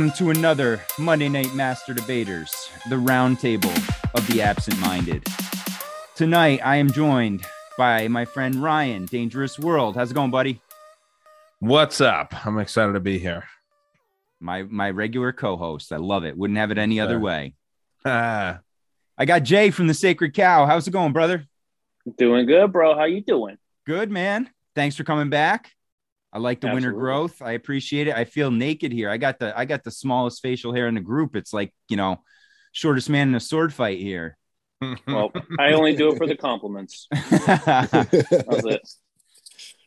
[0.00, 3.76] Welcome to another Monday Night Master Debaters, the roundtable
[4.14, 5.22] of the absent minded.
[6.14, 7.44] Tonight, I am joined
[7.76, 9.96] by my friend Ryan, Dangerous World.
[9.96, 10.62] How's it going, buddy?
[11.58, 12.46] What's up?
[12.46, 13.44] I'm excited to be here.
[14.40, 15.92] My my regular co-host.
[15.92, 16.34] I love it.
[16.34, 17.54] Wouldn't have it any other way.
[18.02, 18.60] Ah,
[19.18, 20.64] I got Jay from the Sacred Cow.
[20.64, 21.44] How's it going, brother?
[22.16, 22.94] Doing good, bro.
[22.94, 23.58] How you doing?
[23.84, 24.48] Good, man.
[24.74, 25.72] Thanks for coming back.
[26.32, 27.42] I like the winter growth.
[27.42, 28.14] I appreciate it.
[28.14, 29.10] I feel naked here.
[29.10, 31.34] I got the I got the smallest facial hair in the group.
[31.34, 32.22] It's like, you know,
[32.72, 34.36] shortest man in a sword fight here.
[35.06, 37.06] Well, I only do it for the compliments.
[37.30, 38.02] That's
[38.64, 38.80] it.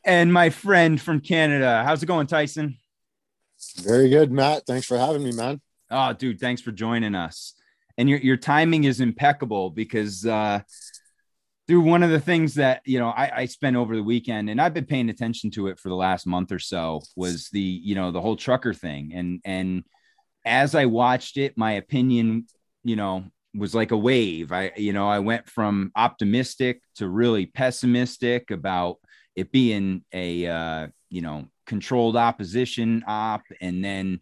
[0.06, 1.84] and my friend from Canada.
[1.84, 2.78] How's it going, Tyson?
[3.78, 4.68] Very good, Matt.
[4.68, 5.62] Thanks for having me, man.
[5.90, 7.56] Oh, dude, thanks for joining us.
[7.98, 10.62] And your your timing is impeccable because uh
[11.68, 14.60] through one of the things that you know I, I spent over the weekend and
[14.62, 17.96] I've been paying attention to it for the last month or so was the you
[17.96, 19.12] know the whole trucker thing.
[19.14, 19.84] And and
[20.46, 22.48] as I watched it my opinion
[22.84, 24.52] you know was like a wave.
[24.52, 28.98] I you know I went from optimistic to really pessimistic about
[29.36, 33.44] it being a uh you know controlled opposition op.
[33.62, 34.20] And then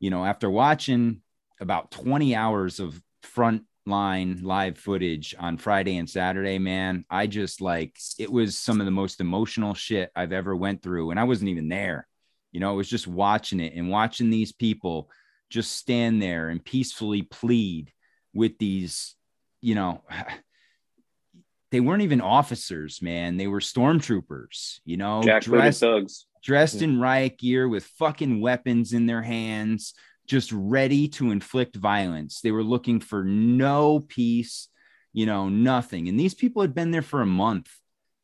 [0.00, 1.22] you know after watching
[1.60, 7.60] about 20 hours of front line live footage on Friday and Saturday, man, I just
[7.60, 11.24] like it was some of the most emotional shit I've ever went through and I
[11.24, 12.06] wasn't even there.
[12.52, 15.10] You know, it was just watching it and watching these people
[15.50, 17.92] just stand there and peacefully plead
[18.34, 19.14] with these,
[19.60, 20.02] you know,
[21.70, 23.38] they weren't even officers, man.
[23.38, 26.26] They were stormtroopers, you know, Jack dressed, Thugs.
[26.44, 29.94] dressed in riot gear with fucking weapons in their hands,
[30.32, 32.40] just ready to inflict violence.
[32.40, 34.68] They were looking for no peace,
[35.12, 36.08] you know, nothing.
[36.08, 37.70] And these people had been there for a month,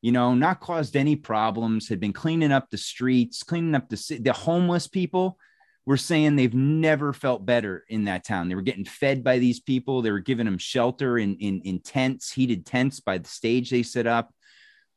[0.00, 4.20] you know, not caused any problems, had been cleaning up the streets, cleaning up the
[4.22, 5.38] the homeless people.
[5.84, 8.48] Were saying they've never felt better in that town.
[8.48, 10.02] They were getting fed by these people.
[10.02, 13.82] They were giving them shelter in in, in tents, heated tents by the stage they
[13.82, 14.32] set up.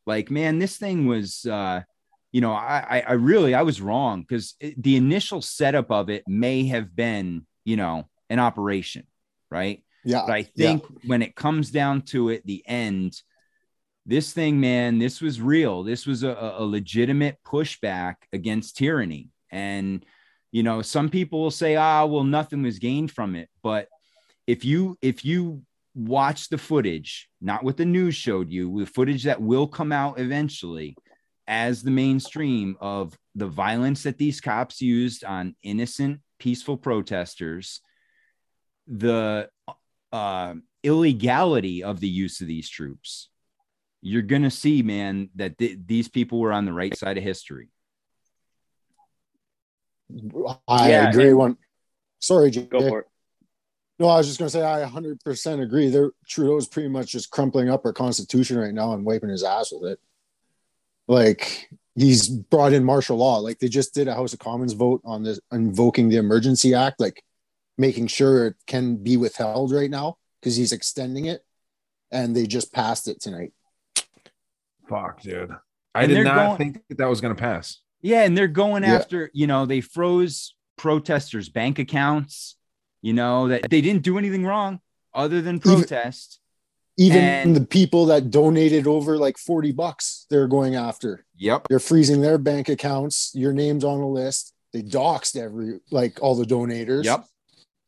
[0.06, 1.82] Like, man, this thing was uh
[2.32, 6.24] you know, I, I, I really, I was wrong because the initial setup of it
[6.28, 9.06] may have been, you know, an operation,
[9.50, 9.84] right?
[10.06, 10.24] Yeah.
[10.26, 13.22] But I think when it comes down to it, the end,
[14.06, 15.84] this thing, man, this was real.
[15.84, 19.30] This was a, a legitimate pushback against tyranny.
[19.52, 20.06] And,
[20.52, 23.50] you know, some people will say, ah, well, nothing was gained from it.
[23.62, 23.90] But
[24.48, 25.62] if you, if you
[25.94, 30.20] watch the footage, not what the news showed you, the footage that will come out
[30.20, 30.96] eventually,
[31.52, 37.82] as the mainstream of the violence that these cops used on innocent, peaceful protesters,
[38.88, 39.50] the
[40.14, 43.28] uh, illegality of the use of these troops,
[44.02, 47.24] you're going to see, man, that th- these people were on the right side of
[47.24, 47.68] history.
[50.70, 51.30] I Yeah, agree.
[51.30, 51.58] and- One.
[52.20, 52.64] Sorry, Jay.
[52.64, 53.08] Go for it.
[54.00, 55.90] No, I was just going to say I 100% agree.
[55.90, 59.72] There, Trudeau's pretty much just crumpling up our constitution right now and wiping his ass
[59.74, 60.00] with it.
[61.12, 63.38] Like he's brought in martial law.
[63.40, 67.02] Like they just did a House of Commons vote on this invoking the Emergency Act,
[67.02, 67.22] like
[67.78, 71.44] making sure it can be withheld right now because he's extending it,
[72.12, 73.52] and they just passed it tonight.
[74.88, 75.52] fuck, dude.
[75.96, 77.80] I And did not going- think that, that was going to pass.
[78.02, 78.96] Yeah, and they're going Yeah.
[78.96, 82.56] after, you know, they froze protesters' bank accounts,
[83.02, 84.82] you know, that they didn't do anything wrong
[85.14, 86.40] other than protest.
[86.40, 86.41] Even
[87.00, 91.26] And- the people that donated over like 40 bucks, they're going after.
[91.38, 91.68] Yep.
[91.70, 93.32] They're freezing their bank accounts.
[93.34, 94.54] Your name's on a list.
[94.74, 97.06] They doxed every like all the donators.
[97.06, 97.26] Yep.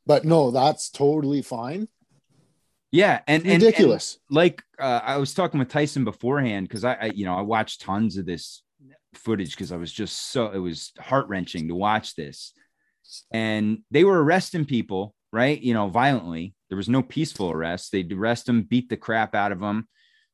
[0.06, 1.88] But no, that's totally fine.
[2.92, 4.20] Yeah, and and- and Ridiculous.
[4.30, 7.82] like uh, I was talking with Tyson beforehand because I, I, you know, I watched
[7.82, 8.62] tons of this
[9.16, 12.54] footage because I was just so it was heart wrenching to watch this,
[13.32, 15.60] and they were arresting people, right?
[15.60, 16.54] You know, violently.
[16.74, 17.92] There was no peaceful arrest.
[17.92, 19.88] They'd arrest them, beat the crap out of them.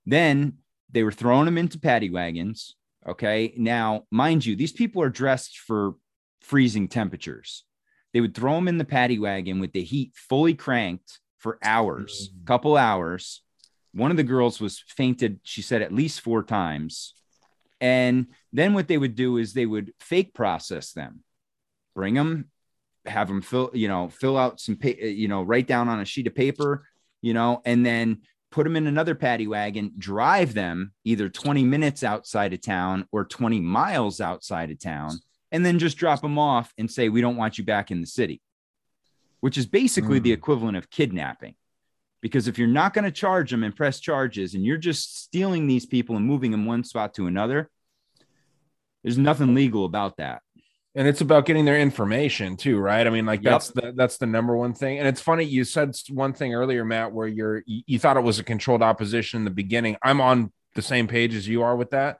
[0.05, 0.59] Then
[0.89, 3.53] they were throwing them into paddy wagons, Okay.
[3.57, 5.95] Now, mind you, these people are dressed for
[6.41, 7.65] freezing temperatures.
[8.13, 12.29] They would throw them in the paddy wagon with the heat fully cranked for hours,
[12.29, 12.45] mm.
[12.45, 13.41] couple hours.
[13.93, 17.15] One of the girls was fainted, she said, at least four times.
[17.81, 21.23] And then what they would do is they would fake process them,
[21.95, 22.51] bring them,
[23.05, 26.05] have them fill, you know, fill out some, pa- you know, write down on a
[26.05, 26.85] sheet of paper,
[27.21, 32.03] you know, and then put them in another paddy wagon, drive them either 20 minutes
[32.03, 35.11] outside of town or 20 miles outside of town,
[35.51, 38.07] and then just drop them off and say, We don't want you back in the
[38.07, 38.41] city,
[39.39, 40.33] which is basically the Mm.
[40.33, 41.55] equivalent of kidnapping.
[42.21, 45.67] Because if you're not going to charge them and press charges and you're just stealing
[45.67, 47.69] these people and moving them one spot to another,
[49.03, 50.41] there's nothing legal about that.
[50.99, 53.07] And it's about getting their information too right?
[53.07, 53.51] I mean like Yep.
[53.51, 54.99] that's the that's the number one thing.
[54.99, 58.23] And it's funny you said one thing earlier matt where you're you, you thought it
[58.23, 59.95] was a controlled opposition in the beginning.
[60.03, 62.17] I'm on the same page as you are with that.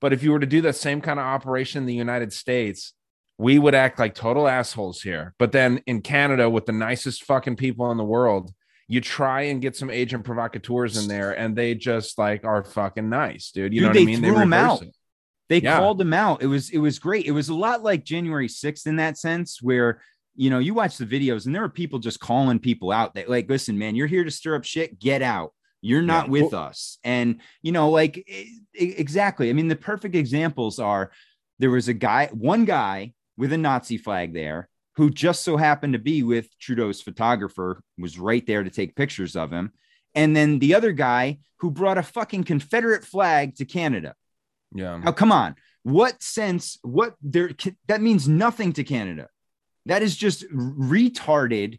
[0.00, 2.92] But if you were to do that same kind of operation in the united states
[3.38, 5.34] we would act like total assholes here.
[5.38, 8.50] But then in canada with the nicest fucking people in the world
[8.88, 13.08] you try and get some agent provocateurs in there and they just like are fucking
[13.08, 13.74] nice dude.
[13.74, 14.82] You Dude, know what they i mean threw 'em reverse out.
[14.82, 14.95] it.
[15.48, 15.78] They Yeah.
[15.78, 16.42] called them out.
[16.42, 17.26] It was it was great.
[17.26, 20.00] It was a lot like January 6th in that sense, where
[20.34, 23.14] you know you watch the videos and there are people just calling people out.
[23.14, 24.98] That like, listen, man, you're here to stir up shit.
[24.98, 25.52] Get out.
[25.82, 26.30] You're not Yeah.
[26.32, 26.98] with us.
[27.04, 28.26] And you know, like
[28.74, 29.50] exactly.
[29.50, 31.10] I mean, the perfect examples are
[31.58, 35.92] there was a guy, one guy with a Nazi flag there who just so happened
[35.92, 39.70] to be with Trudeau's photographer, was right there to take pictures of him.
[40.14, 44.14] And then the other guy who brought a fucking Confederate flag to Canada.
[44.74, 45.54] Yeah Now, come on.
[45.82, 46.78] What sense?
[46.82, 47.50] What there?
[47.86, 49.28] That means nothing to Canada.
[49.86, 51.78] That is just retarded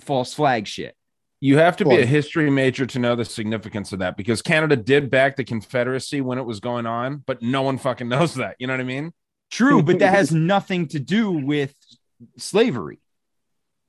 [0.00, 0.94] false flag shit.
[1.40, 4.76] You have to be a history major to know the significance of that because Canada
[4.76, 8.56] did back the Confederacy when it was going on, but no one fucking knows that.
[8.58, 9.12] You know what I mean?
[9.50, 11.74] True, but that has nothing to do with
[12.36, 13.00] slavery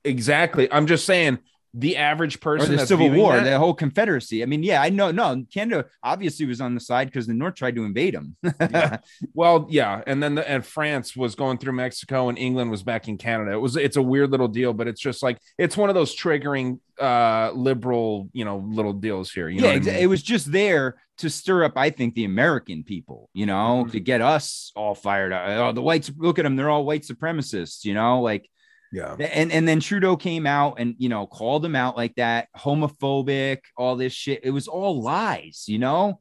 [0.04, 0.72] Exactly.
[0.72, 1.38] I'm just saying
[1.74, 4.42] the average or person the Civil War, that- the whole Confederacy.
[4.42, 5.10] I mean, yeah, I know.
[5.10, 8.36] No, Canada obviously was on the side because the North tried to invade them.
[8.60, 8.98] Yeah.
[9.34, 13.18] well, yeah, and then the, and France was going through Mexico and England was backing
[13.18, 13.52] Canada.
[13.52, 16.14] It was it's a weird little deal, but it's just like it's one of those
[16.16, 19.48] triggering uh liberal, you know, little deals here.
[19.48, 19.88] You yeah, I mean?
[19.88, 23.92] it was just there to stir up, I think, the American people, you know, Mhm.
[23.92, 25.42] to get us all fired up.
[25.48, 28.48] Oh, the whites, look at them, they're all white supremacists, you know, like,
[28.92, 29.14] yeah.
[29.14, 33.60] and and then Trudeau came out and you know called them out like that, homophobic,
[33.76, 34.40] all this shit.
[34.44, 36.20] It was all lies, you know,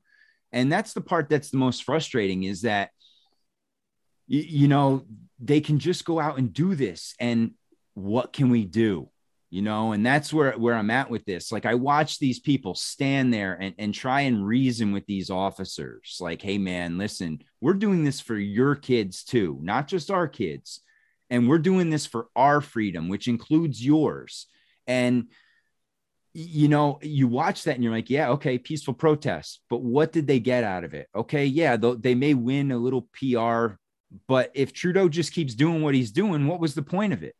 [0.52, 2.90] and that's the part that's the most frustrating is that,
[4.30, 5.06] y- you know,
[5.40, 7.52] they can just go out and do this, and
[7.94, 9.10] what can we do?
[9.50, 12.75] you know and that's where where i'm at with this like i watch these people
[12.75, 17.74] stand there and, and try and reason with these officers like hey man listen we're
[17.74, 20.81] doing this for your kids too not just our kids
[21.29, 24.47] and we're doing this for our freedom which includes yours
[24.85, 25.27] and
[26.33, 30.27] you know you watch that and you're like yeah okay peaceful protest but what did
[30.27, 33.75] they get out of it okay yeah they may win a little pr
[34.27, 37.35] but if trudeau just keeps doing what he's doing what was the point of it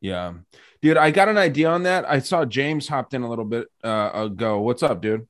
[0.00, 0.34] Yeah.
[0.80, 2.08] Dude, I got an idea on that.
[2.08, 4.60] I saw James hopped in a little bit uh, ago.
[4.62, 5.28] What's up, dude?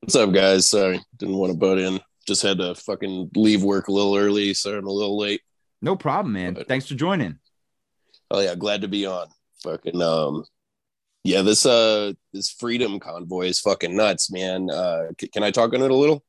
[0.00, 0.66] What's up, guys?
[0.66, 1.98] Sorry, didn't want to butt in.
[2.26, 5.40] Just had to fucking leave work a little early, so I'm a little late.
[5.82, 6.54] No problem, man.
[6.54, 7.38] But- Thanks for joining.
[8.30, 9.26] Oh yeah, glad to be on.
[9.62, 10.44] Fucking um,
[11.24, 14.70] yeah, this uh, this freedom convoy is fucking nuts, man.
[14.70, 16.24] Uh, c- can I talk on it a little?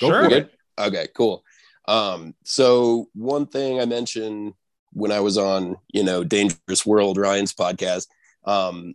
[0.00, 0.22] Go sure.
[0.24, 0.50] for Good.
[0.78, 1.42] Okay, cool.
[1.88, 4.54] Um, so one thing I mentioned
[4.92, 8.06] when I was on, you know, Dangerous World, Ryan's podcast,
[8.44, 8.94] um,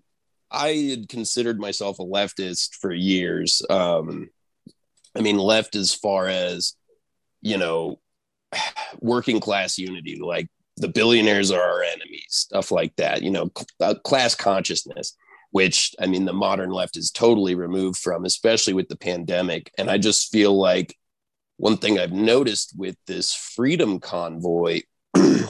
[0.51, 3.61] I had considered myself a leftist for years.
[3.69, 4.29] Um,
[5.15, 6.75] I mean, left as far as,
[7.41, 7.99] you know,
[8.99, 13.95] working class unity, like the billionaires are our enemies, stuff like that, you know, uh,
[14.03, 15.15] class consciousness,
[15.51, 19.71] which I mean, the modern left is totally removed from, especially with the pandemic.
[19.77, 20.95] And I just feel like
[21.57, 24.81] one thing I've noticed with this freedom convoy
[25.15, 25.49] is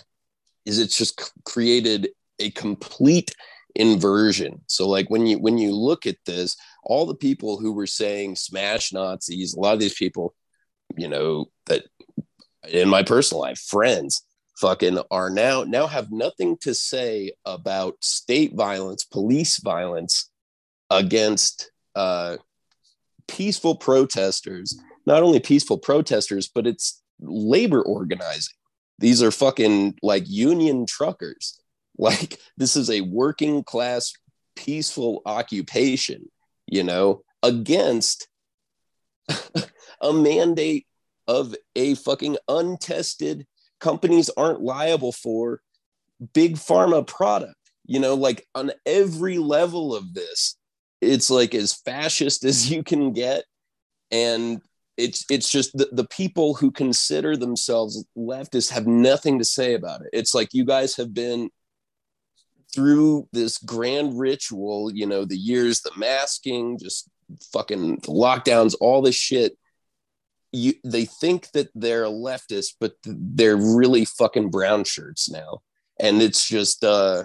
[0.79, 3.35] it's just created a complete
[3.75, 4.61] inversion.
[4.67, 8.37] So like when you when you look at this, all the people who were saying
[8.37, 10.33] smash Nazis, a lot of these people,
[10.95, 11.83] you know, that
[12.69, 14.23] in my personal life, friends
[14.59, 20.29] fucking are now now have nothing to say about state violence, police violence
[20.89, 22.37] against uh
[23.27, 28.53] peaceful protesters not only peaceful protesters, but it's labor organizing.
[28.99, 31.59] These are fucking like union truckers.
[31.99, 34.13] Like this is a working class
[34.55, 36.29] peaceful occupation,
[36.67, 38.27] you know, against
[40.01, 40.85] a mandate
[41.27, 43.45] of a fucking untested
[43.79, 45.61] companies aren't liable for
[46.33, 47.55] big pharma product.
[47.85, 50.57] You know like on every level of this
[51.01, 53.45] it's like as fascist as you can get.
[54.11, 54.61] And
[54.95, 60.01] it's it's just the, the people who consider themselves leftists have nothing to say about
[60.01, 60.09] it.
[60.13, 61.49] It's like you guys have been
[62.73, 67.09] through this grand ritual you know the years the masking just
[67.53, 69.57] fucking lockdowns all this shit
[70.51, 75.59] you they think that they're leftist but they're really fucking brown shirts now.
[75.99, 77.23] And it's just uh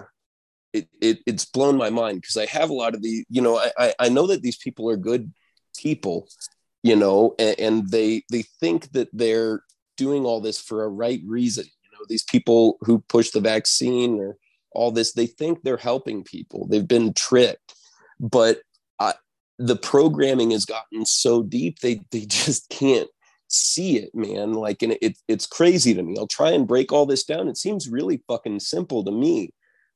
[0.73, 3.61] it, it it's blown my mind because I have a lot of the you know
[3.77, 5.31] I I know that these people are good
[5.77, 6.27] people
[6.83, 9.63] you know and, and they they think that they're
[9.97, 11.65] doing all this for a right reason.
[11.65, 14.37] You know these people who push the vaccine or
[14.71, 16.67] all this they think they're helping people.
[16.67, 17.75] They've been tricked.
[18.19, 18.59] But
[18.99, 19.13] I,
[19.59, 23.09] the programming has gotten so deep they they just can't
[23.53, 26.15] see it man like and it, it's crazy to me.
[26.17, 27.47] I'll try and break all this down.
[27.47, 29.51] It seems really fucking simple to me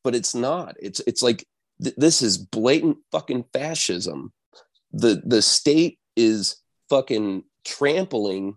[0.08, 0.78] but it's not.
[0.80, 1.46] It's it's like
[1.84, 4.32] th- this is blatant fucking fascism.
[4.94, 8.56] The the state is fucking trampling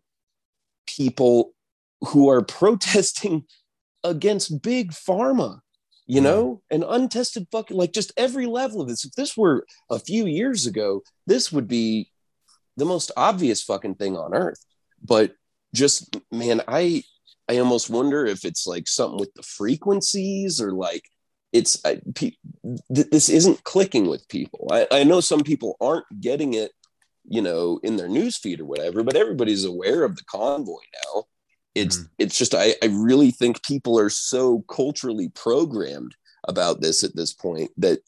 [0.87, 1.53] people
[2.03, 3.47] who are protesting
[4.05, 5.59] against big pharma
[6.07, 9.05] you know an untested fucking like just every level of this.
[9.05, 12.13] If this were a few years ago this would be
[12.77, 14.65] the most obvious fucking thing on earth
[15.05, 15.35] but
[15.75, 17.03] just man i
[17.49, 21.05] i almost wonder if it's like something with the frequencies or like
[21.53, 22.37] it's I, pe-
[22.95, 26.73] th- this isn't clicking with people I, I know some people aren't getting it
[27.29, 31.25] you know in their news feed or whatever but everybody's aware of the convoy now
[31.75, 32.09] it's Mhm.
[32.19, 36.15] it's just I, I really think people are so culturally programmed
[36.49, 38.01] about this at this point that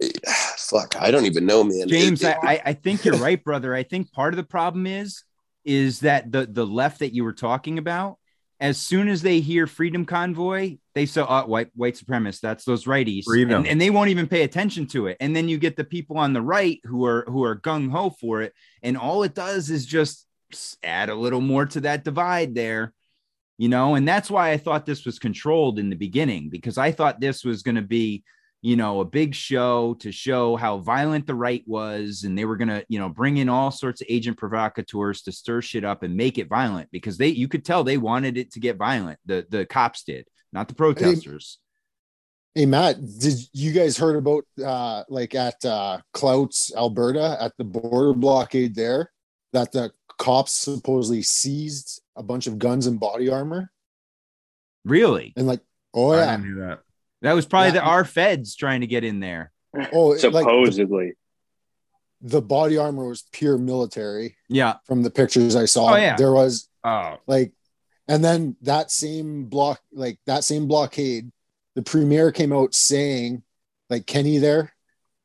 [0.56, 3.74] fuck i don't even know man James, it- I, I- I think you're right, brother.
[3.74, 5.22] I think part of the problem is
[5.64, 8.18] is that the the left that you were talking about,
[8.60, 12.40] as soon as they hear Freedom Convoy, they say, "Oh, white white supremacists.
[12.40, 13.24] That's those righties,"
[13.58, 15.16] and, and they won't even pay attention to it.
[15.20, 18.10] And then you get the people on the right who are who are gung ho
[18.10, 20.26] for it, and all it does is just
[20.82, 22.92] add a little more to that divide there.
[23.58, 26.92] You know, and that's why I thought this was controlled in the beginning because I
[26.92, 28.24] thought this was going to be
[28.62, 32.22] you know, a big show to show how violent the right was.
[32.22, 35.32] And they were going to, you know, bring in all sorts of agent provocateurs to
[35.32, 38.52] stir shit up and make it violent because they, you could tell they wanted it
[38.52, 39.18] to get violent.
[39.26, 41.58] The, the cops did, not the protesters.
[42.54, 47.64] Hey Matt, did you guys heard about uh like at uh Coutts, Alberta, at the
[47.64, 49.10] border blockade there,
[49.54, 53.72] that the cops supposedly seized a bunch of guns and body armor?
[54.84, 55.32] Really?
[55.34, 55.62] And like,
[55.94, 56.80] oh I yeah, didn't that.
[57.22, 57.74] That was probably Yeah.
[57.74, 59.52] the our feds trying to get in there.
[59.92, 61.12] oh like the, Supposedly.
[62.20, 64.76] the body armor was pure military Yeah.
[64.84, 65.94] from the pictures I saw.
[65.94, 66.16] Oh, yeah.
[66.16, 67.52] There was Oh, like
[68.08, 71.30] and then that same block like that same blockade
[71.76, 73.42] the premier came out saying
[73.88, 74.72] like Kenney there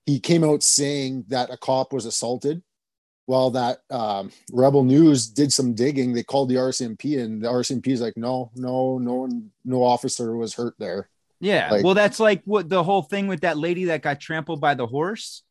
[0.06, 2.62] he came out saying that a cop was assaulted
[3.26, 7.88] well that um, rebel news did some digging they called the rcmp and the rcmp
[7.88, 9.28] is like no no no
[9.66, 11.70] no officer was hurt there Yeah.
[11.72, 14.74] Like- well, that's like what the whole thing with that lady that got trampled by
[14.74, 15.44] the horse.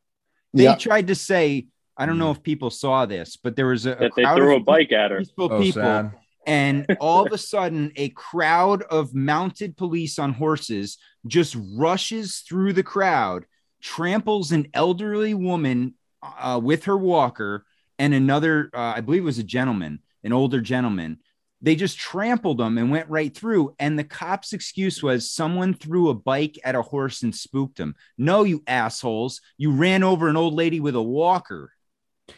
[0.53, 1.67] They yeah tried to say,
[1.97, 4.37] I don't know if people saw this, but there was a, a That they crowd
[4.37, 5.21] threw of a bike at her.
[5.39, 6.11] oh people sad.
[6.45, 12.73] and all of a sudden a crowd of mounted police on horses just rushes through
[12.73, 13.45] the crowd
[13.81, 17.65] tramples an elderly woman uh, with her walker
[17.99, 21.19] and another uh, i believe it was a gentleman an older gentleman
[21.61, 26.09] they just trampled them and went right through and the cops excuse was someone threw
[26.09, 30.37] a bike at a horse and spooked him no you assholes you ran over an
[30.37, 31.71] old lady with a walker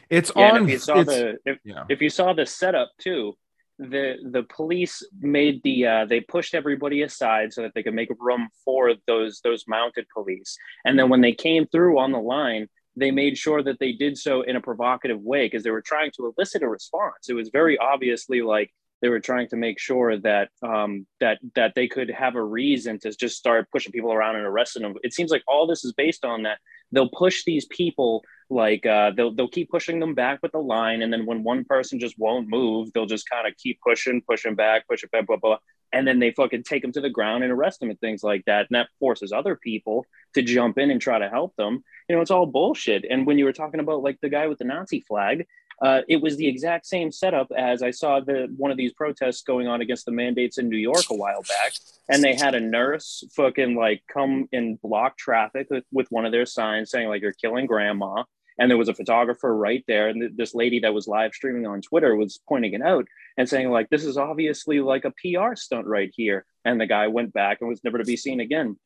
[0.10, 0.64] It's Yeah, on.
[0.66, 1.84] if you saw it's- the if, yeah.
[1.90, 3.36] if you saw the setup too,
[3.80, 8.10] the the police made the uh, they pushed everybody aside so that they could make
[8.20, 10.58] room for those those mounted police.
[10.86, 14.18] And then when they came through on the line, they made sure that they did
[14.18, 17.30] so in a provocative way because they were trying to elicit a response.
[17.30, 18.70] It was very obviously like
[19.02, 23.00] they were trying to make sure that um, that that they could have a reason
[23.00, 24.96] to just start pushing people around and arresting them.
[25.04, 26.60] It seems like all this is based on that
[26.92, 31.04] they'll push these people like uh, they'll they'll keep pushing them back with the line,
[31.04, 34.56] and then when one person just won't move, they'll just kind of keep pushing, pushing
[34.56, 35.58] back, pushing back, blah, blah blah,
[35.94, 38.44] and then they fucking take them to the ground and arrest them and things like
[38.46, 41.84] that, and that forces other people to jump in and try to help them.
[42.08, 43.06] You know, it's all bullshit.
[43.08, 45.46] And when you were talking about like the guy with the Nazi flag,
[45.82, 49.42] uh, it was the exact same setup as I saw the one of these protests
[49.44, 51.74] going on against the mandates in New York a while back,
[52.10, 56.32] and they had a nurse fucking like come and block traffic with, with one of
[56.32, 58.24] their signs saying like you're killing grandma,
[58.58, 61.66] and there was a photographer right there and th- this lady that was live streaming
[61.66, 63.06] on twitter was pointing it out
[63.38, 67.08] and saying like this is obviously like a pr stunt right here and the guy
[67.08, 68.78] went back and was never to be seen again.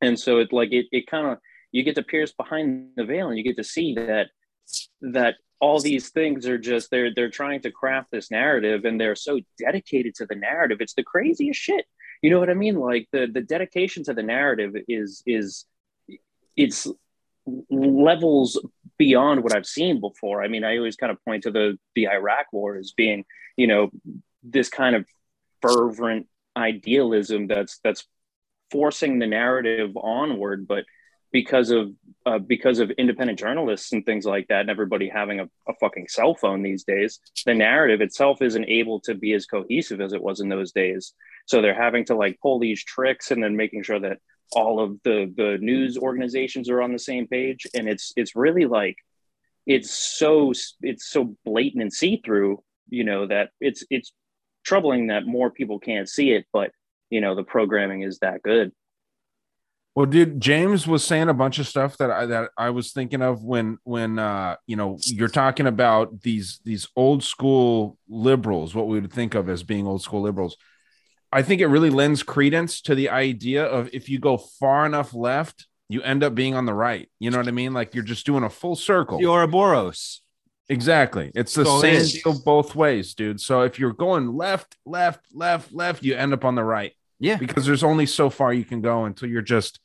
[0.00, 1.38] And so it like it, it kind of
[1.70, 4.28] you get to pierce behind the veil and you get to see that
[5.00, 9.14] that all these things are just they're they're trying to craft this narrative and they're
[9.14, 10.78] so dedicated to the narrative.
[10.80, 11.86] It's the craziest shit.
[12.20, 12.76] You know what i mean?
[12.76, 15.64] Like the the dedication to the narrative is is
[16.56, 16.86] it's
[17.70, 18.60] levels
[18.98, 20.42] beyond what i've seen before.
[20.42, 23.24] I mean i always kind of point to the the iraq war as being
[23.56, 23.90] you know
[24.42, 25.06] this kind of
[25.60, 26.26] fervent
[26.56, 28.04] idealism that's that's
[28.70, 30.84] forcing the narrative onward but
[31.32, 31.92] because of
[32.24, 36.06] uh, because of independent journalists and things like that and everybody having a, a fucking
[36.08, 40.22] cell phone these days the narrative itself isn't able to be as cohesive as it
[40.22, 41.14] was in those days.
[41.46, 44.18] So they're having to like pull these tricks and then making sure that
[44.52, 47.66] all of the the news organizations are on the same page.
[47.74, 48.96] And it's it's really like
[49.66, 54.12] it's so it's so blatant and see-through you know that it's it's
[54.64, 56.70] troubling that more people can't see it but
[57.10, 58.72] you know the programming is that good
[59.94, 63.20] Well, dude, James was saying a bunch of stuff that I that I was thinking
[63.20, 68.88] of when when uh you know you're talking about these these old school liberals, what
[68.88, 70.56] we would think of as being old school liberals.
[71.30, 75.14] I think it really lends credence to the idea of if you go far enough
[75.14, 77.08] left, you end up being on the right.
[77.18, 77.72] You know what I mean?
[77.74, 79.18] Like you're just doing a full circle.
[79.18, 80.20] The Ouroboros.
[80.68, 81.30] Exactly.
[81.34, 82.12] It's the So same is.
[82.22, 83.40] deal both ways, dude.
[83.40, 87.36] So if you're going left, left, left, left, you end up on the right Yeah.
[87.36, 89.80] because there's only so far you can go until you're just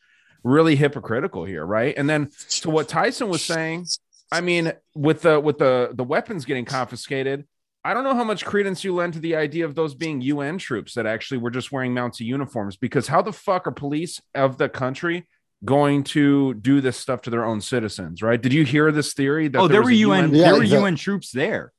[0.48, 1.94] really hypocritical here, right?
[1.98, 2.30] And then
[2.62, 3.86] to what Tyson was saying,
[4.32, 7.46] I mean, with the with the the weapons getting confiscated,
[7.84, 10.58] I don't know how much credence you lend to the idea of those being UN
[10.58, 12.77] troops that actually were just wearing mounted uniforms.
[12.77, 15.27] Because how the fuck are police of the country
[15.66, 18.22] going to do this stuff to their own citizens?
[18.22, 18.42] Right?
[18.42, 20.34] Did you hear this theory that Oh, there was were a UN.
[20.34, 21.72] Yeah, there were the- UN troops there.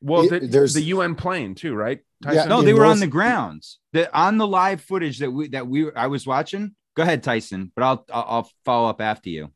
[0.00, 2.00] Well, Yeah, the, there's- the UN plane too, right?
[2.24, 3.78] Yeah, No, in they were on the grounds.
[3.92, 6.74] The on the live footage that we that we I was watching.
[6.96, 7.72] Go ahead, Tyson.
[7.74, 9.50] But I'll I'll, I'll follow up after you.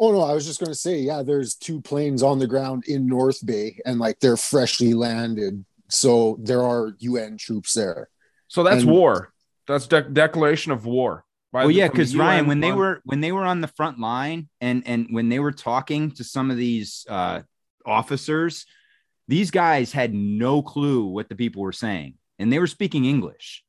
[0.00, 3.06] Oh no, I was just gonna say, yeah, there's two planes on the ground in
[3.06, 8.08] North Bay, and like they're freshly landed, so there are UN troops there.
[8.48, 9.32] So that's And- war.
[9.66, 11.24] That's de- declaration of war.
[11.52, 13.98] by Well, the- yeah, because Ryan, when they were when they were on the front
[13.98, 17.40] line and and when they were talking to some of these uh,
[17.84, 18.64] officers,
[19.26, 23.62] these guys had no clue what the people were saying, and they were speaking English.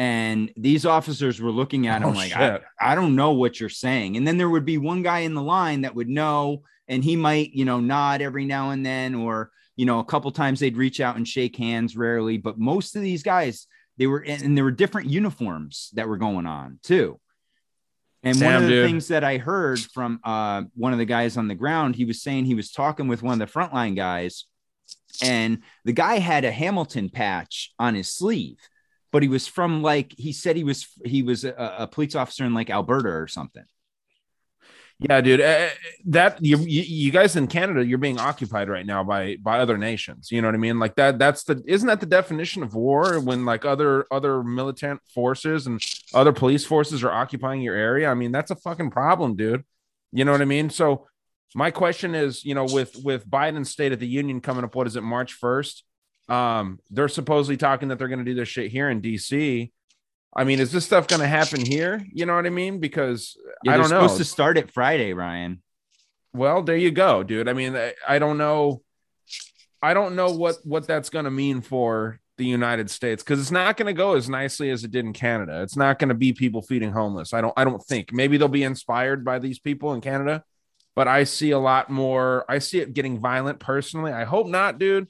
[0.00, 2.60] And these officers were looking at him Oh, like, I.
[2.80, 4.16] I don't know what you're saying.
[4.16, 7.16] And then there would be one guy in the line that would know, and he
[7.16, 10.78] might, you know, nod every now and then, or you know, a couple times they'd
[10.78, 12.38] reach out and shake hands, rarely.
[12.38, 13.66] But most of these guys,
[13.98, 17.20] they were, and and there were different uniforms that were going on too.
[18.22, 18.86] And one of the dude.
[18.86, 22.22] things that I heard from uh, one of the guys on the ground, he was
[22.22, 24.46] saying he was talking with one of the frontline guys,
[25.22, 28.56] and the guy had a Hamilton patch on his sleeve,
[29.12, 32.44] but he was from like he said he was he was a, a police officer
[32.44, 33.64] in like Alberta or something.
[35.02, 35.40] Yeah, dude.
[35.40, 35.68] Uh,
[36.08, 40.30] that you, you guys in Canada, you're being occupied right now by by other nations.
[40.30, 40.78] You know what I mean?
[40.78, 41.18] Like that.
[41.18, 45.80] That's the isn't that the definition of war when like other other militant forces and
[46.12, 48.10] other police forces are occupying your area?
[48.10, 49.64] I mean, that's a fucking problem, dude.
[50.12, 50.68] You know what I mean?
[50.68, 51.06] So
[51.54, 54.86] my question is, you know, with with Biden's State of the Union coming up, what
[54.86, 55.82] is it, March first?
[56.30, 59.70] Um, they're supposedly talking that they're going to do this shit here in DC.
[60.34, 62.04] I mean, is this stuff going to happen here?
[62.12, 62.78] You know what I mean?
[62.78, 64.02] Because Yeah, I don't know.
[64.02, 65.60] supposed to start it Friday, Ryan.
[66.32, 67.48] Well, there you go, dude.
[67.48, 68.82] I mean, I, I don't know.
[69.82, 73.50] I don't know what what that's going to mean for the United States because it's
[73.50, 75.62] not going to go as nicely as it did in Canada.
[75.62, 77.34] It's not going to be people feeding homeless.
[77.34, 77.54] I don't.
[77.56, 78.12] I don't think.
[78.12, 80.44] Maybe they'll be inspired by these people in Canada,
[80.94, 82.44] but I see a lot more.
[82.48, 84.12] I see it getting violent personally.
[84.12, 85.08] I hope not, dude.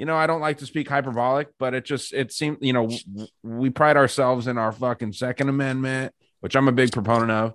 [0.00, 2.86] You know, I don't like to speak hyperbolic, but it just it seems you know
[2.88, 7.52] w- we pride ourselves in our fucking Second Amendment, which I'm a big proponent of,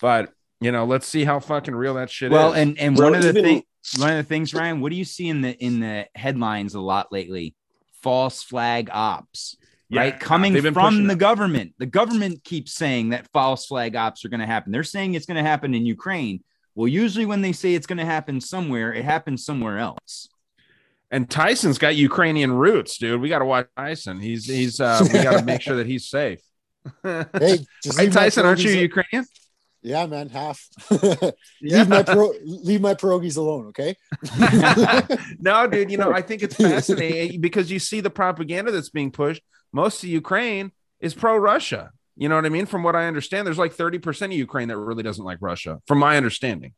[0.00, 2.52] but you know, let's see how fucking real that shit Well, is.
[2.52, 3.64] Well, and and Well, one of the even- things
[3.98, 6.80] one of the things, Ryan, what do you see in the in the headlines a
[6.80, 7.56] lot lately?
[8.00, 9.56] False flag ops.
[9.88, 11.18] Yeah, right coming they've been pushing from the it.
[11.18, 15.14] government the government keeps saying that false flag ops are going to happen they're saying
[15.14, 18.38] it's going to happen in ukraine well usually when they say it's going to happen
[18.38, 20.28] somewhere it happens somewhere else
[21.10, 23.20] And Tyson's got Ukrainian roots, dude.
[23.20, 24.20] We got to watch Tyson.
[24.20, 26.40] He's he's uh we got to make sure that he's safe.
[27.02, 29.26] Hey, just Hey, Tyson, aren't you pierogies- Ukrainian?
[29.82, 30.66] Yeah, man, half.
[31.60, 31.78] Yeah.
[31.78, 33.96] leave my pro, leave my pierogies alone, okay?
[35.40, 39.10] no, dude, you know, I think it's fascinating because you see the propaganda that's being
[39.10, 39.42] pushed.
[39.72, 41.90] Most of Ukraine is pro Russia.
[42.16, 42.66] You know what I mean?
[42.66, 45.98] From what I understand, there's like 30% of Ukraine that really doesn't like Russia, from
[45.98, 46.74] my understanding.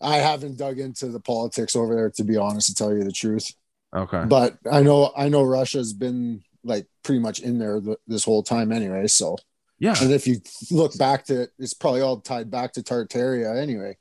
[0.00, 3.12] I haven't dug into the politics over there to be honest, to tell you the
[3.12, 3.52] truth.
[3.94, 4.24] Okay.
[4.26, 8.42] But I know I know Russia's been like pretty much in there th- this whole
[8.42, 9.06] time anyway.
[9.06, 9.36] So
[9.78, 9.94] Yeah.
[10.00, 13.96] and if you look back to it, it's probably all tied back to Tartaria anyway.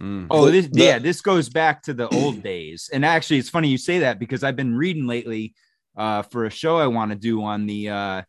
[0.00, 0.28] Mm.
[0.30, 2.88] Oh, this, the- yeah, this goes back to the old days.
[2.92, 5.54] And actually, it's funny you say that because I've been reading lately
[5.96, 8.22] uh, for a show I want to do on the uh,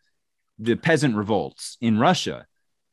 [0.60, 2.46] the peasant revolts in Russia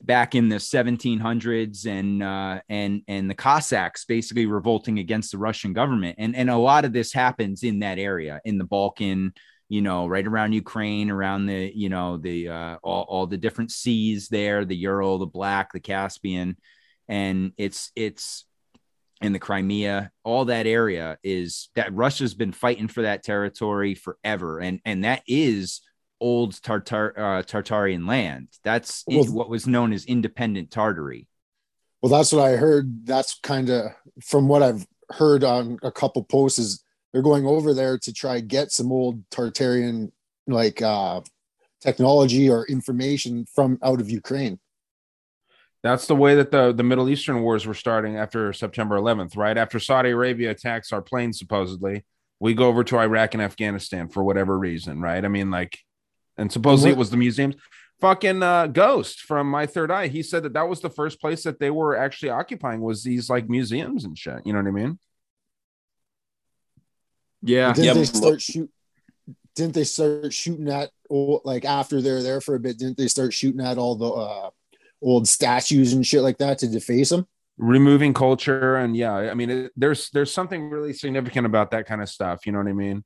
[0.03, 5.73] back in the 1700s and uh, and and the Cossacks basically revolting against the Russian
[5.73, 6.17] government.
[6.19, 9.33] And and a lot of this happens in that area in the Balkan,
[9.69, 13.71] you know, right around Ukraine, around the you know the uh, all, all the different
[13.71, 16.57] seas there, the Ural, the Black, the Caspian,
[17.09, 18.45] and it's it's
[19.21, 24.61] in the Crimea, all that area is that Russia's been fighting for that territory forever,
[24.61, 25.81] and and that is
[26.21, 28.49] old Tartar uh, Tartarian land.
[28.65, 31.27] That's in- Well- what was known as independent Tartary.
[32.03, 33.07] Well, that's what I heard.
[33.07, 33.91] That's kind of
[34.25, 38.39] from what I've heard on a couple posts is they're going over there to try
[38.41, 40.13] get some old Tartarian
[40.47, 41.23] like uh
[41.81, 44.59] technology or information from out of Ukraine.
[45.83, 49.57] That's the way that the, the Middle Eastern wars were starting after September 11th, right?
[49.57, 52.05] After Saudi Arabia attacks our planes, supposedly,
[52.41, 55.25] we go over to Iraq and Afghanistan for whatever reason, right?
[55.25, 55.79] I mean, like,
[56.39, 57.57] and supposedly it was the museums.
[58.01, 61.43] Fucking uh, Ghost from My Third Eye, he said that that was the first place
[61.43, 64.41] that they were actually occupying was these like museums and shit.
[64.45, 64.99] You know what I mean?
[67.43, 68.71] Yeah, Didn't Yeah, they start shoot?
[69.57, 72.79] Didn't they start shooting at like after they're there for a bit?
[72.79, 74.51] Didn't they start shooting at all the uh,
[75.03, 77.27] old statues and shit like that to deface them?
[77.59, 82.01] removing culture and yeah i mean it, there's there's something really significant about that kind
[82.01, 83.05] of stuff you know what i mean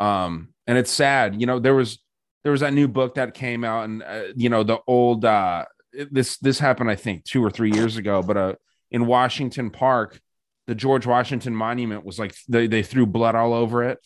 [0.00, 2.00] um and it's sad you know there was
[2.42, 5.64] there was that new book that came out and uh, you know the old uh
[6.10, 8.54] this this happened i think two or three years ago but uh
[8.90, 10.20] in washington park
[10.66, 13.98] the george washington monument was like they, they threw blood all over it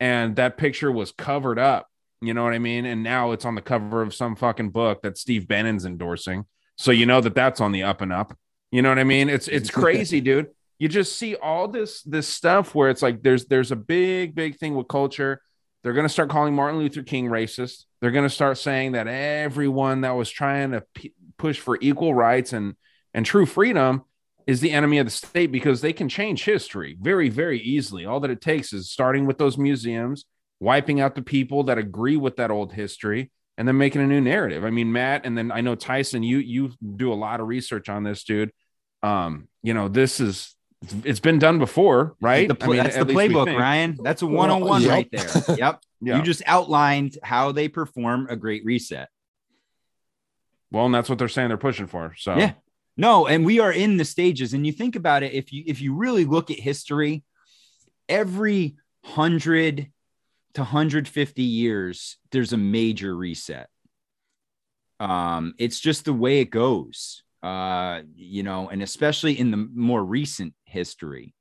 [0.00, 1.86] and that picture was covered up
[2.20, 5.02] you know what i mean and now it's on the cover of some fucking book
[5.02, 6.44] that steve bannon's endorsing
[6.76, 8.36] so you know that that's on the up and up
[8.70, 9.28] you know what I mean?
[9.28, 10.48] It's it's crazy, dude.
[10.78, 14.58] You just see all this this stuff where it's like there's there's a big big
[14.58, 15.40] thing with culture.
[15.82, 17.84] They're going to start calling Martin Luther King racist.
[18.00, 22.14] They're going to start saying that everyone that was trying to p- push for equal
[22.14, 22.74] rights and
[23.14, 24.02] and true freedom
[24.46, 28.04] is the enemy of the state because they can change history very very easily.
[28.04, 30.24] All that it takes is starting with those museums,
[30.60, 34.20] wiping out the people that agree with that old history and then making a new
[34.20, 34.64] narrative.
[34.64, 37.88] I mean, Matt, and then I know Tyson, you you do a lot of research
[37.88, 38.50] on this, dude.
[39.02, 40.55] Um, you know, this is
[41.04, 42.48] it's been done before, right?
[42.48, 43.58] The pl- I mean, that's the playbook.
[43.58, 43.98] Ryan.
[44.02, 44.90] That's a 101 yep.
[44.90, 45.56] right there.
[45.58, 45.80] Yep.
[46.02, 46.16] Yeah.
[46.18, 49.08] You just outlined how they perform a great reset.
[50.70, 52.14] well, and that's what they're saying they're pushing for.
[52.18, 52.52] So Yeah.
[52.98, 54.54] No, and we are in the stages.
[54.54, 57.24] And you think about it, if you if you really look at history,
[58.08, 59.90] every hundred
[60.54, 63.68] to 150 years, there's a major reset.
[64.98, 67.22] Um, it's just the way it goes.
[67.46, 71.32] Uh, you know, and especially in the more recent history.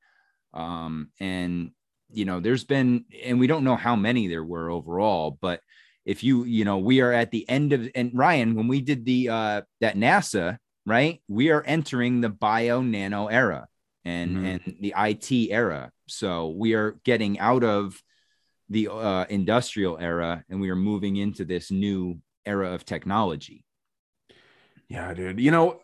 [0.53, 1.71] Um, and
[2.11, 5.61] you know, there's been, and we don't know how many there were overall, but
[6.05, 9.03] if you, you know, we are at the end of, and Ryan, when we did
[9.03, 13.65] the, uh, that NASA, right, we are entering the bio nano era
[14.03, 14.45] and, Mhm.
[14.45, 15.91] and the IT era.
[16.07, 17.99] So we are getting out of
[18.69, 23.65] the uh, industrial era and we are moving into this new era of technology.
[24.87, 25.39] Yeah, dude.
[25.39, 25.81] You know,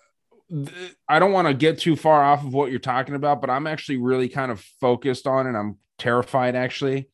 [1.07, 3.67] I don't want to get too far off of what you're talking about, but I'm
[3.67, 7.09] actually really kind of focused on and I'm terrified actually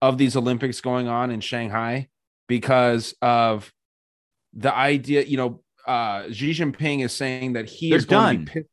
[0.00, 2.08] of these Olympics going on in Shanghai
[2.48, 3.70] because of
[4.54, 8.36] the idea, you know, uh Xi Jinping is saying that he They're is going to
[8.36, 8.44] done.
[8.44, 8.68] be pissed.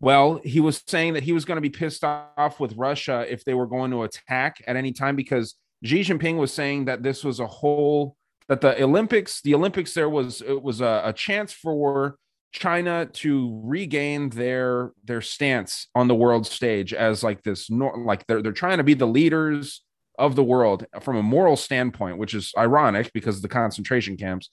[0.00, 3.44] Well, he was saying that he was going to be pissed off with Russia if
[3.44, 7.24] they were going to attack at any time because Xi Jinping was saying that this
[7.24, 8.16] was a whole
[8.48, 12.16] that the Olympics, the Olympics, there was it was a, a chance for
[12.54, 18.40] China to regain their their stance on the world stage as like this like they're
[18.40, 19.82] they're trying to be the leaders
[20.20, 24.50] of the world from a moral standpoint, which is ironic because of the concentration camps.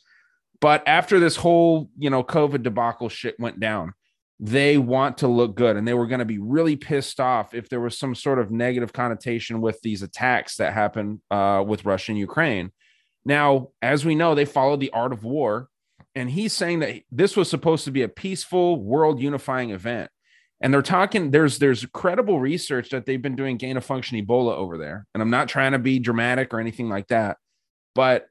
[0.59, 3.93] But after this whole, you know, COVID debacle shit went down,
[4.39, 7.69] they want to look good and they were going to be really pissed off if
[7.69, 12.13] there was some sort of negative connotation with these attacks that happened uh, with Russia
[12.13, 12.71] and Ukraine.
[13.23, 15.67] Now, as we know, they followed the art of war,
[16.15, 20.09] and he's saying that this was supposed to be a peaceful, world unifying event.
[20.63, 21.31] And they're talking.
[21.31, 25.07] There's there's credible research that they've been doing gain of function Ebola over there.
[25.13, 27.37] And I'm not trying to be dramatic or anything like that,
[27.95, 28.27] but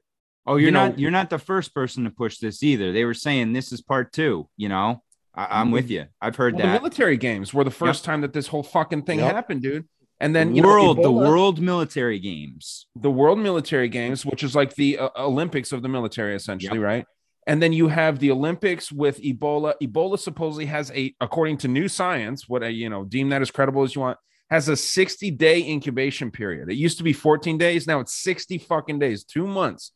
[0.47, 2.91] Oh, you're You know- not you're not the first person to push this either.
[2.91, 5.03] They were saying this is part two, you know.
[5.35, 6.05] I, am with you.
[6.21, 6.81] I've heard Well, the that.
[6.81, 9.33] military games were the first time that this whole fucking thing Yep.
[9.35, 9.87] happened, dude.
[10.19, 12.87] And then the you know, world, the world military games.
[12.95, 17.05] the World Military Games, which is like the uh, Olympics of the military, essentially, right?
[17.47, 19.73] And then you have the Olympics with Ebola.
[19.81, 23.49] Ebola supposedly has a, according to new science, what a, you know, deem that as
[23.49, 24.19] credible as you want,
[24.51, 26.69] has a 60 day incubation period.
[26.69, 27.87] It used to be 14 days.
[27.87, 29.91] Now it's 60 fucking days, two months.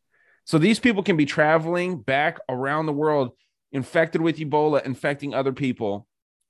[0.46, 3.32] So these people can be traveling back around the world
[3.72, 6.08] infected with Ebola, infecting other people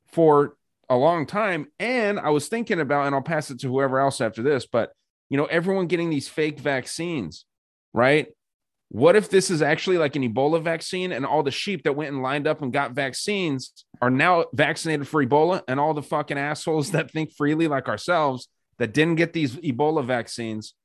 [0.07, 0.55] for
[0.89, 1.67] a long time.
[1.79, 4.91] And I was thinking about, and I'll pass it to whoever else after this, but
[5.29, 7.45] you know, everyone getting these fake vaccines,
[7.93, 8.27] right?
[8.95, 12.13] What if this is actually like an Ebola vaccine and all the sheep that went
[12.13, 16.37] and lined up and got vaccines are now vaccinated for Ebola and all the fucking
[16.37, 20.75] assholes that think freely like ourselves that didn't get these Ebola vaccines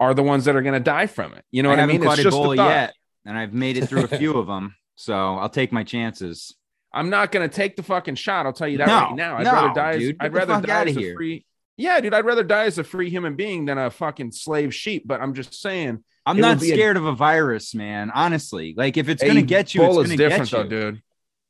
[0.00, 1.44] are the ones that are going to die from it.
[1.52, 2.02] You know I what I mean?
[2.02, 2.94] It's just Ebola yet,
[3.24, 4.74] and I've made it through a few of them.
[4.96, 6.52] So I'll take my chances.
[6.92, 8.44] I'm not going to take the fucking shot.
[8.44, 9.36] I'll tell you that No, right now.
[9.36, 9.98] I'd no, rather die.
[9.98, 10.16] dude.
[10.18, 11.14] As, I'd rather die as a here.
[11.14, 11.46] free.
[11.76, 12.12] Yeah, dude.
[12.12, 15.04] I'd rather die as a free human being than a fucking slave sheep.
[15.06, 18.10] But I'm just saying, I'm It not would be a- scared of a virus, man.
[18.14, 20.68] Honestly, like if it's gonna get you, it's gonna different get you.
[20.68, 21.02] though, dude.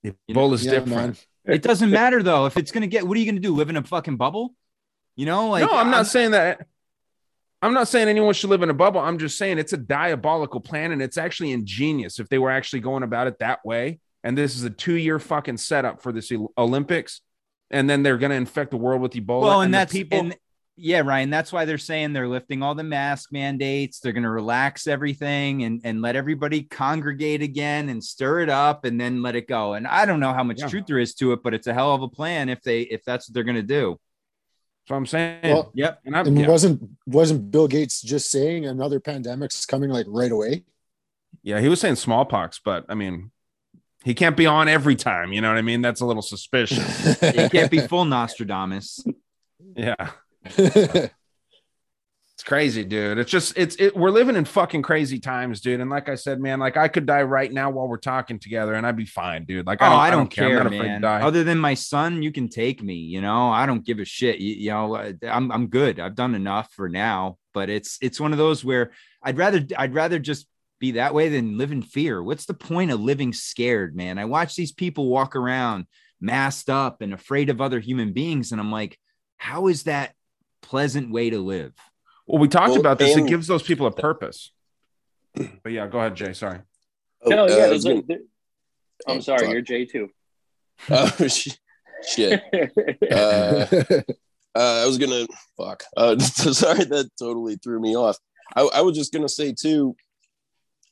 [0.05, 0.13] know?
[0.31, 0.97] Ebola's Yeah, different.
[0.97, 1.17] man.
[1.55, 2.47] It doesn't matter though.
[2.47, 3.55] If it's gonna get, what are you gonna do?
[3.55, 4.55] Live in a fucking bubble?
[5.17, 6.67] You know, like no, I'm not saying that.
[7.61, 9.01] I'm not saying anyone should live in a bubble.
[9.01, 12.81] I'm just saying it's a diabolical plan and it's actually ingenious if they were actually
[12.81, 14.01] going about it that way.
[14.25, 17.21] And this is a two year fucking setup for this Olympics.
[17.71, 19.43] And then they're going to infect the world with Ebola.
[19.43, 20.19] Well, and, the that's people.
[20.19, 20.37] and
[20.77, 21.31] yeah, Ryan.
[21.31, 24.01] That's why they're saying they're lifting all the mask mandates.
[24.01, 28.85] They're going to relax everything and and let everybody congregate again and stir it up
[28.85, 29.75] and then let it go.
[29.75, 30.69] And I don't know how much Yeah.
[30.69, 33.05] truth there is to it, but it's a hell of a plan if they if
[33.05, 33.99] that's what they're going to do.
[34.89, 36.01] so I'm saying, Well, Yep.
[36.07, 40.33] and I'm, And yeah, wasn't wasn't Bill Gates just saying another pandemic's coming like right
[40.33, 40.65] away?
[41.43, 43.31] yeah, he was saying smallpox, but I mean,
[44.05, 45.33] he can't be on every time.
[45.33, 45.81] You know what I mean?
[45.83, 47.21] That's a little suspicious.
[47.21, 49.05] he can't be full Nostradamus.
[49.77, 50.11] yeah.
[52.43, 53.19] It's crazy, dude.
[53.19, 53.97] It's just it's it.
[53.97, 55.79] We're living in fucking crazy times, dude.
[55.79, 58.75] And like I said, man, like I could die right now while we're talking together,
[58.75, 59.65] and I'd be fine, dude.
[59.65, 61.01] Like Oh, I don't, I don't, care, I'm not afraid to man.
[61.03, 61.21] die.
[61.21, 62.95] Other than my son, you can take me.
[62.95, 64.41] You know, I don't give a shit.
[64.41, 66.01] You, you know, I'm I'm good.
[66.01, 67.39] I've done enough for now.
[67.55, 68.91] But it's it's one of those where
[69.23, 70.49] I'd rather I'd rather just
[70.81, 72.21] be that way than live in fear.
[72.25, 74.19] What's the point of living scared, man?
[74.19, 75.87] I watch these people walk around
[76.21, 78.99] masked up and afraid of other human beings, and I'm like,
[79.37, 80.15] how is that
[80.73, 81.75] pleasant way to live?
[82.27, 83.15] well, we talked Well, about this.
[83.15, 84.53] and- it gives those people a purpose.
[85.35, 86.33] But yeah, go ahead, Jay.
[86.33, 86.61] Sorry.
[87.23, 87.55] Oh, no, uh, yeah.
[87.55, 88.19] I there's was a- gonna- there-
[89.07, 89.51] I'm Oh, sorry, fuck.
[89.53, 90.09] you're Jay too.
[90.91, 92.43] Oh, shit.
[93.11, 93.67] Uh,
[94.55, 95.27] uh, I was gonna
[95.59, 95.85] fuck.
[95.97, 96.19] Uh,
[96.63, 98.17] sorry, that totally threw me off.
[98.57, 99.95] I, I was just gonna say too,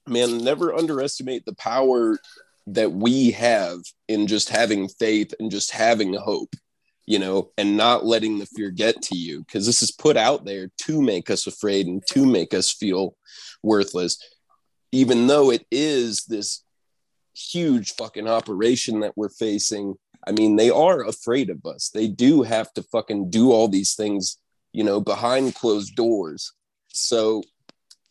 [0.06, 2.18] man, never underestimate the power
[2.66, 6.54] that we have in just having faith and just having hope,
[7.10, 10.44] you know, and not letting the fear get to you because this is put out
[10.44, 13.16] there to make us afraid and to make us feel
[13.64, 14.16] worthless,
[14.92, 16.62] even though it is this
[17.34, 21.90] huge fucking operation that we're facing I mean, they are afraid of us.
[21.92, 24.36] They do have to fucking do all these things,
[24.70, 26.52] you know, behind closed doors.
[26.88, 27.42] So,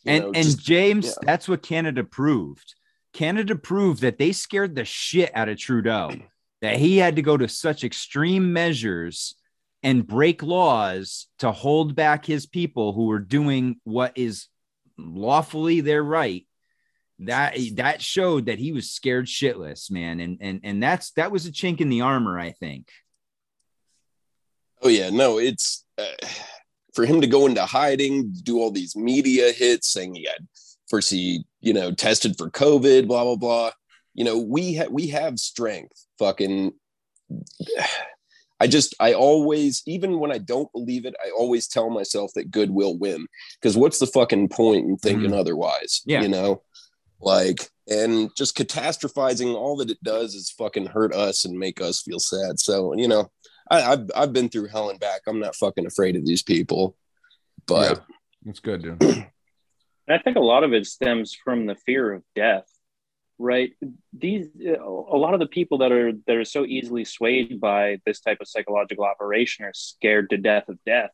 [0.06, 1.14] and know, and just- James, yeah.
[1.22, 2.74] that's what Canada proved.
[3.14, 6.12] Canada proved that they scared the shit out of Trudeau,
[6.62, 9.36] that he had to go to such extreme measures
[9.84, 14.48] and break laws to hold back his people who were doing what is
[14.98, 16.46] lawfully their right.
[17.20, 21.46] That that showed that he was scared shitless, man, and and and that's that was
[21.46, 22.88] a chink in the armor, I think.
[24.82, 26.28] oh yeah, no, it's uh,
[26.94, 30.48] for him to go into hiding, do all these media hits saying he had
[30.90, 33.72] first he, you know, tested for COVID, blah blah blah.
[34.20, 36.06] You know, we have we have strength.
[36.20, 36.74] Fucking,
[38.60, 42.52] I just I always, even when I don't believe it, I always tell myself that
[42.52, 43.26] good will win.
[43.62, 45.40] Because what's the fucking point in thinking mm-hmm.
[45.40, 46.02] otherwise?
[46.06, 46.22] Yeah.
[46.22, 46.64] you know,
[47.22, 49.56] like and just catastrophizing.
[49.56, 52.60] All that it does is fucking hurt us and make us feel sad.
[52.60, 53.32] So you know,
[53.72, 55.22] I, I've I've been through hell and back.
[55.28, 56.98] I'm not fucking afraid of these people.
[57.68, 58.04] But
[58.44, 59.28] That's good, dude.
[60.10, 62.66] And I think a lot of it stems from the fear of death,
[63.40, 63.72] right?
[64.14, 68.20] These a lot of the people that are that are so easily swayed by this
[68.20, 71.12] type of psychological operation are scared to death of death,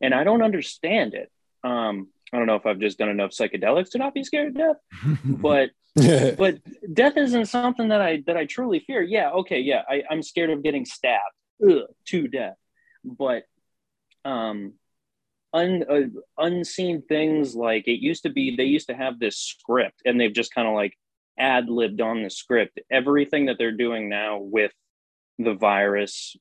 [0.00, 1.30] and I don't understand it.
[1.62, 4.54] Um, I don't know if I've just done enough psychedelics to not be scared of
[4.54, 4.76] death,
[5.24, 5.70] but
[6.38, 6.58] but
[6.92, 9.02] death isn't something that I that I truly fear.
[9.02, 11.34] Yeah, okay, yeah, I, I'm scared of getting stabbed
[11.68, 12.56] ugh, to death,
[13.04, 13.42] but
[14.24, 14.74] um,
[15.52, 18.54] un, uh, unseen things like it used to be.
[18.54, 20.96] They used to have this script, and they've just kind of like
[21.40, 22.78] ad libbed on the script.
[22.90, 24.72] Everything that they're doing now with
[25.38, 26.36] the virus,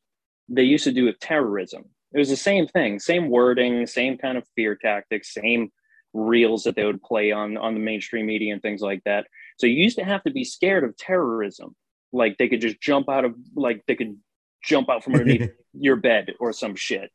[0.49, 1.85] they used to do with terrorism.
[2.13, 5.71] It was the same thing, same wording, same kind of fear tactics, same
[6.13, 9.27] reels that they would play on on the mainstream media and things like that.
[9.57, 11.75] So you used to have to be scared of terrorism,
[12.11, 14.17] like they could just jump out of like they could
[14.63, 17.11] jump out from underneath your bed or some shit.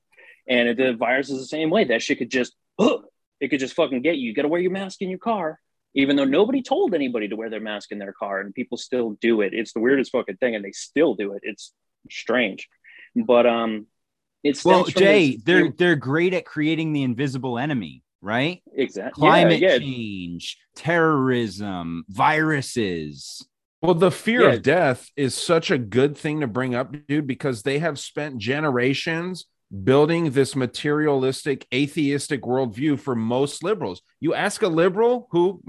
[0.49, 1.85] And the virus is the same way.
[1.85, 4.29] That shit could just it could just fucking get you.
[4.29, 5.59] You got to wear your mask in your car,
[5.95, 9.17] even though nobody told anybody to wear their mask in their car, and people still
[9.21, 9.55] do it.
[9.55, 11.41] It's the weirdest fucking thing, and they still do it.
[11.43, 11.73] It's
[12.11, 12.69] strange,
[13.15, 13.87] but um,
[14.43, 18.63] it's well, Jay, they're they're great at creating the invisible enemy, right?
[18.75, 19.21] Exactly.
[19.21, 19.79] Climate yeah, yeah.
[19.79, 23.47] change, terrorism, viruses.
[23.83, 24.55] Well, the fear Yeah.
[24.55, 28.39] of death is such a good thing to bring up, dude, because they have spent
[28.39, 29.45] generations
[29.83, 34.03] building this materialistic, atheistic worldview for most liberals.
[34.21, 35.63] You ask a liberal who,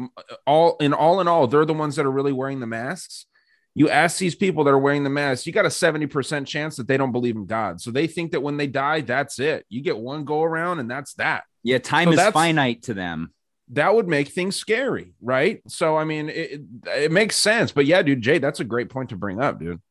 [0.46, 3.26] all in all in all, they're the ones that are really wearing the masks.
[3.74, 6.88] You ask these people that are wearing the masks, you got a 70% chance that
[6.88, 7.82] they don't believe in God.
[7.82, 9.66] So they think that when they die, that's it.
[9.68, 11.44] You get one go around and that's that.
[11.62, 13.34] Yeah, time So is finite to them.
[13.70, 15.62] That would make things scary, right?
[15.68, 17.72] So, I mean, it, it makes sense.
[17.72, 19.82] But yeah, dude, Jay, that's a great point to bring up, dude.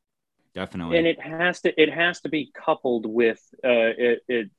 [0.54, 0.98] Definitely.
[0.98, 4.50] and it has to it has to be coupled with uh, it, it,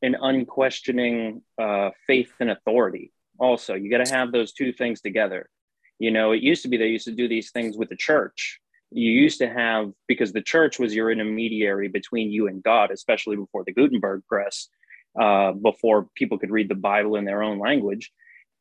[0.00, 3.12] an unquestioning uh, faith and authority.
[3.38, 5.50] Also, you got to have those two things together.
[5.98, 8.60] You know, it used to be they used to do these things with the church.
[8.92, 13.36] You used to have because the church was your intermediary between you and God, especially
[13.36, 14.68] before the Gutenberg press,
[15.20, 18.12] uh, before people could read the Bible in their own language.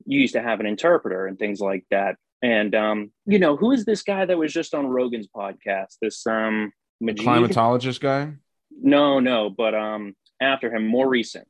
[0.05, 2.15] You used to have an interpreter and things like that.
[2.41, 5.97] And um, you know, who is this guy that was just on Rogan's podcast?
[6.01, 7.19] This um, Maajid?
[7.19, 8.33] Climatologist guy.
[8.71, 11.47] No, no, but um, after him, more recent.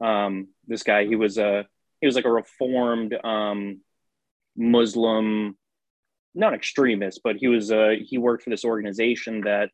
[0.00, 1.66] Um, this guy, he was a
[2.00, 3.80] he was like a reformed um,
[4.56, 5.56] Muslim,
[6.34, 9.70] not extremist, but he was uh, he worked for this organization that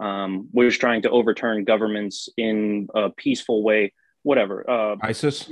[0.00, 3.92] um, was trying to overturn governments in a peaceful way.
[4.22, 4.68] Whatever.
[4.68, 5.50] Uh, ISIS.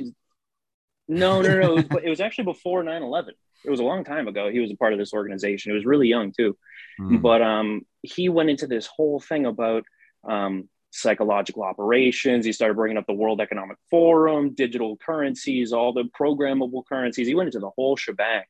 [1.09, 1.77] no, no, no.
[1.79, 3.35] It was, it was actually before 9 11.
[3.67, 4.51] It was a long time ago.
[4.51, 5.73] He was a part of this organization.
[5.73, 6.57] He was really young, too
[6.99, 7.19] Hmm.
[7.19, 9.85] but um, he went into this whole thing about
[10.27, 12.47] um, psychological operations.
[12.47, 17.27] He started bringing up the World Economic Forum, digital currencies, all the programmable currencies.
[17.27, 18.45] He went into the whole shebang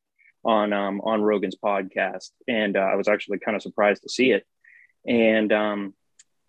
[0.45, 4.31] on um, on Rogan's podcast, and uh, I was actually kind of surprised to see
[4.31, 4.47] it.
[5.07, 5.95] And um,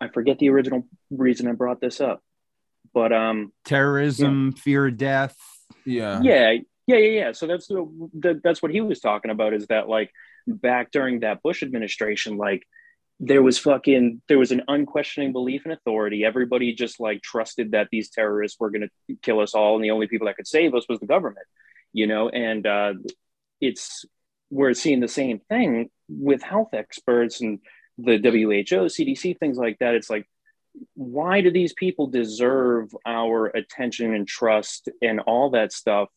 [0.00, 2.22] I forget the original reason I brought this up,
[2.94, 5.36] but um, Terrorism, fear of death.
[5.84, 6.20] Yeah.
[6.22, 9.66] yeah yeah yeah yeah so that's the, the that's what he was talking about is
[9.68, 10.10] that like
[10.46, 12.64] back during that bush administration like
[13.20, 17.88] there was fucking there was an unquestioning belief in authority everybody just like trusted that
[17.92, 20.74] these terrorists were going to kill us all and the only people that could save
[20.74, 21.46] us was the government
[21.92, 22.92] you know and uh
[23.60, 24.04] it's
[24.50, 27.60] we're seeing the same thing with health experts and
[27.98, 29.94] the WHO, CDC, things like that.
[29.94, 30.26] It's like,
[30.94, 36.08] why do these people deserve our attention and trust and all that stuff?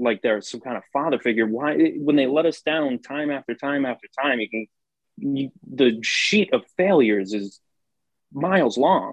[0.00, 1.46] Like they're some kind of father figure.
[1.46, 4.66] Why, when they let us down time after time after time, you can,
[5.18, 7.60] you, the sheet of failures is
[8.32, 9.12] miles long.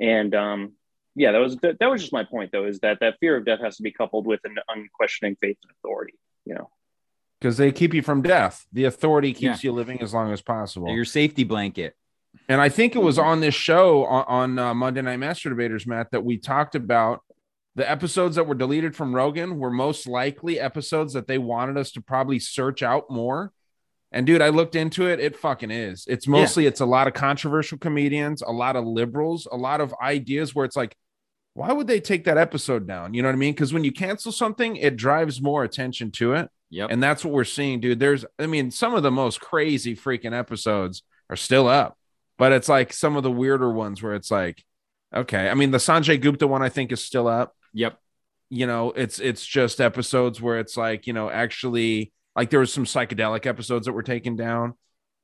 [0.00, 0.72] And um,
[1.14, 3.44] yeah, that was that, that was just my point, though, is that that fear of
[3.44, 6.14] death has to be coupled with an unquestioning faith and authority.
[6.44, 6.70] You know.
[7.40, 8.66] Because they keep you from death.
[8.72, 10.88] The authority keeps you living as long as possible.
[10.88, 11.94] Your safety blanket.
[12.48, 15.86] And I think it was on this show on, on uh, Monday Night Master Debaters,
[15.86, 17.22] Matt, that we talked about
[17.76, 21.92] the episodes that were deleted from Rogan were most likely episodes that they wanted us
[21.92, 23.52] to probably search out more.
[24.12, 25.20] And dude, I looked into it.
[25.20, 26.06] It fucking is.
[26.08, 29.94] It's mostly it's a lot of controversial comedians, a lot of liberals, a lot of
[30.00, 30.96] ideas where it's like,
[31.52, 33.12] why would they take that episode down?
[33.12, 33.52] You know what I mean?
[33.52, 36.48] Because when you cancel something, it drives more attention to it.
[36.70, 36.90] Yep.
[36.90, 38.00] And that's what we're seeing, dude.
[38.00, 41.98] There's, I mean, some of the most crazy freaking episodes are still up,
[42.38, 44.64] but it's like some of the weirder ones where it's like,
[45.14, 45.48] okay.
[45.48, 47.54] I mean, the Sanjay Gupta one I think is still up.
[47.76, 47.98] Yep.
[48.48, 52.72] You know, it's it's just episodes where it's like, you know, actually like there was
[52.72, 54.74] some psychedelic episodes that were taken down.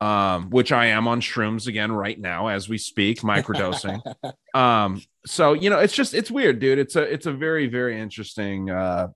[0.01, 4.01] Um, which I am on shrooms again right now as we speak, microdosing.
[4.55, 6.81] um, so you know, it's just it's weird, dude.
[6.81, 9.09] It's a it's a very, very interesting uh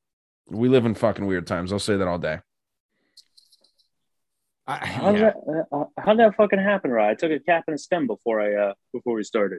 [0.48, 1.72] we live in fucking weird times.
[1.72, 2.38] I'll say that all day.
[4.68, 5.32] I, How yeah.
[5.46, 7.10] that uh, how that fucking happen, right?
[7.10, 9.58] I took a cap and a stem before I uh before we started.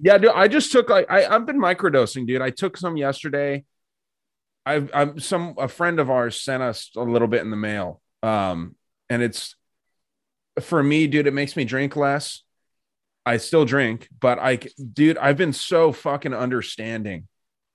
[0.00, 2.42] Yeah, dude, I just took like I, I've been microdosing, dude.
[2.42, 3.64] I took some yesterday.
[4.64, 8.00] I've I'm some a friend of ours sent us a little bit in the mail.
[8.22, 8.76] Um,
[9.10, 9.56] and it's
[10.60, 12.42] for me, dude, it makes me drink less.
[13.24, 14.56] I still drink, but I
[14.92, 17.28] dude, I've been so fucking understanding.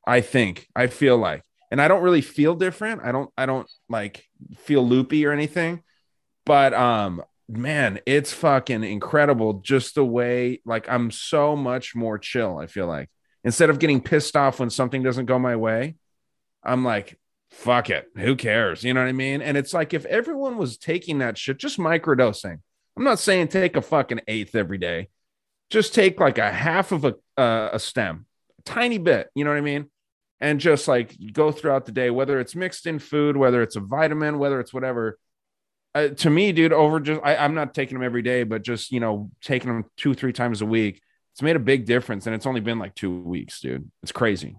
[0.06, 3.02] I think I feel like, and I don't really feel different.
[3.04, 4.24] I don't, I don't like
[4.58, 5.84] feel loopy or anything,
[6.46, 9.54] but um, man, it's fucking incredible.
[9.56, 12.58] Just the way, like, I'm so much more chill.
[12.58, 13.10] I feel like
[13.44, 15.96] instead of getting pissed off when something doesn't go my way,
[16.64, 17.18] I'm like,
[17.52, 18.08] fuck it.
[18.18, 18.84] Who cares?
[18.84, 19.42] You know what I mean?
[19.42, 22.60] And it's like if everyone was taking that shit, just microdosing.
[22.98, 25.10] I'm not saying take a fucking eighth every day.
[25.70, 28.26] Just take like a half of a uh, a stem,
[28.58, 29.30] a tiny bit.
[29.36, 29.90] You know what I mean?
[30.40, 33.82] And just like go throughout the day, whether it's mixed in food, whether it's a
[33.82, 35.20] vitamin, whether it's whatever.
[35.96, 38.92] Uh, to me, dude, over just I, I'm not taking them every day, but just
[38.92, 41.02] you know taking them two, three times a week.
[41.34, 43.90] It's made a big difference, and it's only been like two weeks, dude.
[44.04, 44.58] It's crazy.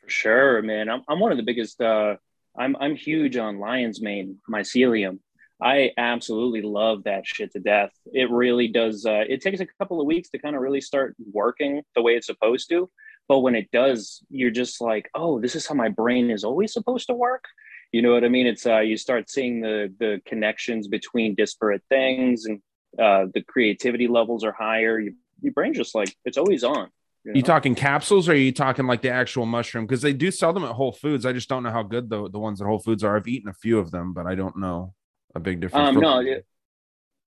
[0.00, 0.88] For sure, man.
[0.88, 1.80] I'm, I'm one of the biggest.
[1.80, 2.16] Uh,
[2.56, 5.18] I'm I'm huge on lion's mane mycelium.
[5.62, 7.92] I absolutely love that shit to death.
[8.12, 9.06] It really does.
[9.06, 12.16] Uh, it takes a couple of weeks to kind of really start working the way
[12.16, 12.90] it's supposed to.
[13.28, 16.72] But when it does, you're just like, oh, this is how my brain is always
[16.72, 17.44] supposed to work.
[17.92, 18.46] You know what I mean?
[18.46, 22.60] It's uh, you start seeing the the connections between disparate things, and
[22.98, 24.98] uh, the creativity levels are higher.
[24.98, 26.88] You, your brain's just like it's always on.
[27.24, 27.36] You, know?
[27.36, 29.86] you talking capsules or are you talking like the actual mushroom?
[29.86, 31.24] Because they do sell them at Whole Foods.
[31.24, 33.16] I just don't know how good the, the ones at Whole Foods are.
[33.16, 34.94] I've eaten a few of them, but I don't know
[35.34, 35.96] a big difference.
[35.96, 36.46] Um, no, it,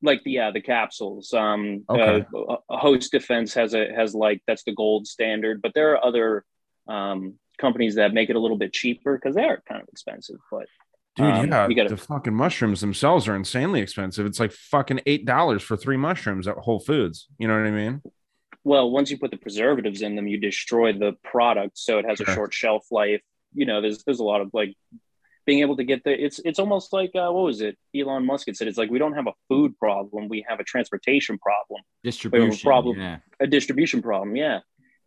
[0.02, 1.34] like the yeah the capsules.
[1.34, 2.26] Um, Okay.
[2.50, 6.44] uh, Host Defense has a has like that's the gold standard, but there are other
[6.88, 10.38] um, companies that make it a little bit cheaper because they are kind of expensive.
[10.52, 10.68] But
[11.16, 14.26] Dude, Um, yeah, you gotta- the fucking mushrooms themselves are insanely expensive.
[14.26, 17.28] It's like fucking eight dollars for three mushrooms at Whole Foods.
[17.40, 18.02] You know what I mean?
[18.66, 22.20] well, once you put the preservatives in them, you destroy the product, so it has
[22.20, 23.22] a short shelf life.
[23.54, 24.74] You know, there's there's a lot of like
[25.46, 27.78] being able to get the it's it's almost like uh, what was it?
[27.96, 30.64] Elon Musk had said it's like we don't have a food problem, we have a
[30.66, 31.82] transportation problem.
[32.04, 32.68] Distribution.
[32.68, 33.00] problem.
[33.00, 33.20] Yeah.
[33.40, 34.60] a distribution problem yeah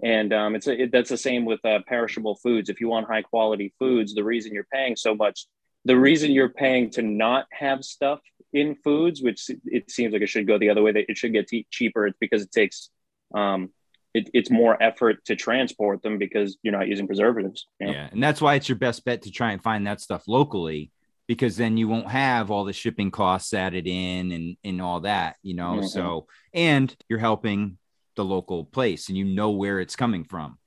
[0.02, 3.06] and um, it's a, it, that's the same with uh, perishable foods if you want
[3.06, 5.46] high quality foods the reason you're paying so much
[5.84, 8.20] the reason you're paying to not have stuff
[8.52, 11.32] in foods which it seems like it should go the other way that it should
[11.32, 12.90] get te- cheaper it's because it takes
[13.34, 13.70] um,
[14.14, 17.92] it, it's more effort to transport them because you're not using preservatives you know?
[17.92, 18.08] Yeah.
[18.10, 20.90] And that's why it's your best bet to try and find that stuff locally
[21.28, 25.36] because then you won't have all the shipping costs added in and, and all that,
[25.42, 25.80] you know.
[25.80, 25.88] Mhm.
[25.88, 27.76] So, and you're helping
[28.18, 30.58] the local place and you know where it's coming from.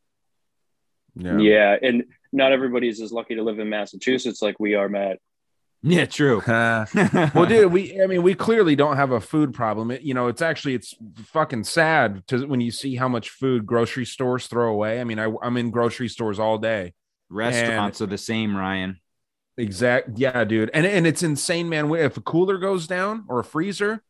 [1.16, 1.38] Yeah.
[1.40, 5.20] yeah and not everybody's as lucky to live in massachusetts like we are matt
[5.84, 6.42] Yeah, true.
[6.48, 9.90] well, dude, we I mean, we clearly don't have a food problem.
[9.92, 10.94] It, you know, it's actually it's
[11.26, 15.02] fucking sad to when you see how much food grocery stores throw away.
[15.02, 16.94] I mean, I, I'm in grocery stores all day.
[17.30, 19.00] Restaurants are the same, Ryan.
[19.58, 21.92] Exact, yeah, dude, and and it's insane, man.
[21.96, 24.04] If a cooler goes down or a freezer,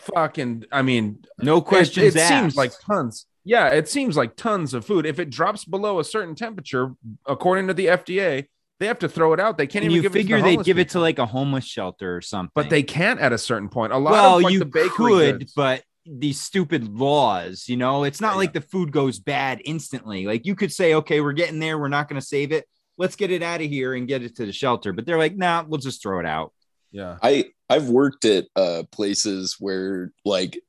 [0.00, 2.28] fucking, I mean, No it- questions It, asked.
[2.28, 3.26] seems like tons.
[3.44, 5.06] Yeah, it seems like tons of food.
[5.06, 6.92] If it drops below a certain temperature,
[7.26, 8.46] according to the FDA,
[8.78, 9.56] they have to throw it out.
[9.58, 11.00] They can't and even you give figure it to the they'd homeless give it to
[11.00, 12.52] like a homeless shelter or something.
[12.54, 13.92] but they can't at a certain point.
[13.92, 17.76] A lot well, of like you the bakery could, goods- but these stupid laws, you
[17.76, 20.26] know, it's not I like the food goes bad instantly.
[20.26, 22.66] Like you could say, okay, we're getting there, we're not going to save it.
[22.98, 24.92] Let's get it out of here and get it to the shelter.
[24.92, 26.52] But they're like, nah, we'll just throw it out.
[26.90, 30.60] yeah, I I've worked at uh, places where like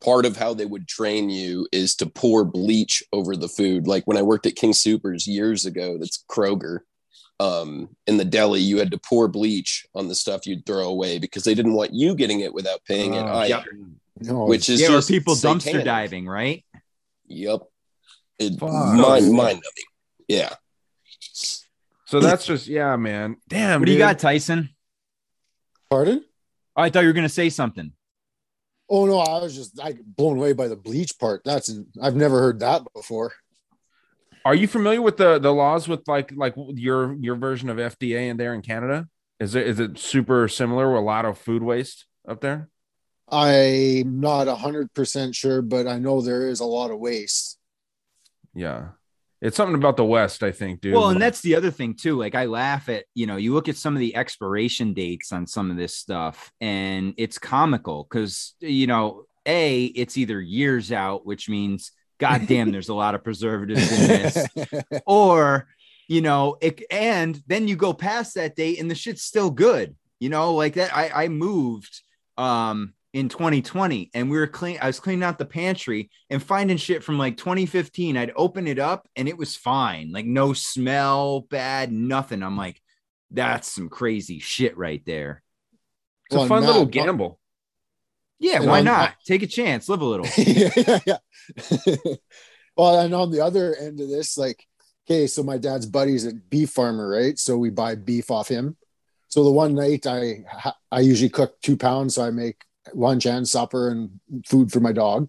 [0.00, 3.86] part of how they would train you is to pour bleach over the food.
[3.86, 6.80] Like when I worked at King Supers years ago, that's Kroger.
[7.38, 11.18] Um, in the deli, you had to pour bleach on the stuff you'd throw away
[11.18, 13.20] because they didn't want you getting it without paying it.
[13.20, 13.62] Oh, either, yeah.
[14.20, 16.64] No, Which is yeah, just people dumpster diving, right?
[17.26, 17.60] Yep.
[18.38, 18.70] It Fuck.
[18.70, 19.84] mind mind numbing.
[20.26, 20.54] Yeah.
[22.06, 23.36] So that's just yeah, man.
[23.46, 23.80] Damn.
[23.80, 24.70] What do you got, Tyson?
[25.90, 26.24] pardon?
[26.76, 27.92] Oh, I thought you were going to say something.
[28.88, 31.42] Oh no, I was just like blown away by the bleach part.
[31.44, 33.32] That's I've never heard that before.
[34.44, 38.28] Are you familiar with the the laws with like like your your version of FDA
[38.28, 39.08] in there in Canada?
[39.40, 42.68] Is it is it super similar with a lot of food waste up there?
[43.28, 47.58] I'm not hundred percent sure, but I know there is a lot of waste.
[48.54, 48.90] Yeah.
[49.46, 50.94] It's something about the West, I think, dude.
[50.94, 52.18] Well, and that's the other thing too.
[52.18, 55.46] Like I laugh at, you know, you look at some of the expiration dates on
[55.46, 61.24] some of this stuff and it's comical because, you know, A, it's either years out,
[61.24, 64.46] which means God damn, there's a lot of preservatives in this.
[65.06, 65.68] or
[66.08, 69.96] you know it and then you go past that date and the shit's still good
[70.20, 72.02] you know like that i i moved
[72.38, 76.76] um in 2020 and we were clean i was cleaning out the pantry and finding
[76.76, 81.40] shit from like 2015 i'd open it up and it was fine like no smell
[81.40, 82.80] bad nothing i'm like
[83.30, 85.42] that's some crazy shit right there
[86.26, 87.40] it's a fun Matt, little gamble.
[88.38, 91.16] yeah why not take a chance live a little yeah, yeah, yeah.
[92.76, 94.64] well, and on the other end of this, like,
[95.06, 97.38] okay, so my dad's buddy's a beef farmer, right?
[97.38, 98.76] So we buy beef off him.
[99.28, 100.44] So the one night I
[100.90, 102.62] I usually cook two pounds, so I make
[102.94, 105.28] lunch and supper and food for my dog.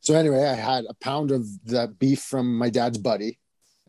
[0.00, 3.38] So anyway, I had a pound of that beef from my dad's buddy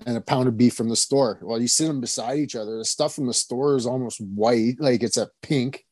[0.06, 1.40] and a pound of beef from the store.
[1.42, 2.78] Well, you sit them beside each other.
[2.78, 5.86] The stuff from the store is almost white, like it's a pink,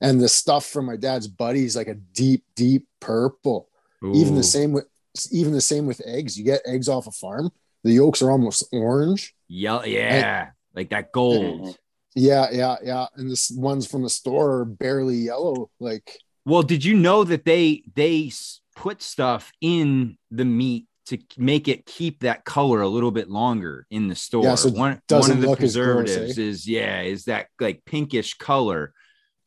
[0.00, 3.68] and the stuff from my dad's buddy is like a deep, deep purple.
[4.02, 4.86] Even the same with
[5.32, 6.38] even the same with eggs.
[6.38, 7.50] You get eggs off a farm.
[7.82, 9.34] The yolks are almost orange.
[9.48, 11.76] Yell, yeah, like that gold.
[12.14, 13.06] Yeah, yeah, yeah.
[13.16, 15.70] And the ones from the store are barely yellow.
[15.80, 18.30] Like Well, did you know that they they
[18.76, 23.84] put stuff in the meat to make it keep that color a little bit longer
[23.90, 24.44] in the store?
[24.44, 27.84] Yeah, so one one of the look as gross, preservatives is yeah, is that like
[27.84, 28.94] pinkish color.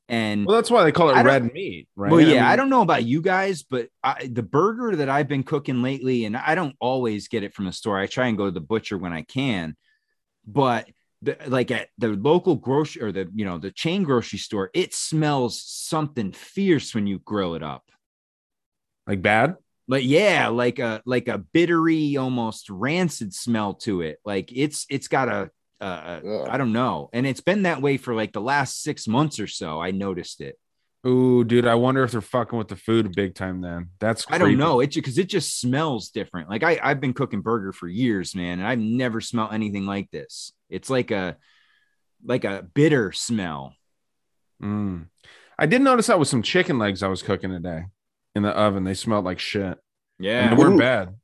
[0.10, 2.12] And Well, that's why they call it red meat, right?
[2.12, 5.28] Well, yeah, I, mean, don't know about you guys, but I, the burger that I've
[5.28, 7.98] been cooking lately, and I don't always get it from the store.
[8.00, 9.78] I try and go to the butcher when I can,
[10.48, 10.90] but
[11.22, 14.94] the, like at the local grocery or the you know the chain grocery store, it
[14.94, 17.84] smells something fierce when you grill it up.
[19.08, 19.56] like bad.
[19.88, 24.20] Like yeah, like a like a bittery, almost rancid smell to it.
[24.24, 25.50] Like it's it's got a
[25.82, 29.40] uh, I don't know, and it's been that way for like the last six months
[29.40, 29.82] or so.
[29.82, 30.58] I noticed it.
[31.08, 33.62] Ooh, dude, I wonder if they're fucking with the food big time.
[33.62, 34.82] Then that's I don't know.
[34.82, 36.50] It because it just smells different.
[36.50, 40.12] Like I, I've been cooking burger for years, man, and I've never smelled anything like
[40.12, 40.52] this.
[40.70, 41.38] It's like a
[42.26, 43.74] like a bitter smell.
[44.62, 45.06] Mm.
[45.58, 47.84] I did notice that with some chicken legs I was cooking today
[48.36, 48.84] in the oven.
[48.84, 49.64] They smelled like shit.
[49.64, 49.78] And
[50.20, 50.50] Yeah.
[50.50, 51.16] they weren't Wouldn't- bad.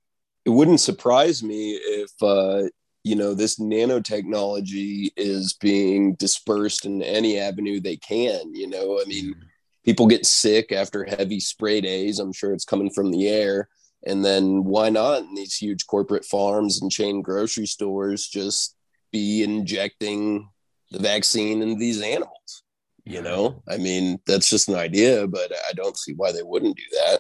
[0.46, 2.70] it wouldn't surprise me if uh
[3.04, 9.06] you know this nanotechnology is being dispersed in any avenue they can you know i
[9.08, 9.36] mean
[9.86, 12.20] people get sick after heavy spray days.
[12.20, 13.70] I'm sure it's coming from the air.
[14.06, 18.76] And then why not in these huge corporate farms and chain grocery stores just
[19.12, 20.50] be injecting
[20.92, 22.64] the vaccine into these animals?
[23.08, 26.76] You know i mean that's just an idea but i don't see why they wouldn't
[26.76, 27.20] do that.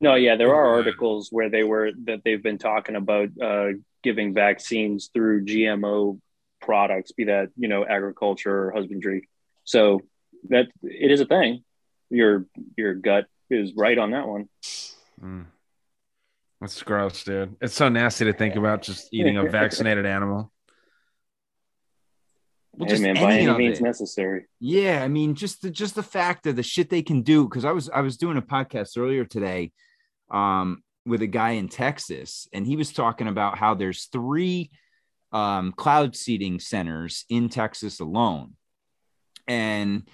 [0.00, 3.68] No, yeah, there are articles where they were that they've been talking about uh,
[4.02, 6.20] giving vaccines through GMO
[6.60, 9.28] products, be that you know agriculture or husbandry.
[9.64, 10.02] So
[10.48, 11.64] that it is a thing.
[12.10, 14.48] Your your gut is right on that one.
[15.22, 15.46] Mm.
[16.60, 17.56] That's gross, dude.
[17.60, 20.50] It's so nasty to think about just eating a vaccinated animal.
[22.76, 23.84] Well, hey man, by any any means it.
[23.84, 24.46] necessary.
[24.60, 27.44] Yeah, I mean, just the just the fact of the shit they can do.
[27.44, 29.72] Because I was I was doing a podcast earlier today,
[30.30, 34.70] um, with a guy in Texas, and he was talking about how there's three
[35.32, 38.54] um, cloud seeding centers in Texas alone,
[39.46, 40.08] and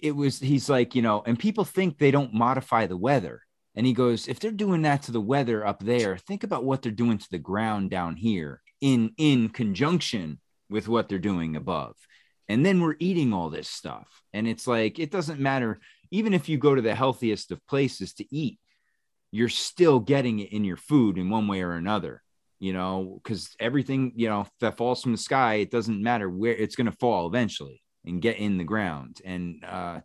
[0.00, 3.42] it was he's like you know, and people think they don't modify the weather,
[3.74, 6.82] and he goes, if they're doing that to the weather up there, think about what
[6.82, 11.94] they're doing to the ground down here in in conjunction with what they're doing above.
[12.48, 14.22] And then we're eating all this stuff.
[14.32, 15.80] And it's like it doesn't matter.
[16.10, 18.58] Even if you go to the healthiest of places to eat
[19.36, 22.22] you're still getting it in your food in one way or another
[22.58, 26.54] you know because everything you know that falls from the sky it doesn't matter where
[26.54, 30.00] it's going to fall eventually and get in the ground and uh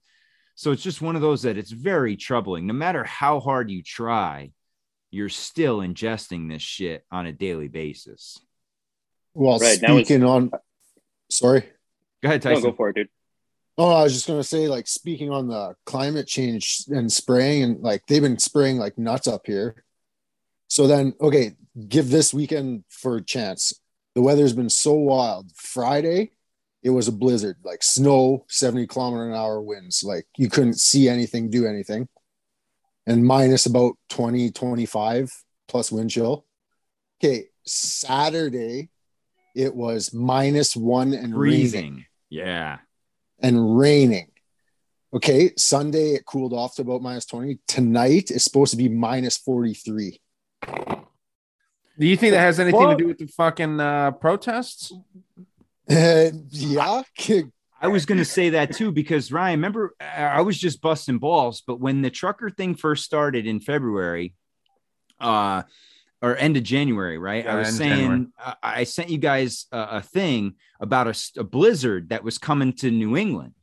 [0.56, 3.82] so it's just one of those that it's very troubling no matter how hard you
[3.84, 4.52] try
[5.10, 8.40] you're still ingesting this shit on a daily basis
[9.34, 10.52] well Right, now it's- speaking on
[11.30, 11.62] sorry.
[12.22, 13.08] go ahead No, tyson go for it, dude.
[13.78, 17.80] Oh, I was just gonna say, like speaking on the climate change and spraying, and
[17.82, 19.84] like they've been spraying like nuts up here.
[20.68, 21.54] So then, okay,
[21.88, 23.74] give this weekend for a chance.
[24.14, 25.52] The weather's been so wild.
[25.56, 26.32] Friday,
[26.84, 30.04] it was a blizzard, like snow, 70 kilometer an hour winds.
[30.04, 32.08] Like you couldn't see anything, do anything.
[33.06, 35.32] And minus about 20, 25
[35.68, 36.46] plus wind chill.
[37.24, 38.90] Okay, Saturday,
[39.56, 42.80] it was minus one and raining yeah
[43.42, 44.28] and raining.
[45.14, 47.60] Okay, Sunday it cooled off to about minus 20.
[47.68, 50.22] Tonight it's supposed to be minus 43.
[52.00, 54.94] Do you think that has anything to do with the fucking uh, protests?
[55.90, 57.02] Uh, yeah,
[57.82, 61.18] I was going to say that too because Ryan, remember, I I was just busting
[61.18, 64.36] balls, but when the trucker thing first started in February,
[65.20, 65.64] uh,
[66.22, 67.44] or end of January, right?
[67.44, 68.08] Yeah, I was end of January.
[68.08, 72.74] saying I, I sent you guys a, a thing about a blizzard that was coming
[72.74, 73.54] to New England,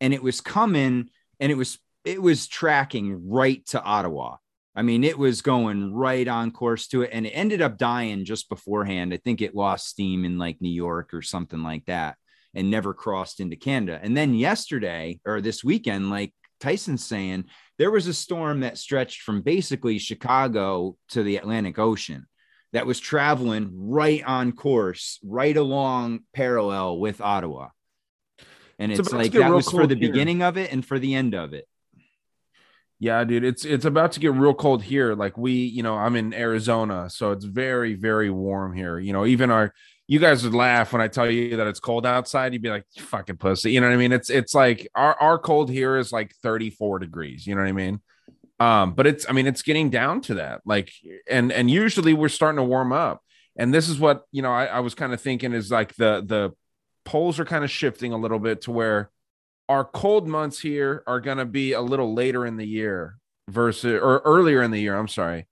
[0.00, 1.10] and it was coming,
[1.40, 4.36] and it was it was tracking right to Ottawa.
[4.76, 8.26] I mean, it was going right on course to it, and it ended up dying
[8.26, 9.14] just beforehand.
[9.14, 12.16] I think it lost steam in like New York or something like that
[12.54, 13.98] and never crossed into Canada.
[14.02, 17.44] And then yesterday or this weekend, like Tyson's saying,
[17.78, 22.26] there was a storm that stretched from basically Chicago to the Atlantic Ocean
[22.72, 27.68] that was traveling right on course, right along parallel with Ottawa.
[28.78, 30.08] And So it's like that was for the here.
[30.08, 31.66] beginning of it and for the end of it.
[32.98, 35.14] Yeah, dude, it's it's about to get real cold here.
[35.14, 38.98] Like we, you know, I'm in Arizona, so it's very very warm here.
[38.98, 39.74] You know, even our
[40.08, 42.52] you guys would laugh when I tell you that it's cold outside.
[42.52, 44.12] You'd be like, "You fucking pussy." You know what I mean?
[44.12, 47.46] It's it's like our our cold here is like 34 degrees.
[47.46, 48.00] You know what I mean?
[48.58, 50.62] Um, but it's I mean it's getting down to that.
[50.64, 50.90] Like,
[51.28, 53.20] and and usually we're starting to warm up.
[53.58, 54.52] And this is what you know.
[54.52, 56.52] I, I was kind of thinking is like the the
[57.04, 59.10] poles are kind of shifting a little bit to where
[59.68, 64.00] our cold months here are going to be a little later in the year versus
[64.00, 64.96] or earlier in the year.
[64.96, 65.46] I'm sorry.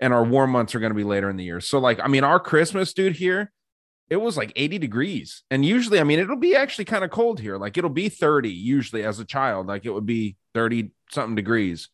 [0.00, 1.60] And our warm months are going to be later in the year.
[1.60, 3.52] So, like, I mean, our Christmas, dude, here,
[4.08, 5.42] it was like 80 degrees.
[5.50, 7.58] And usually, I mean, it'll be actually kind of cold here.
[7.58, 9.66] Like, it'll be 30 usually as a child.
[9.66, 11.90] Like, it would be 30 something degrees.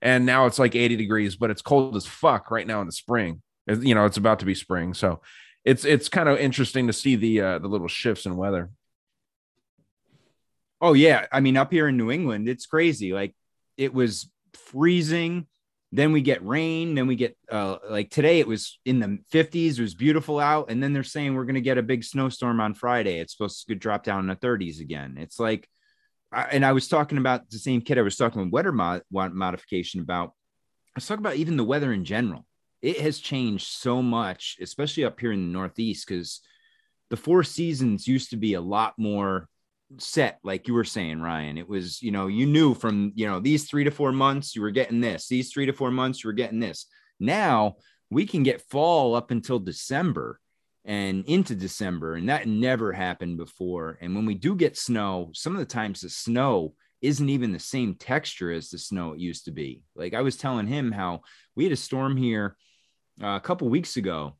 [0.00, 2.92] And now it's like 80 degrees, but it's cold as fuck right now in the
[2.92, 3.42] spring.
[3.66, 4.94] You know, it's about to be spring.
[4.94, 5.20] So,
[5.64, 8.70] it's it's kind of interesting to see the uh, the little shifts in weather.
[10.80, 13.12] Oh yeah, I mean up here in New England, it's crazy.
[13.12, 13.34] Like
[13.76, 15.46] it was freezing,
[15.92, 19.78] then we get rain, then we get uh like today it was in the 50s,
[19.78, 22.74] it was beautiful out, and then they're saying we're gonna get a big snowstorm on
[22.74, 23.18] Friday.
[23.18, 25.16] It's supposed to drop down in the 30s again.
[25.18, 25.68] It's like,
[26.32, 29.02] I, and I was talking about the same kid I was talking with weather mod-
[29.10, 30.32] modification about.
[30.94, 32.46] I was talking about even the weather in general.
[32.82, 36.40] It has changed so much, especially up here in the Northeast, because
[37.10, 39.48] the four seasons used to be a lot more
[39.98, 43.40] set like you were saying ryan it was you know you knew from you know
[43.40, 46.28] these three to four months you were getting this these three to four months you
[46.28, 46.86] were getting this.
[47.18, 47.76] Now
[48.10, 50.40] we can get fall up until december
[50.84, 53.98] and into december and that never happened before.
[54.00, 57.58] And when we do get snow some of the times the snow isn't even the
[57.58, 59.82] same texture as the snow it used to be.
[59.94, 61.22] Like i was telling him how
[61.56, 62.56] we had a storm here
[63.22, 64.36] uh, a couple weeks ago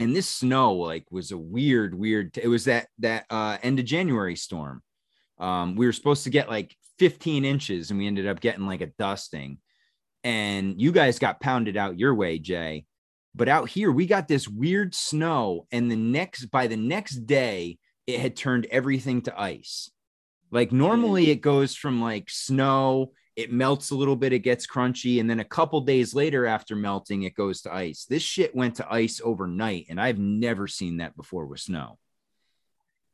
[0.00, 3.84] and this snow like was a weird weird it was that that uh end of
[3.84, 4.82] january storm.
[5.38, 8.80] Um we were supposed to get like 15 inches and we ended up getting like
[8.80, 9.58] a dusting.
[10.24, 12.84] And you guys got pounded out your way jay.
[13.34, 17.78] But out here we got this weird snow and the next by the next day
[18.06, 19.90] it had turned everything to ice.
[20.50, 25.18] Like normally it goes from like snow it melts a little bit, it gets crunchy,
[25.18, 28.04] and then a couple days later after melting, it goes to ice.
[28.04, 31.98] This shit went to ice overnight, and I've never seen that before with snow.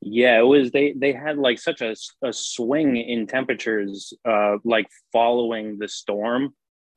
[0.00, 4.86] Yeah, it was they they had like such a, a swing in temperatures, uh, like
[5.12, 6.54] following the storm.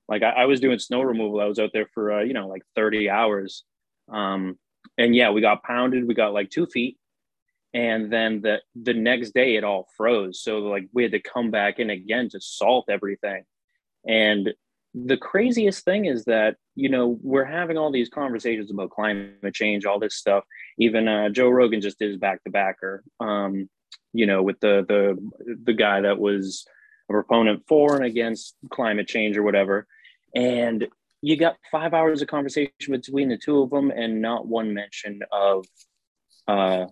[0.08, 2.48] Like I, I was doing snow removal, I was out there for uh, you know
[2.48, 3.64] like thirty hours,
[4.12, 4.58] um,
[4.98, 6.08] and yeah, we got pounded.
[6.08, 6.98] We got like two feet,
[7.74, 10.42] and then the the next day it all froze.
[10.42, 13.44] So like we had to come back in again to salt everything.
[14.08, 14.54] And
[14.96, 19.86] the craziest thing is that you know we're having all these conversations about climate change
[19.86, 20.44] all this stuff.
[20.80, 23.70] Even uh, joe rogan just did his back to backer um,
[24.14, 26.66] you know with the the the guy that was
[27.10, 29.88] a proponent for and against climate change or whatever.
[30.36, 30.88] And
[31.22, 35.22] you got five hours of conversation between the two of them and not one mention
[35.32, 35.66] of
[36.48, 36.86] uh,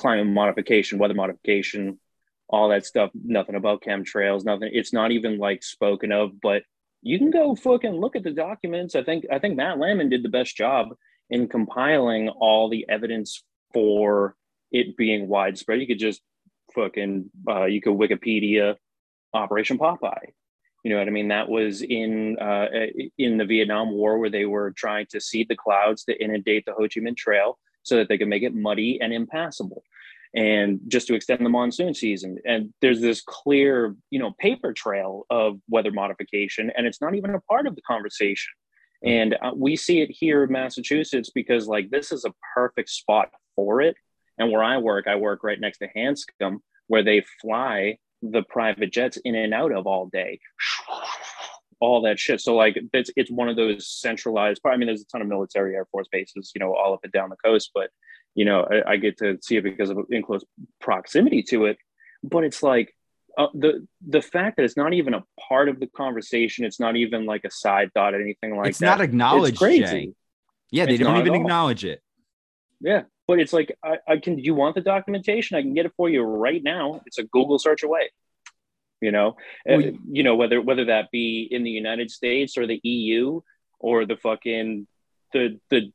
[0.00, 2.00] climate modification, weather modification,
[2.48, 3.10] all that stuff.
[3.14, 4.70] Nothing about chemtrails, nothing.
[4.72, 6.62] It's not even like spoken of, but
[7.02, 8.94] you can go fucking look at the documents.
[8.94, 10.88] I think I think Matt Landman did the best job
[11.28, 14.34] in compiling all the evidence for
[14.72, 15.80] it being widespread.
[15.80, 16.22] You could just
[16.74, 18.76] fucking uh, you could Wikipedia
[19.34, 20.32] Operation Popeye.
[20.82, 21.28] You know what I mean?
[21.28, 22.66] That was in uh,
[23.18, 26.72] in the Vietnam War where they were trying to seed the clouds to inundate the
[26.72, 29.82] Ho Chi Minh Trail so that they could make it muddy and impassable
[30.34, 35.24] and just to extend the monsoon season and there's this clear you know paper trail
[35.28, 38.52] of weather modification and it's not even a part of the conversation
[39.04, 43.28] and uh, we see it here in massachusetts because like this is a perfect spot
[43.56, 43.96] for it
[44.38, 48.92] and where i work i work right next to hanscom where they fly the private
[48.92, 50.38] jets in and out of all day
[51.80, 52.40] all that shit.
[52.40, 54.60] So like it's it's one of those centralized.
[54.64, 57.12] I mean, there's a ton of military Air Force bases, you know, all up and
[57.12, 57.70] down the coast.
[57.74, 57.90] But
[58.34, 60.44] you know, I, I get to see it because of in close
[60.80, 61.78] proximity to it.
[62.22, 62.94] But it's like
[63.38, 66.64] uh, the the fact that it's not even a part of the conversation.
[66.64, 68.86] It's not even like a side thought, or anything like it's that.
[68.86, 69.52] It's not acknowledged.
[69.52, 69.84] It's crazy.
[69.84, 70.12] Jay.
[70.70, 72.00] Yeah, they it's don't even acknowledge it.
[72.80, 74.36] Yeah, but it's like I, I can.
[74.36, 75.56] Do you want the documentation?
[75.56, 77.00] I can get it for you right now.
[77.06, 78.10] It's a Google search away
[79.00, 79.36] you know
[79.68, 79.78] uh,
[80.10, 83.40] you know whether whether that be in the united states or the eu
[83.78, 84.86] or the fucking
[85.32, 85.92] the the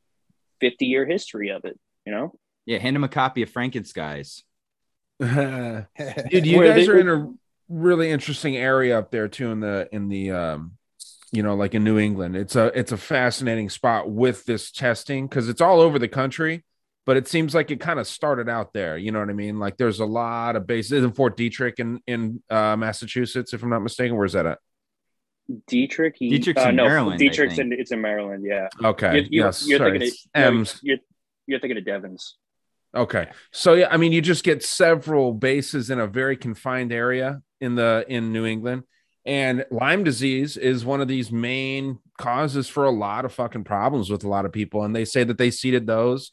[0.60, 2.32] 50 year history of it you know
[2.64, 4.42] yeah hand him a copy of frankenskies
[5.20, 7.32] dude you guys are in a
[7.68, 10.72] really interesting area up there too in the in the um
[11.32, 15.26] you know like in new england it's a it's a fascinating spot with this testing
[15.26, 16.64] because it's all over the country
[17.06, 18.98] but it seems like it kind of started out there.
[18.98, 19.60] You know what I mean?
[19.60, 23.70] Like there's a lot of bases in Fort Detrick in in uh, Massachusetts, if I'm
[23.70, 24.16] not mistaken.
[24.16, 24.58] Where's that at?
[25.70, 26.14] Detrick.
[26.16, 28.44] He, Detrick's uh, in no, Maryland, I Detrick's in it's in Maryland.
[28.44, 28.68] Yeah.
[28.84, 29.20] Okay.
[29.20, 29.66] You, you, yes.
[29.66, 30.96] you're sorry, thinking of, it's no,
[31.46, 32.36] You're, thinking of Devens.
[32.94, 33.28] Okay.
[33.52, 37.74] So yeah, I mean, you just get several bases in a very confined area in
[37.74, 38.84] the in New England.
[39.24, 44.08] And Lyme disease is one of these main causes for a lot of fucking problems
[44.08, 44.84] with a lot of people.
[44.84, 46.32] And they say that they seeded those.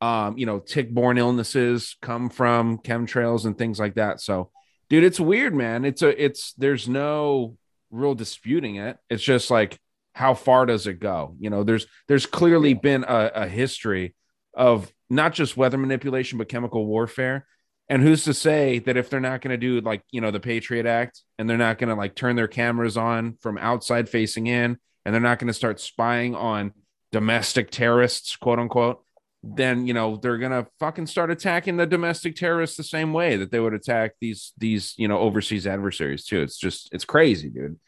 [0.00, 4.20] Um, you know, tick-borne illnesses come from chemtrails and things like that.
[4.20, 4.50] So,
[4.90, 5.84] dude, it's weird, man.
[5.84, 7.56] It's a it's there's no
[7.92, 8.98] real disputing it.
[9.08, 9.78] It's just like
[10.14, 11.36] how far does it go?
[11.38, 14.14] You know, there's there's clearly been a, a history
[14.54, 17.46] of not just weather manipulation but chemical warfare.
[17.88, 20.40] And who's to say that if they're not going to do like you know the
[20.40, 24.46] patriot act and they're not going to like turn their cameras on from outside facing
[24.46, 26.72] in and they're not going to start spying on
[27.10, 29.04] domestic terrorists quote unquote
[29.42, 33.36] then you know they're going to fucking start attacking the domestic terrorists the same way
[33.36, 36.40] that they would attack these these you know overseas adversaries too.
[36.40, 37.78] It's just it's crazy dude.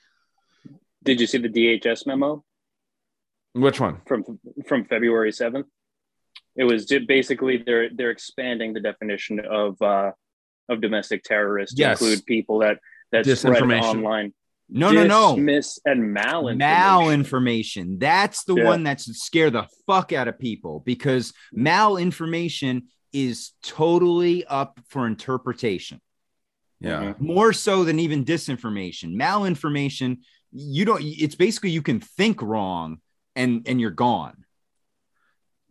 [1.04, 2.44] Did you see the DHS memo?
[3.52, 4.00] Which one?
[4.06, 4.24] From
[4.66, 5.66] from February seventh?
[6.56, 10.12] It was ju- basically they're they're expanding the definition of uh,
[10.68, 12.00] of domestic terrorists to Yes.
[12.00, 12.78] include people that
[13.12, 14.32] that spread online.
[14.70, 15.36] No, no, no.
[15.36, 16.58] Dismiss and malinformation.
[16.60, 18.00] malinformation.
[18.00, 18.64] That's the Yeah.
[18.64, 26.00] one that's scare the fuck out of people because malinformation is totally up for interpretation.
[26.80, 29.14] yeah More so than even disinformation.
[29.16, 30.18] Malinformation,
[30.52, 32.98] you don't it's basically you can think wrong
[33.36, 34.43] and and you're gone.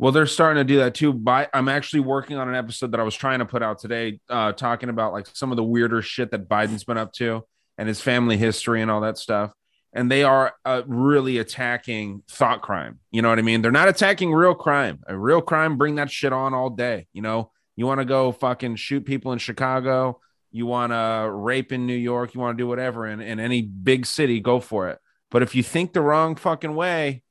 [0.03, 1.13] Well, they're starting to do that too.
[1.13, 4.19] By I'm actually working on an episode that I was trying to put out today,
[4.29, 7.45] uh, talking about like some of the weirder shit that Biden's been up to
[7.77, 9.53] and his family history and all that stuff.
[9.93, 12.99] And they are uh, really attacking thought crime.
[13.11, 13.61] You know what I mean?
[13.61, 14.99] They're not attacking real crime.
[15.07, 17.07] A real crime, bring that shit on all day.
[17.13, 20.19] You know, you want to go fucking shoot people in Chicago,
[20.51, 23.61] you want to rape in New York, you want to do whatever in, in any
[23.61, 24.99] big city, go for it.
[25.31, 27.23] But if you think the wrong fucking way,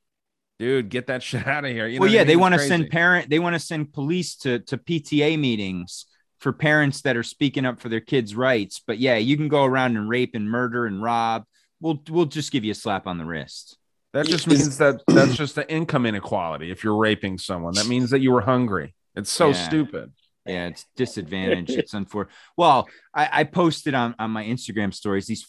[0.63, 1.87] dude, get that shit out of here.
[1.87, 2.27] You know well, what I yeah, mean?
[2.29, 6.07] they want to send parent, they want to send police to to PTA meetings
[6.39, 8.81] for parents that are speaking up for their kids' rights.
[8.87, 11.45] But yeah, you can go around and rape and murder and rob.
[11.81, 13.77] We'll we'll just give you a slap on the wrist.
[14.13, 16.71] That just means that that's just the income inequality.
[16.71, 18.95] If you're raping someone, that means that you were hungry.
[19.17, 19.55] It's so Yeah.
[19.55, 20.13] stupid.
[20.47, 21.71] Yeah, it's disadvantage.
[21.71, 22.35] it's unfortunate.
[22.57, 25.47] Well, I, I posted on on my Instagram stories these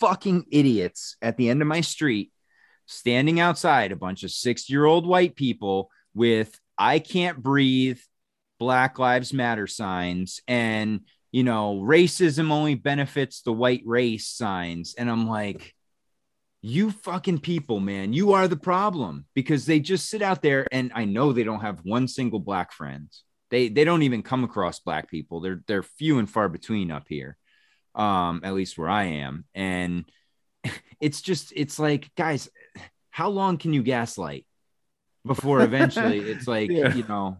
[0.00, 2.32] fucking idiots at the end of my street
[2.90, 8.00] standing outside, a bunch of six year old white people with "I can't breathe,"
[8.58, 11.00] Black Lives Matter signs, and
[11.32, 15.74] you know, racism only benefits the white race signs, and I'm like.
[16.62, 20.92] You fucking people, man, you are the problem because they just sit out there and
[20.94, 23.08] I know they don't have one single black friend.
[23.48, 25.40] They they don't even come across black people.
[25.40, 27.38] They're they're few and far between up here
[27.94, 29.44] um at least where i am.
[29.54, 30.04] And
[31.00, 32.48] it's just it's like guys
[33.20, 34.46] how long can you gaslight
[35.26, 36.94] before eventually it's like Yeah.
[36.94, 37.36] you know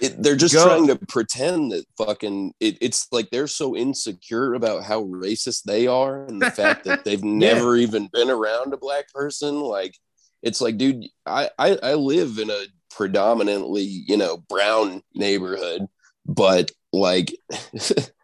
[0.00, 4.52] it, they're just Go- trying to pretend that fucking it, it's like they're so insecure
[4.52, 8.76] about how racist they are and the fact that they've never even been around a
[8.76, 9.96] black person like
[10.42, 15.86] it's like dude I, I i live in a predominantly you know brown neighborhood
[16.26, 17.32] but like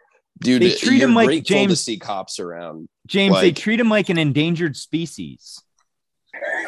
[0.42, 3.80] dude They treat you're 'em like grateful to James- see cops around james they treat
[3.80, 5.60] him like an endangered species.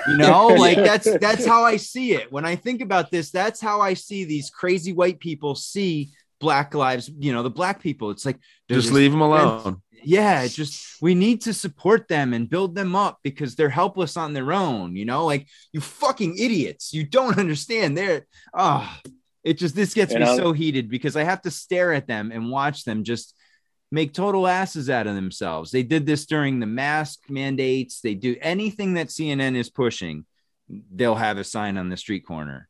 [0.09, 2.31] You know like that's that's how i see it.
[2.31, 6.11] When i think about this that's how i see these crazy white people see
[6.41, 8.11] black lives you know the black people.
[8.11, 9.81] It's like they're Just leave them alone.
[10.03, 14.33] yeah just we need to support them and build them up because they're helpless on
[14.35, 15.25] their own you know?
[15.25, 16.93] Like you fucking idiots.
[16.93, 17.97] You don't understand.
[17.97, 18.87] They're oh
[19.43, 22.07] it just this gets You me know- so heated because i have to stare at
[22.07, 23.35] them and watch them just
[23.95, 28.35] make total asses out of themselves they did this during the mask mandates they do
[28.41, 30.25] anything that cnn is pushing
[30.95, 32.69] they'll have a sign on the street corner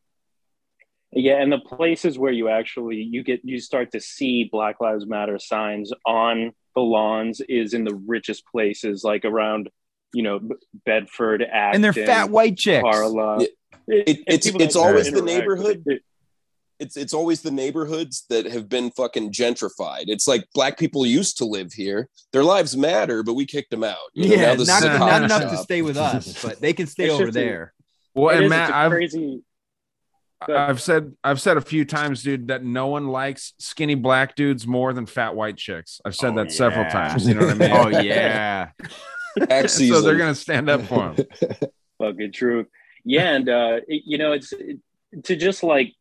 [1.13, 5.07] Yeah, and the places where you actually you get you start to see Black Lives
[5.07, 9.71] Matter signs on the lawns is in the richest places, like around
[10.13, 10.41] you know
[10.85, 13.41] Bedford, Acton, and they're fat white chicks Carla.
[13.41, 13.47] Yeah.
[13.87, 15.83] It- it's- it's always the neighborhood.
[15.87, 16.03] with it.
[16.81, 20.05] It's it's always the neighborhoods that have been fucking gentrified.
[20.09, 22.09] It's like black people used to live here.
[22.33, 23.97] Their lives matter, but we kicked them out.
[24.13, 26.43] You know, yeah now this not, is a not coffee enough to stay with us
[26.43, 27.75] but they can stay over just a- there
[28.15, 29.43] Well, It and is, Matt, it's a I've crazy.
[30.47, 34.67] I've said I've said a few times, dude, that no one likes skinny black dudes
[34.67, 36.01] more than fat white chicks.
[36.05, 37.27] I've said Oh, that several times.
[37.27, 37.71] You know what I mean?
[37.73, 38.71] oh yeah
[39.49, 41.27] Tax so they're gonna stand up for him.
[41.99, 42.67] fucking truth.
[43.05, 44.79] Yeah, and uh, it- you know, it's it,
[45.25, 45.95] to just like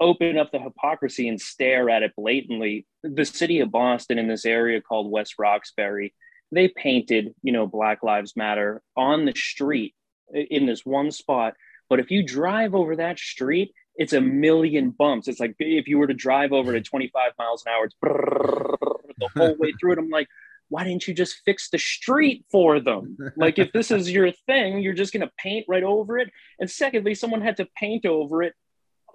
[0.00, 2.86] open up the hypocrisy and stare at it blatantly.
[3.02, 6.12] The city of Boston in this area called West Roxbury
[6.52, 9.94] they painted, you know, Black Lives Matter on the street
[10.32, 11.54] in this one spot.
[11.88, 15.28] But if you drive over that street, it's a million bumps.
[15.28, 19.28] It's like if you were to drive over at 25 miles an hour, it's the
[19.36, 19.98] whole way through it.
[19.98, 20.28] I'm like,
[20.68, 23.16] why didn't you just fix the street for them?
[23.36, 26.30] Like, if this is your thing, you're just gonna paint right over it.
[26.58, 28.54] And secondly, someone had to paint over it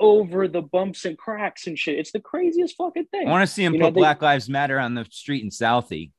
[0.01, 1.97] over the bumps and cracks and shit.
[1.99, 3.27] It's the craziest fucking thing.
[3.27, 5.43] I want to see him You know, put they- Black Lives Matter on the street
[5.43, 6.11] in Southie.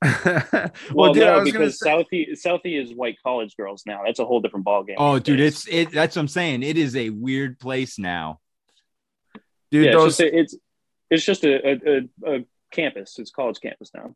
[0.24, 4.02] well, well, dude, I no, was because say, Southie Southie is white college girls now.
[4.06, 4.94] That's a whole different ballgame.
[4.96, 5.66] Oh, dude, days.
[5.66, 5.90] it's it.
[5.90, 6.62] That's what I'm saying.
[6.62, 8.38] It is a weird place now.
[9.72, 10.56] dude, yeah, those it's just a, it's
[11.10, 13.18] it's just a, a, a, a campus.
[13.18, 14.14] It's college campus now.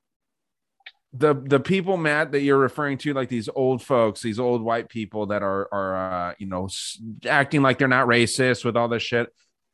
[1.14, 4.88] The the people matt that you're referring to like these old folks these old white
[4.88, 5.96] people that are are
[6.30, 6.68] uh, you know
[7.28, 9.28] acting like they're not racist with all this shit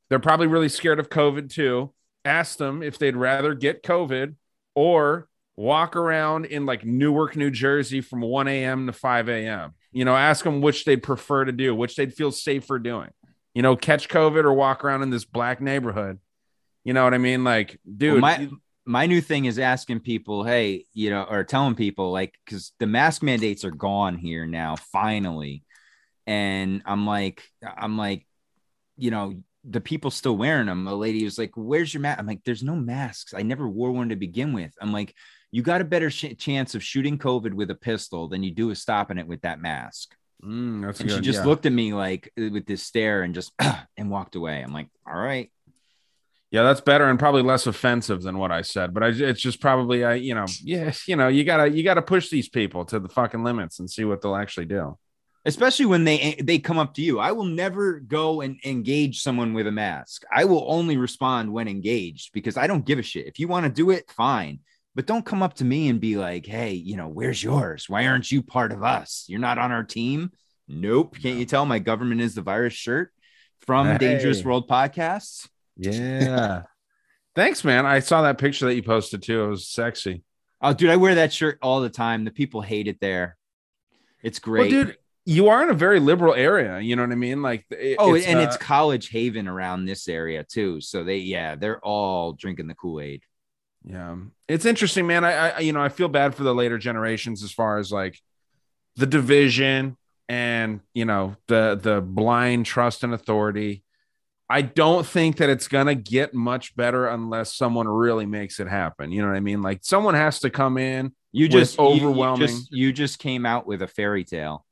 [0.09, 1.93] they're probably really scared of covid too.
[2.25, 4.35] Ask them if they'd rather get covid
[4.75, 10.05] or walk around in like newark new jersey from 1 a.m to 5 a.m you
[10.05, 13.11] know ask them which they'd prefer to do which they'd feel safer doing.
[13.55, 16.19] You know catch covid or walk around in this black neighborhood.
[16.85, 17.45] You know what i mean?
[17.45, 18.49] Like dude Well, my
[18.89, 22.87] my new thing is asking people, hey, you know, or telling people like because the
[22.87, 25.63] mask mandates are gone here now, finally.
[26.27, 28.27] And I'm like, I'm like,
[28.97, 30.87] you know, the people still wearing them.
[30.87, 33.35] A lady was like, "Where's your mask?" I'm like, "There's no masks.
[33.35, 35.15] I never wore one to begin with." I'm like,
[35.51, 38.71] "You got a better sh- chance of shooting COVID with a pistol than you do
[38.71, 41.47] of stopping it with that mask." Mm, that's And she just yeah.
[41.47, 43.53] looked at me like with this stare and just
[43.99, 44.63] and walked away.
[44.63, 45.51] I'm like, "All right."
[46.51, 48.95] Yeah, that's better and probably less offensive than what I said.
[48.95, 52.01] But I, it's just probably, I, you know, yeah, you know, you gotta, you gotta
[52.03, 54.97] push these people to the fucking limits and see what they'll actually do.
[55.45, 57.19] especially when they eh, they come up to you.
[57.19, 60.23] I will never go and engage someone with a mask.
[60.35, 63.27] I will only respond when engaged because i don't give a shit.
[63.27, 64.61] If you want to do it fine
[64.95, 67.89] but don't come up to me and be like hey you know where's yours?
[67.89, 69.25] Why aren't you part of us?
[69.29, 70.31] You're not on our team?
[70.67, 71.17] Nope.
[71.23, 73.13] Can't you tell my government is the virus shirt
[73.61, 73.99] from Hey.
[73.99, 75.47] dangerous world podcasts
[75.79, 76.63] Yeah.
[77.35, 77.87] Thanks, man.
[77.87, 79.45] I saw that picture that you posted too.
[79.45, 80.23] It was sexy.
[80.61, 83.37] oh dude i wear that shirt all the time the people hate it there
[84.25, 86.81] it's great Well, dude, you are in a very liberal area.
[86.81, 87.43] You know what I mean?
[87.43, 90.81] Like, it- Oh, and uh, it's college haven around this area too.
[90.81, 93.23] So they, yeah, they're all drinking the Kool Aid.
[93.85, 94.17] Yeah,
[94.49, 95.25] it's interesting, man.
[95.25, 98.19] I, I, you know, I feel bad for the later generations as far as like
[98.97, 99.97] the division
[100.29, 103.85] and you know the the blind trust and authority.
[104.51, 109.13] I don't think that it's gonna get much better unless someone really makes it happen.
[109.13, 109.61] You know what I mean?
[109.63, 111.13] Like someone has to come in.
[111.33, 114.65] You just you- you overwhelming- just- You just, came out with a fairy tale.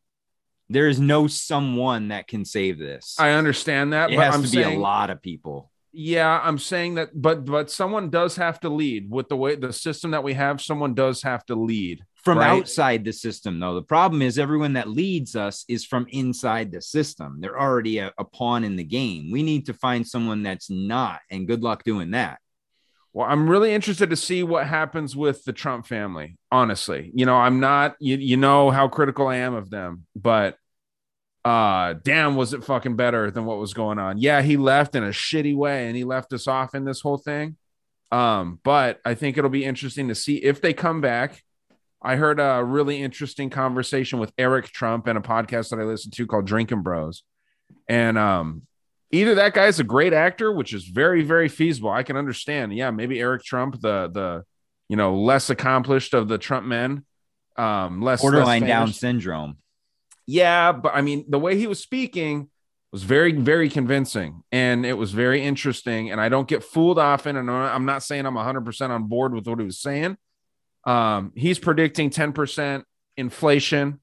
[0.70, 3.16] There is no someone that can save this.
[3.20, 5.70] I understand that, it but has I'm to be a lot of people.
[5.92, 9.72] yeah, I'm saying that, but but someone does have to lead with the way the
[9.72, 10.60] system that we have.
[10.60, 12.02] Someone does have to lead.
[12.26, 12.58] From Right.
[12.58, 16.82] outside the system, though, the problem is everyone that leads us is from inside the
[16.82, 17.38] system.
[17.40, 19.30] They're already a, a pawn in the game.
[19.30, 22.40] We need to find someone that's not, and good luck doing that.
[23.12, 26.36] Well, I'm really interested to see what happens with the Trump family.
[26.50, 27.94] Honestly, you know, I'm not.
[28.00, 30.58] You, you know how critical I am of them, but
[31.44, 34.18] uh, damn, was it fucking better than what was going on?
[34.18, 37.18] Yeah, he left in a shitty way, and he left us off in this whole
[37.18, 37.56] thing.
[38.10, 41.44] Um, but I think it'll be interesting to see if they come back.
[42.06, 46.12] I heard a really interesting conversation with Eric Trump and a podcast that I listened
[46.14, 47.24] to called Drinking Bros.
[47.88, 48.62] And um,
[49.10, 51.90] either that guy's a great actor, which is very, very feasible.
[51.90, 52.72] I can understand.
[52.72, 54.44] Yeah, maybe Eric Trump, the the
[54.88, 57.04] you know less accomplished of the Trump men,
[57.56, 59.56] um, less Borderline less Down syndrome.
[60.26, 62.50] Yeah, but I mean, the way he was speaking
[62.92, 66.12] was very, very convincing, and it was very interesting.
[66.12, 69.34] And I don't get fooled often, and I'm not saying I'm 100 percent on board
[69.34, 70.16] with what he was saying.
[70.86, 72.84] Um, he's predicting 10 percent
[73.16, 74.00] inflation,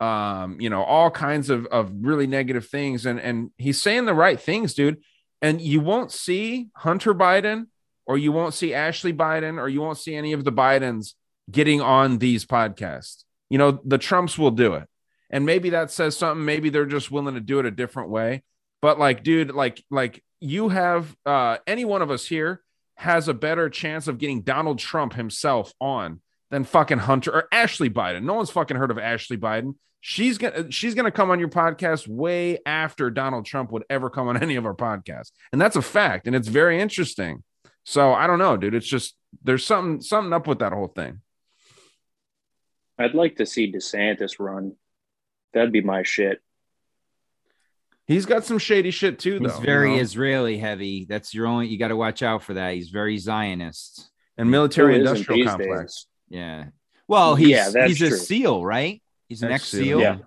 [0.00, 4.14] um, you know, all kinds of of really negative things, and and he's saying the
[4.14, 5.02] right things, dude.
[5.42, 7.66] And you won't see Hunter Biden,
[8.06, 11.12] or you won't see Ashley Biden, or you won't see any of the Bidens
[11.50, 13.24] getting on these podcasts.
[13.50, 14.88] You know, the Trumps will do it.
[15.30, 16.44] And maybe that says something.
[16.44, 18.42] Maybe they're just willing to do it a different way.
[18.80, 22.62] But like dude like like you have uh any one of us here
[22.96, 26.20] has a better chance of getting donald trump himself on
[26.54, 28.22] than fucking hunter or ashley biden.
[28.22, 29.74] No one's fucking heard of ashley biden.
[30.00, 34.28] She's gonna she's gonna come on your podcast way after donald trump would ever come
[34.28, 35.32] on any of our podcasts.
[35.52, 37.42] And that's a fact and it's very interesting.
[37.82, 38.74] So i don't know dude.
[38.74, 41.20] It's just there's something something up with that whole thing.
[42.98, 44.76] I'd like to see DeSantis run.
[45.52, 46.40] That'd be my shit.
[48.06, 50.02] He's got some shady shit too though He's very you know?
[50.02, 51.06] Israeli heavy.
[51.08, 51.66] That's your only.
[51.68, 52.74] You got to watch out for that.
[52.74, 54.10] He's very Zionist.
[54.36, 56.06] and military industrial complex days?
[56.28, 56.64] Yeah.
[57.06, 58.16] Well, he's Yeah, that's he's a.
[58.16, 59.02] SEAL, right?
[59.28, 60.18] He's an ex Ex-SEAL, yeah.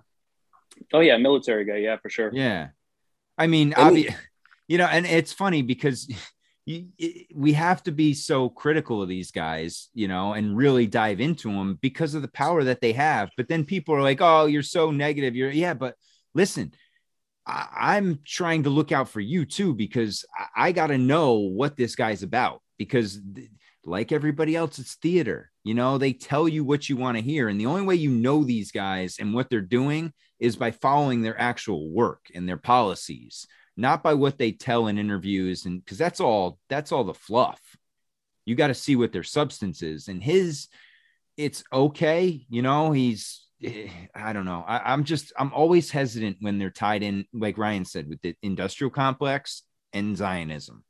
[0.92, 1.76] Oh yeah, military guy.
[1.78, 2.30] Yeah, for sure.
[2.32, 2.68] Yeah.
[3.36, 4.14] I mean, And obvi-
[4.68, 6.08] you know, and it's funny because
[6.66, 10.86] you, it- we have to be so critical of these guys, you know, and really
[10.86, 13.30] dive into them because of the power that they have.
[13.36, 15.34] But then people are like, oh, you're so negative.
[15.36, 15.94] You're, yeah, but
[16.34, 16.72] listen,
[17.48, 20.24] I, I'm trying to look out for you too because
[20.54, 23.20] I, got to know what this guy's about because,
[23.84, 25.50] like everybody else, it's theater.
[25.64, 27.48] You know, they tell you what you want to hear.
[27.48, 31.22] And the only way you know these guys and what they're doing is by following
[31.22, 33.46] their actual work and their policies,
[33.76, 35.64] not by what they tell in interviews.
[35.64, 37.60] And because that's all, that's all the fluff.
[38.44, 40.08] You got to see what their substance is.
[40.08, 40.68] And his,
[41.38, 42.44] it's okay.
[42.50, 43.47] You know, he's,
[44.14, 44.64] I don't know.
[44.66, 48.34] I, I'm just, I'm always hesitant when they're tied in, like Ryan said, with the
[48.42, 50.84] industrial complex and Zionism.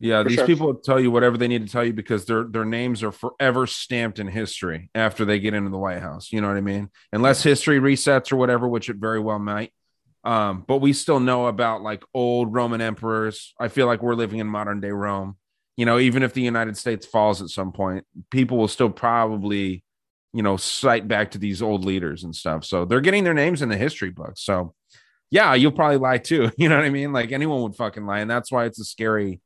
[0.00, 0.46] Yeah, For these sure.
[0.46, 3.68] people tell you whatever they need to tell you because their their names are forever
[3.68, 6.32] stamped in history after they get into the White House.
[6.32, 6.90] You know what I mean?
[7.12, 9.72] Unless history resets or whatever, which it very well might.
[10.24, 13.54] Um, but we still know about like old Roman emperors.
[13.60, 15.36] I feel like we're living in modern day Rome.
[15.76, 19.84] You know, even if the United States falls at some point, people will still probably,
[20.32, 22.64] you know, cite back to these old leaders and stuff.
[22.64, 24.42] So they're getting their names in the history books.
[24.42, 24.74] So
[25.30, 26.50] yeah, you'll probably lie too.
[26.58, 27.12] You know what I mean?
[27.12, 29.40] Like anyone would fucking lie, and that's why it's a scary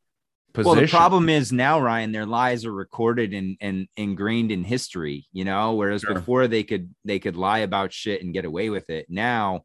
[0.52, 0.76] position.
[0.76, 5.26] Well, the problem is now, Ryan, their lies are recorded and and ingrained in history,
[5.32, 6.14] you know, whereas Sure.
[6.14, 9.06] before they could they could lie about shit and get away with it.
[9.08, 9.62] Now,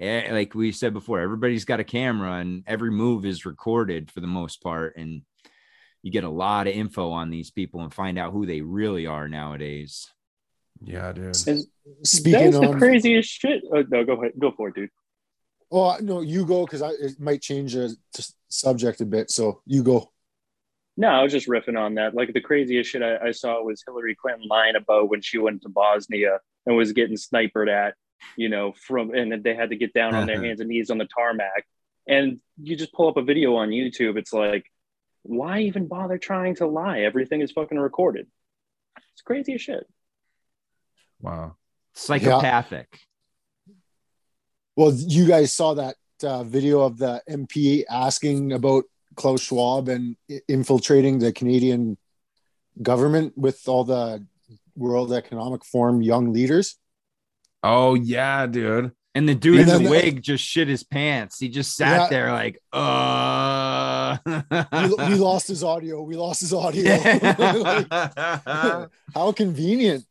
[0.00, 4.20] eh, like we said before, everybody's got a camera and every move is recorded for
[4.20, 5.22] the most part, and
[6.02, 9.06] you get a lot of info on these people and find out who they really
[9.06, 10.08] are nowadays.
[10.84, 11.36] Yeah, dude.
[11.46, 11.64] And
[12.04, 13.62] Speaking that's the on, craziest shit.
[13.72, 14.32] Oh, no, go ahead.
[14.38, 14.90] Go for it, dude.
[15.70, 17.96] oh no, you go because I it might change the
[18.48, 19.30] subject a bit.
[19.30, 20.10] So you go.
[20.96, 22.14] No, I was just riffing on that.
[22.14, 25.62] Like the craziest shit I, I saw was Hillary Clinton lying about when she went
[25.62, 27.94] to Bosnia and was getting sniped at,
[28.36, 30.44] you know, from and they had to get down on their Uh-huh.
[30.44, 31.64] hands and knees on the tarmac.
[32.06, 34.66] And you just pull up a video on YouTube, it's like,
[35.22, 37.00] why even bother trying to lie?
[37.00, 38.26] Everything is fucking recorded.
[39.12, 39.86] It's crazy as shit.
[41.22, 41.56] Wow.
[41.94, 42.98] Psychopathic.
[44.76, 48.84] Well, you guys saw that uh, video of the MP asking about
[49.16, 50.16] Klaus Schwab and
[50.48, 51.96] infiltrating the Canadian
[52.80, 54.24] government with all the
[54.76, 56.76] World Economic Forum young leaders.
[57.62, 58.92] Oh yeah, dude.
[59.14, 61.38] And the dude And in the then- wig just shit his pants.
[61.38, 62.08] He just sat Yeah.
[62.08, 64.16] there like, uh.
[64.26, 66.00] We, we lost his audio.
[66.02, 66.82] We lost his audio.
[66.96, 67.86] Like,
[69.14, 70.06] how convenient.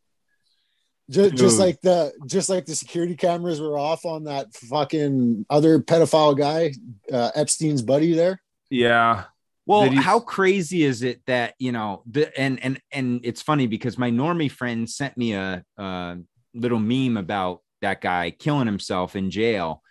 [1.11, 5.79] Just, just like the just like the security cameras were off on that fucking other
[5.79, 6.73] pedophile guy,
[7.11, 8.41] uh, Epstein's buddy there.
[8.69, 9.25] Yeah.
[9.65, 13.67] Well, he- how crazy is it that you know the and and and it's funny
[13.67, 16.17] because my normie friend sent me a, a
[16.53, 19.81] little meme about that guy killing himself in jail,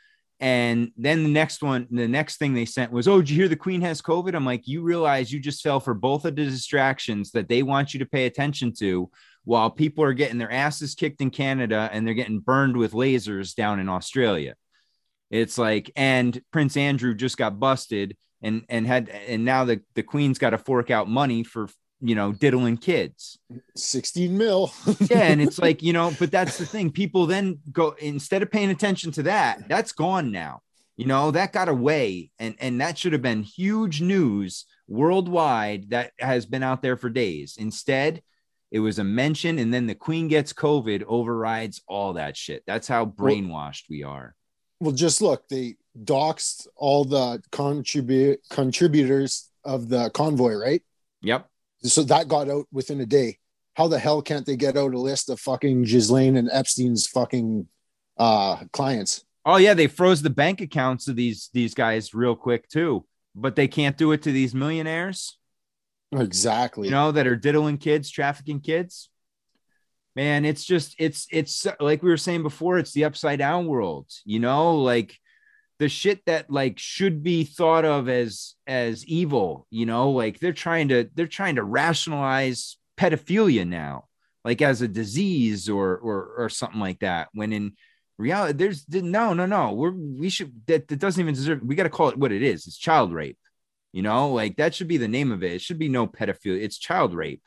[0.41, 3.49] and then the next one, the next thing they sent was, "Oh, did you hear
[3.49, 6.45] the Queen has COVID?" I'm like, you realize you just fell for both of the
[6.45, 9.11] distractions that they want you to pay attention to,
[9.45, 13.55] while people are getting their asses kicked in Canada and they're getting burned with lasers
[13.55, 14.55] down in Australia.
[15.30, 20.03] It's like, and Prince Andrew just got busted and and had and now the the
[20.03, 21.68] queen's got to fork out money for
[22.01, 23.38] you know diddling kids
[23.76, 24.72] 16 mil.
[25.11, 28.51] yeah and it's like you know but that's the thing people then go instead of
[28.51, 30.61] paying attention to that that's gone now
[30.97, 36.12] you know that got away and and that should have been huge news worldwide that
[36.18, 38.22] has been out there for days instead
[38.71, 42.89] it was a mention and then the queen gets covid overrides all that shit that's
[42.89, 44.35] how brainwashed we are
[44.81, 50.83] well, just look, they doxed all the contribute contributors of the convoy, right?
[51.23, 51.47] yep
[51.83, 53.39] So that got out within a day.
[53.75, 57.68] How the hell can't they get out a list of fucking Ghislaine and Epstein's fucking
[58.16, 59.25] uh clients?
[59.45, 63.05] Oh yeah, they froze the bank accounts of these these guys real quick too,
[63.35, 65.39] but they can't do it to these millionaires,
[66.13, 66.89] Exactly.
[66.89, 69.09] you know, that are diddling kids, trafficking kids.
[70.17, 74.09] Man, it's just it's it's like we were saying before, it's the upside down world,
[74.25, 75.17] you know, like
[75.79, 80.53] the shit that like should be thought of as as evil, you know, like they're
[80.53, 84.09] trying to they're trying to rationalize pedophilia now,
[84.45, 87.29] like as a disease or or or something like that.
[87.33, 87.73] When in
[88.19, 91.63] reality, there's no no no, we're we should that, that doesn't even deserve.
[91.63, 92.67] We got to call it what it is.
[92.67, 93.39] It's child rape,
[93.93, 95.53] you know, like that should be the name of it.
[95.53, 96.62] It should be no pedophilia.
[96.62, 97.43] It's child rape.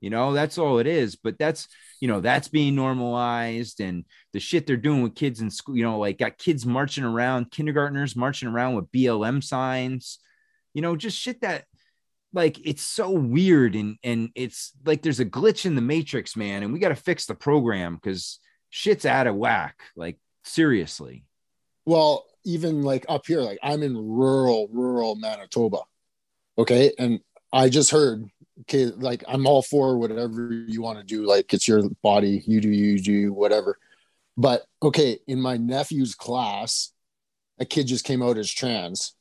[0.00, 1.16] You know, that's all it is.
[1.16, 1.68] But that's,
[2.00, 5.82] you know, that's being normalized and the shit they're doing with kids in school, you
[5.82, 10.18] know, like got kids marching around, kindergartners marching around with BLM signs,
[10.72, 11.64] you know, just shit that
[12.32, 16.62] like it's so weird and and it's like there's a glitch in the matrix, man,
[16.62, 18.38] and we got to fix the program because
[18.70, 19.76] shit's out of whack.
[19.96, 21.24] Like seriously.
[21.86, 25.80] Well, even like up here, like I'm in rural, rural Manitoba.
[26.58, 26.92] Okay.
[26.98, 27.20] And
[27.52, 28.24] I just heard,
[28.62, 31.26] okay, like I'm all for whatever you want to do.
[31.26, 33.78] Like it's your body, you do, you do, whatever.
[34.36, 36.92] But okay, in my nephew's class,
[37.58, 39.14] a kid just came out as trans.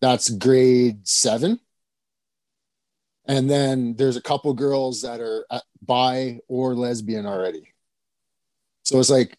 [0.00, 1.60] That's grade seven.
[3.26, 7.72] And then there's a couple girls that are uh, bi or lesbian already.
[8.82, 9.38] So it's like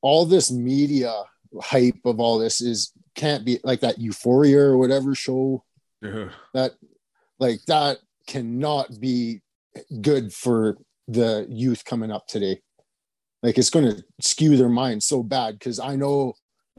[0.00, 1.12] all this media
[1.60, 5.64] hype of all this is can't be like that euphoria or whatever show
[6.04, 6.30] Ugh.
[6.54, 6.72] that
[7.38, 9.40] like that cannot be
[10.00, 10.76] good for
[11.08, 12.60] the youth coming up today.
[13.42, 16.34] Like it's going to skew their mind so bad because i know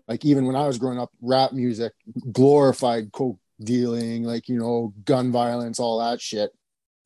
[0.07, 1.93] like even when i was growing up rap music
[2.31, 6.51] glorified coke dealing like you know gun violence all that shit.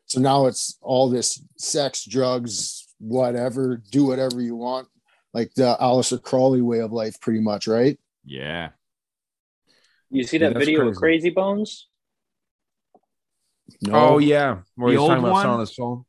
[0.06, 4.88] So now it's all this sex drugs whatever do whatever you want
[5.34, 8.70] like the Aleister Crowley way of life pretty much right Yeah.
[10.10, 11.30] You see that that's video of crazy.
[11.32, 11.88] Krayzie Bones?
[13.82, 15.42] no Oh yeah, where The he's talking old about one?
[15.44, 16.06] selling his soul.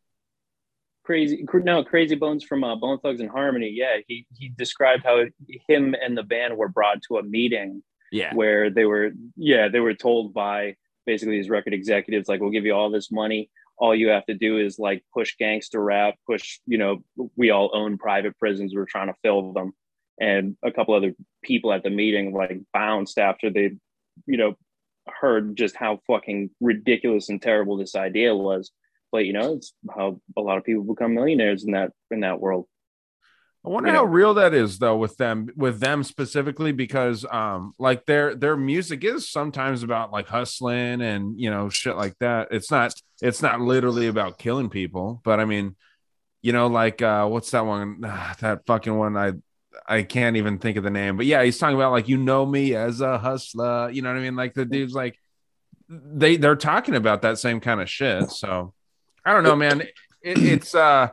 [1.05, 3.71] Crazy, no, Krayzie Bones from uh, Bone Thugs and Harmony.
[3.75, 5.25] Yeah, he he described how
[5.69, 8.35] him and the band were brought to a meeting Yeah.
[8.35, 12.65] where they were, yeah, they were told by basically these record executives, like, we'll give
[12.67, 13.51] you all this money.
[13.83, 17.03] All you have to do is like push gangster rap, push, you know,
[17.37, 18.73] we all own private prisons.
[18.75, 19.73] We're trying to fill them.
[20.21, 23.73] And a couple other people at the meeting like bounced after they,
[24.27, 24.55] you know,
[25.09, 28.71] heard just how fucking ridiculous and terrible this idea was.
[29.11, 32.41] But you know, it's how a lot of people become millionaires in that in that
[32.41, 32.67] world.
[33.65, 34.11] I wonder you how know.
[34.11, 39.05] real that is though with them with them specifically because um like their their music
[39.05, 42.49] is sometimes about like hustling and you know shit like that.
[42.51, 45.77] It's not it's not literally about killing people, but I mean,
[46.43, 48.01] you know, like uh what's that one
[48.41, 49.33] that fucking one I
[49.87, 52.45] I can't even think of the name, but yeah, he's talking about like you know
[52.45, 54.37] me as a hustler, you know what I mean?
[54.37, 55.19] Like the dude's like
[55.89, 58.31] they they're talking about that same kind of shit.
[58.31, 58.75] So
[59.25, 59.81] I don't know, man.
[59.81, 59.93] It,
[60.39, 61.09] it's uh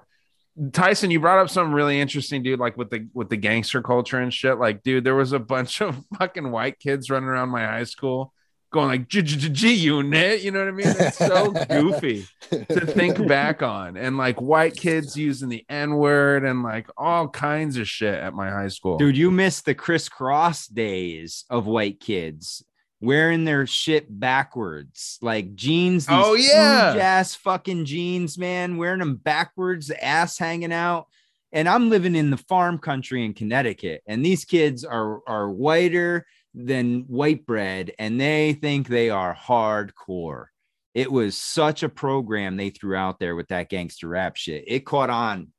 [0.74, 2.60] Tyson, you brought up something really interesting, dude.
[2.60, 4.58] Like with the with the gangster culture and shit.
[4.58, 8.34] Like, dude, there was a bunch of fucking white kids running around my high school,
[8.72, 10.88] going like "G G G G unit." You know what I mean?
[10.88, 16.44] It's so goofy to think back on, and like white kids using the N word
[16.46, 18.98] and like all kinds of shit at my high school.
[18.98, 22.64] Dude, you missed the crisscross days of white kids
[23.02, 26.06] wearing their shit backwards, like jeans.
[26.06, 26.92] These Oh, yeah.
[26.94, 31.08] huge ass fucking jeans, man, wearing them backwards, ass hanging out.
[31.52, 36.28] And I'm living in the farm country in Connecticut, and these kids are are whiter
[36.54, 40.46] than white bread, and they think they are hardcore.
[40.94, 44.64] It was such a program they threw out there with that gangster rap shit.
[44.68, 45.50] It caught on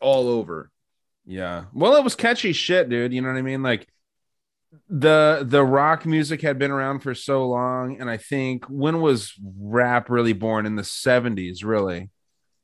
[0.00, 0.70] all over.
[1.24, 1.64] Yeah.
[1.72, 3.12] Well, it was catchy shit, dude.
[3.12, 3.62] You know what I mean?
[3.62, 3.86] Like
[4.88, 9.32] the the rock music had been around for so long and I think when was
[9.58, 12.10] rap really born in the 70s really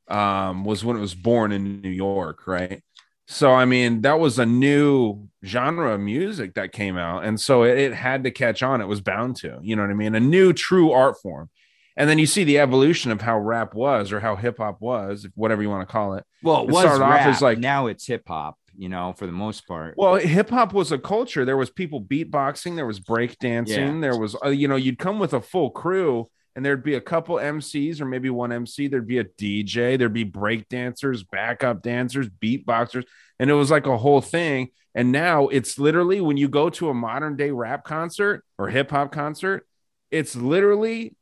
[0.08, 2.82] um was when it was born in New York, right?
[3.26, 7.62] So I mean, that was a new genre of music that came out and so
[7.64, 8.80] it, it had to catch on.
[8.80, 9.58] It was bound to.
[9.62, 10.14] You know what I mean?
[10.14, 11.48] A new true art form.
[11.96, 15.26] And then you see the evolution of how rap was or how hip hop was,
[15.34, 16.24] whatever you want to call it.
[16.42, 19.26] Well, it It was started off as, like- now it's hip hop, you know, for
[19.26, 19.94] the most part.
[19.98, 21.44] Well, hip hop was a culture.
[21.44, 24.00] There was people beatboxing, there was break dancing, Yeah.
[24.00, 27.00] there was uh, you know, you'd come with a full crew and there'd be a
[27.00, 31.82] couple MCs or maybe one MC, there'd be a DJ, there'd be break dancers, backup
[31.82, 33.04] dancers, beatboxers,
[33.38, 34.68] and it was like a whole thing.
[34.94, 38.90] And now it's literally when you go to a modern day rap concert or hip
[38.90, 39.66] hop concert,
[40.10, 41.16] it's literally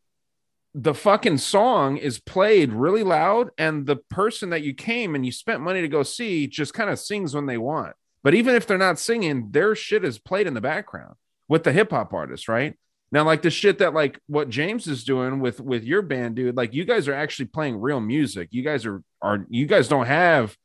[0.75, 5.33] the fucking song is played really loud and the person that you came and you
[5.33, 7.95] spent money to go see just kind of sings when they want.
[8.23, 11.15] But even if they're not singing their shit is played in the background
[11.49, 12.77] with the hip hop artists right
[13.13, 16.57] now like the shit that like what james is doing with with your band dude
[16.57, 20.07] like you guys are actually playing real music you guys are are you guys don't
[20.07, 20.57] have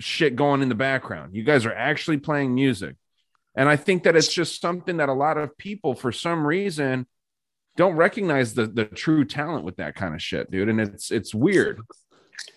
[0.00, 2.96] shit going in the background you guys are actually playing music
[3.54, 7.06] and i think that it's just something that a lot of people for some reason
[7.78, 10.68] don't recognize the the true talent with that kind of shit, dude.
[10.68, 11.80] And it's it's weird.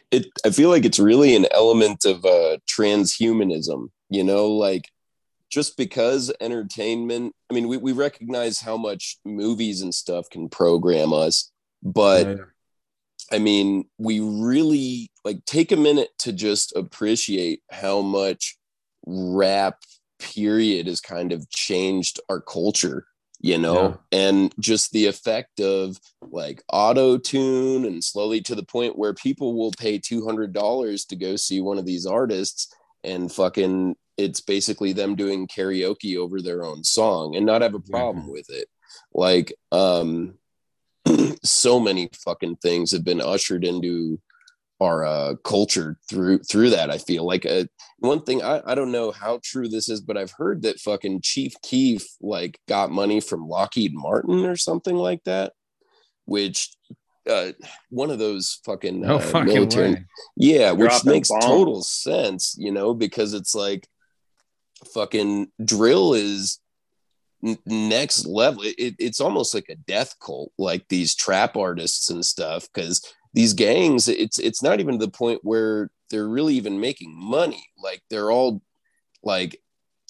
[0.10, 4.90] it i feel like it's really an element of uh transhumanism you know like
[5.52, 11.14] just because entertainment i mean we, we recognize how much movies and stuff can program
[11.14, 11.52] us
[11.84, 12.36] but Yeah.
[13.32, 18.58] i mean we really like take a minute to just appreciate how much
[19.06, 19.78] rap
[20.20, 23.06] period has kind of changed our culture
[23.44, 28.96] you know and just the effect of like auto tune and slowly to the point
[28.98, 32.72] where people will pay $200 to go see one of these artists
[33.04, 37.80] and fucking it's basically them doing karaoke over their own song and not have a
[37.80, 38.68] problem with it
[39.14, 40.34] like um
[41.44, 44.20] so many fucking things have been ushered into
[44.80, 46.90] our uh, culture through through that.
[46.90, 47.66] I feel like uh,
[48.00, 51.22] one thing I, I don't know how true this is, but I've heard that fucking
[51.22, 55.54] Chief Keef like got money from Lockheed Martin or something like that,
[56.26, 56.76] which
[57.30, 57.52] uh,
[57.90, 60.06] one of those fucking, No uh, fucking military, way.
[60.36, 61.46] yeah, which makes bombs.
[61.46, 63.88] total sense, you know, because it's like
[64.94, 66.60] fucking drill is
[67.66, 68.64] next level.
[68.64, 73.02] It, it- it's almost like a death cult, like these trap artists and stuff, because
[73.34, 77.66] these gangs, it's it's not even to the point where they're really even making money.
[77.82, 78.62] Like they're all
[79.24, 79.60] like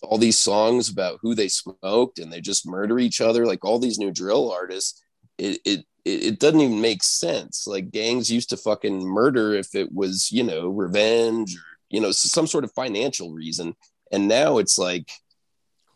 [0.03, 3.45] all these songs about who they smoked and they just murder each other.
[3.45, 5.03] Like all these new drill artists,
[5.37, 7.67] it it it doesn't even make sense.
[7.67, 11.61] Like gangs used to fucking murder if it was, you know, revenge or,
[11.91, 13.75] you know, some sort of financial reason.
[14.11, 15.09] And now it's like,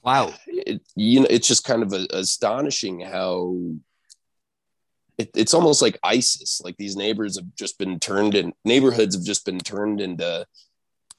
[0.03, 0.33] wow
[0.65, 3.55] it, you know, it's just kind of a, astonishing how
[5.17, 6.61] it, it's almost like ISIS.
[6.63, 10.45] Like these neighbors have just been turned in, neighborhoods have just been turned into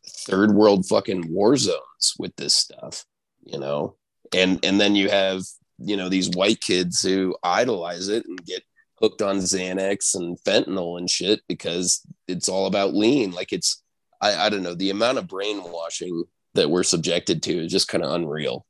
[0.09, 3.05] third world fucking war zones with this stuff,
[3.45, 3.97] you know?
[4.35, 5.43] And, and then you have,
[5.79, 8.63] you know, these white kids who idolize it and get
[9.01, 13.31] hooked on Xanax and fentanyl and shit because it's all about lean.
[13.31, 13.83] Like it's,
[14.21, 16.25] I, I don't know, the amount of brainwashing
[16.57, 18.67] that we're subjected to is just kind of unreal.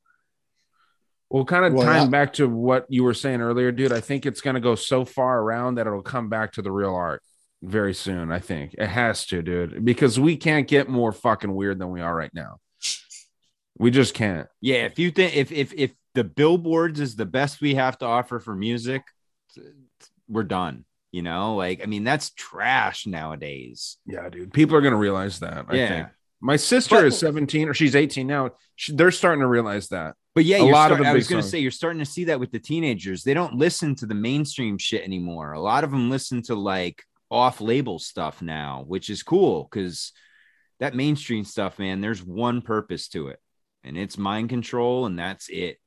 [1.31, 2.11] Well, kind of Well, tying yeah.
[2.11, 3.93] back to what you were saying earlier, dude.
[3.93, 6.71] I think it's going to go so far around that it'll come back to the
[6.71, 7.21] real art
[7.63, 8.31] very soon.
[8.31, 12.01] I think it has to, dude, because we can't get more fucking weird than we
[12.01, 12.59] are right now.
[13.79, 14.47] We just can't.
[14.61, 18.07] Yeah, if you think if if if the billboards is the best we have to
[18.07, 19.03] offer for music,
[20.29, 20.85] we're done.
[21.13, 23.97] You know, like I mean, that's trash nowadays.
[24.07, 24.53] Yeah, dude.
[24.53, 25.67] People are going to realize that.
[25.69, 25.89] I Yeah.
[25.89, 26.09] think.
[26.47, 28.51] My sister But- is 17 or she's 18 now.
[28.77, 30.15] She, they're starting to realize that.
[30.33, 32.05] But yeah, A lot of start- the I was going to say you're starting to
[32.07, 33.25] see that with the teenagers.
[33.25, 35.55] They don't listen to the mainstream shit anymore.
[35.55, 37.03] A lot of them listen to like
[37.33, 40.13] off-label stuff now, which is cool because
[40.79, 43.41] that mainstream stuff, man, there's one purpose to it,
[43.83, 45.79] and it's mind control, and that's it.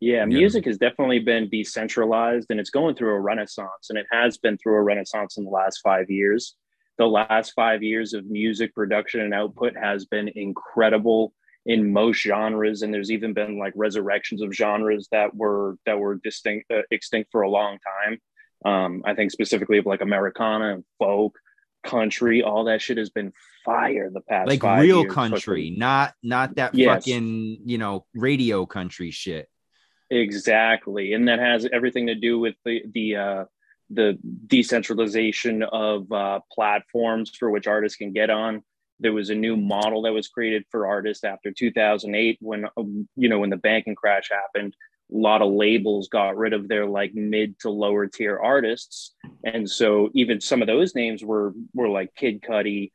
[0.00, 0.24] Yeah, Yeah.
[0.26, 4.58] music has definitely been decentralized and it's going through a renaissance, and it has been
[4.58, 6.54] through a renaissance in the last five years.
[6.98, 11.32] The last five years of music production and output has been incredible
[11.64, 16.16] in most genres, and there's even been like resurrections of genres that were that were
[16.16, 18.18] distinct uh, extinct for a long time.
[18.64, 21.38] Um, I think specifically of like Americana and folk,
[21.84, 23.32] country, all that shit has been
[23.64, 27.04] fire the past Like real years, country, not not that Yes.
[27.04, 29.48] fucking you know radio country shit.
[30.10, 33.44] Exactly, and that has everything to do with the the uh,
[33.90, 38.62] the decentralization of uh, platforms for which artists can get on.
[39.00, 43.28] There was a new model that was created for artists after 2008, when um, you
[43.28, 44.74] know when the banking crash happened.
[45.10, 49.70] A lot of labels got rid of their like mid to lower tier artists, and
[49.70, 52.90] so even some of those names were were like Kid Cudi,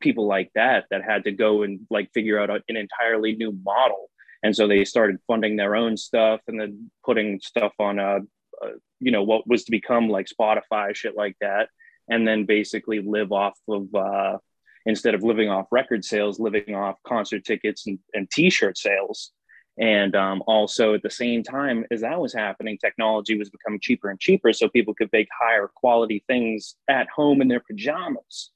[0.00, 4.10] people like that that had to go and like figure out an entirely new model
[4.42, 8.20] and so they started funding their own stuff and then putting stuff on uh,
[8.64, 8.70] uh
[9.00, 11.68] you know what was to become like spotify shit like that
[12.08, 14.38] and then basically live off of uh
[14.86, 19.32] instead of living off record sales living off concert tickets and, and t-shirt sales
[19.78, 24.08] and um, also at the same time as that was happening technology was becoming cheaper
[24.08, 28.52] and cheaper so people could make higher quality things at home in their pajamas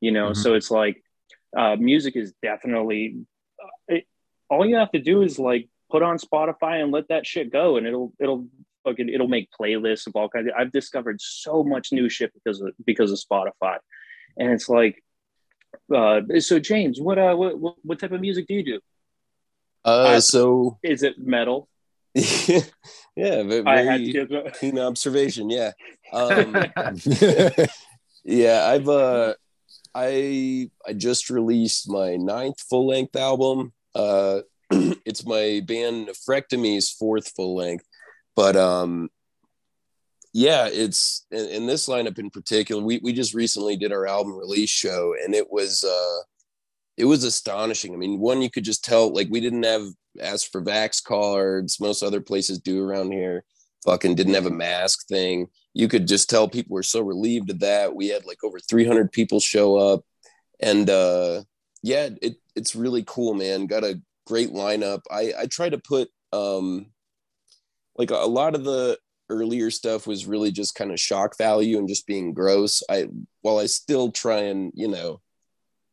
[0.00, 0.36] you know Mhm.
[0.36, 1.02] so it's like
[1.56, 3.16] uh, music is definitely
[3.62, 4.04] uh, it,
[4.50, 7.76] all you have to do is like put on spotify and let that shit go
[7.78, 8.46] and it'll it'll
[8.84, 12.60] fucking it'll make playlists of all kinds of, i've discovered so much new shit because
[12.60, 13.76] of because of spotify
[14.38, 15.02] and it's like
[15.94, 18.80] uh so james what uh what, what- type of music do you do
[19.84, 21.68] Uh, I- so is it metal
[22.14, 22.62] yeah,
[23.14, 25.50] ve- i had very to keen observation.
[25.50, 25.72] Yeah,
[26.12, 26.54] um,
[28.24, 28.66] yeah.
[28.66, 29.34] I've uh,
[29.94, 33.72] I I just released my ninth full length album.
[33.94, 34.40] Uh,
[35.04, 37.84] it's my band Nephrectomy's fourth full length,
[38.38, 39.10] but um,
[40.32, 42.80] yeah, it's in, in this lineup in particular.
[42.80, 46.22] We we just recently did our album release show, and it was uh,
[46.96, 47.92] it was astonishing.
[47.92, 49.82] I mean, one you could just tell like we didn't have
[50.20, 51.80] ask for vax cards.
[51.80, 53.42] Most other places do around here.
[53.84, 55.48] Fucking didn't have a mask thing.
[55.74, 57.96] You could just tell people were so relieved of that.
[57.96, 60.04] We had like over 300 people show up,
[60.60, 61.42] and uh,
[61.82, 63.66] yeah, it it's really cool, man.
[63.66, 65.00] Got a great lineup.
[65.10, 66.92] I I try to put um
[67.98, 68.96] like a lot of the
[69.28, 72.82] earlier stuff was really just kind of shock value and just being gross.
[72.88, 73.08] I
[73.42, 75.20] while I still try and you know,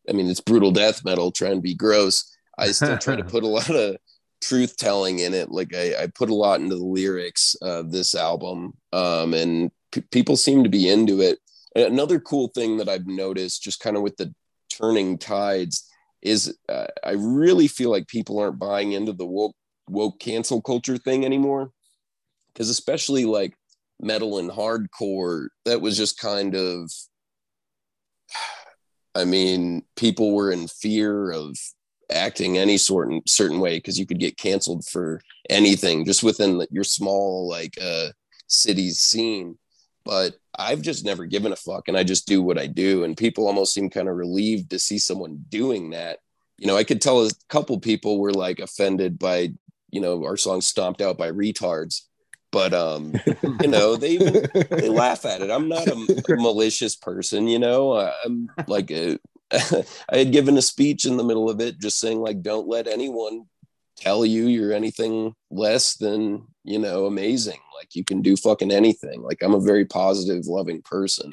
[0.07, 2.31] I mean it's brutal death metal, try and be gross.
[2.57, 3.97] I still try to put a lot of
[4.41, 5.51] truth telling in it.
[5.51, 10.03] Like I, I put a lot into the lyrics of this album, um, and p-
[10.11, 11.39] people seem to be into it.
[11.75, 14.33] And another cool thing that I've noticed, just kind of with the
[14.69, 15.89] turning tides,
[16.21, 19.55] is uh, I really feel like people aren't buying into the woke
[19.87, 21.71] woke cancel culture thing anymore.
[22.55, 23.53] Because especially like
[23.99, 26.89] metal and hardcore, that was just kind of
[29.17, 31.57] I mean, people were in fear of
[32.11, 36.65] acting any sort of certain way because you could get canceled for anything just within
[36.69, 38.09] your small like uh
[38.47, 39.57] city's scene.
[40.03, 43.17] But i've just never given a fuck and i just do what i do and
[43.17, 46.19] people almost seem kind of relieved to see someone doing that.
[46.57, 49.53] You know i could tell a couple people were like offended by
[49.89, 52.01] you know our song stomped out by retards
[52.55, 53.13] but um
[53.61, 55.95] you know they they laugh at it i'm not a
[56.29, 59.19] malicious person you know i'm like a
[59.51, 62.87] I had given a speech in the middle of it, just saying like, don't let
[62.87, 63.45] anyone
[63.95, 67.59] tell you you're anything less than you know amazing.
[67.77, 69.21] Like you can do fucking anything.
[69.21, 71.31] Like I'm a very positive, loving person.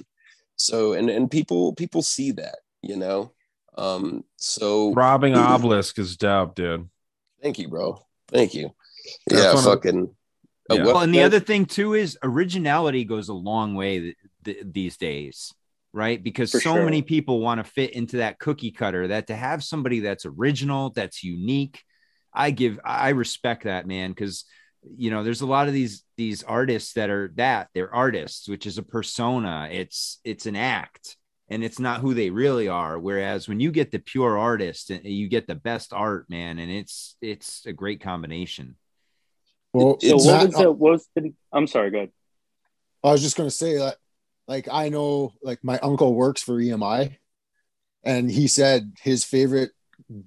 [0.56, 3.32] So and and people people see that, you know.
[3.78, 4.24] Um.
[4.36, 6.88] So Robbing obelisk is dope, dude.
[7.42, 8.04] Thank you, bro.
[8.28, 8.70] Thank you.
[9.26, 10.02] That's yeah, one of- fucking.
[10.04, 10.12] uh,
[10.68, 10.84] Yeah.
[10.84, 14.96] Well, and the other thing too is originality goes a long way th- th- these
[14.96, 15.52] days,
[15.92, 16.22] right?
[16.22, 16.84] Because For so sure.
[16.84, 19.08] many people want to fit into that cookie cutter.
[19.08, 21.82] That to have somebody that's original, that's unique,
[22.32, 24.44] I give, I respect that man because
[24.96, 28.66] you know there's a lot of these these artists that are that they're artists, which
[28.66, 29.68] is a persona.
[29.70, 31.16] It's it's an act.
[31.48, 32.98] And it's not who they really are.
[32.98, 36.70] Whereas when you get the pure artist, and you get the best art, man, and
[36.70, 38.76] it's it's a great combination.
[39.72, 42.10] Well, So It's what Matt, was uh, the what was the I'm sorry, go ahead.
[43.04, 43.96] I was just gonna say that,
[44.46, 47.16] like, I know, like, my uncle works for EMI,
[48.04, 49.70] and he said his favorite,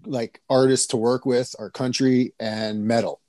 [0.06, 3.22] like, artists to work with are country and metal.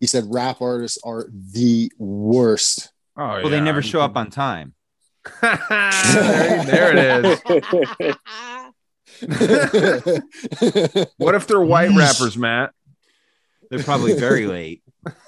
[0.00, 2.92] He said rap artists are the worst.
[3.16, 4.74] Oh, Well, they never show up on time.
[5.42, 8.14] there, there it is.
[11.16, 12.70] What if they're white rappers, Matt?
[13.70, 14.82] They're probably very late.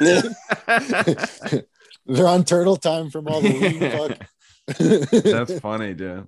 [2.07, 4.19] They're on turtle time from all the.
[5.24, 6.27] That's funny, dude.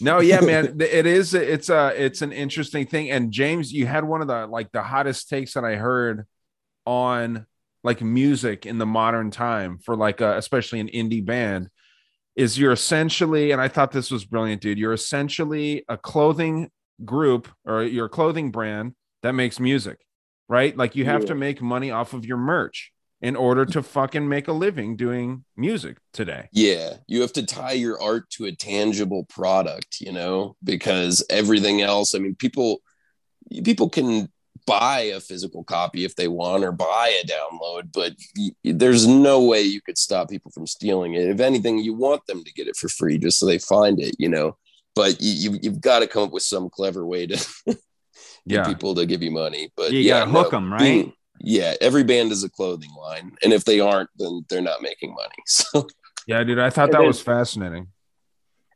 [0.00, 0.80] No, yeah, man.
[0.80, 1.34] It is.
[1.34, 1.92] It's a.
[1.96, 3.10] It's an interesting thing.
[3.10, 6.26] And James, you had one of the like the hottest takes that I heard
[6.86, 7.46] on
[7.82, 11.68] like music in the modern time for like a, especially an indie band
[12.36, 14.78] is you're essentially and I thought this was brilliant, dude.
[14.78, 16.70] You're essentially a clothing
[17.04, 19.98] group or your clothing brand that makes music,
[20.50, 20.76] right?
[20.76, 21.28] Like you have Yeah.
[21.28, 25.44] to make money off of your merch in order to fucking make a living doing
[25.56, 26.48] music today.
[26.52, 31.80] Yeah, you have to tie your art to a tangible product, you know, because everything
[31.82, 32.82] else, I mean, people
[33.64, 34.28] people can
[34.66, 38.12] buy a physical copy if they want or buy a download, but
[38.64, 41.28] there's no way you could stop people from stealing it.
[41.28, 44.16] If anything, you want them to get it for free just so they find it,
[44.18, 44.56] you know.
[44.94, 47.36] But you, you've got to come up with some clever way to
[48.56, 48.66] Yeah.
[48.66, 49.70] people to give you money.
[49.76, 51.12] But You yeah, gotta hook 'em, right?
[51.40, 55.14] yeah, every band is a clothing line, and if they aren't, then they're not making
[55.14, 55.34] money.
[55.46, 55.86] So
[56.26, 56.58] Yeah, dude.
[56.58, 57.88] I thought that was fascinating.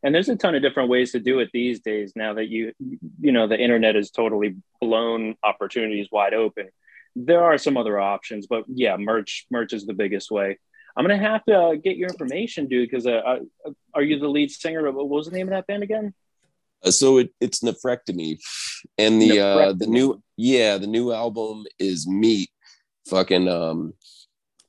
[0.03, 2.73] And there's a ton of different ways to do it these days now that you
[3.21, 6.69] you know the internet has totally blown opportunities wide open.
[7.17, 10.59] There are some other options, but yeah, merch merch is the biggest way.
[10.97, 13.11] I'm gonna have to uh, get your information, dude, because uh,
[13.67, 16.13] uh, are you the lead singer of what was the name of that band again?
[16.85, 18.39] Uh, so it, it's nephrectomy.
[18.99, 22.51] And the uh the new yeah the new album is meat.
[23.09, 23.95] Fucking um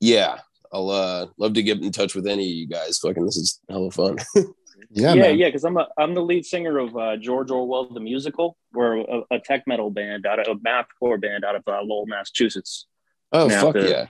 [0.01, 0.39] yeah
[0.73, 2.97] i'll uh love to get in touch with any of you guys.
[2.99, 4.17] Fucking this is hella fun.
[4.91, 5.37] Yeah, yeah, man.
[5.37, 8.55] yeah, because I'm a, I'm the lead singer of uh, George Orwell the musical.
[8.71, 12.05] We're a, a tech metal band out of a mathcore band out of uh, Lowell,
[12.05, 12.85] Massachusetts.
[13.33, 13.87] oh Now fuck the- yeah.
[13.89, 14.07] Yeah,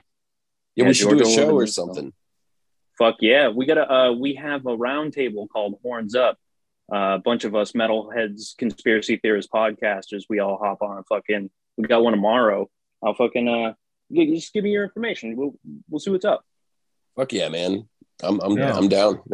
[0.76, 2.12] Yeah, we should do a show or something.
[2.98, 6.38] Fuck yeah, we got a uh, we have a roundtable called Horns Up.
[6.92, 10.24] Uh, a bunch of us metalheads, conspiracy theorists, podcasters.
[10.28, 11.50] We all hop on and fucking.
[11.76, 12.70] We got one tomorrow.
[13.02, 13.74] I'll fucking uh,
[14.12, 15.36] just give me your information.
[15.36, 15.54] We'll
[15.88, 16.44] we'll see what's up.
[17.16, 17.88] fuck yeah man
[18.22, 18.76] i'm i'm, Yeah.
[18.76, 19.20] I'm down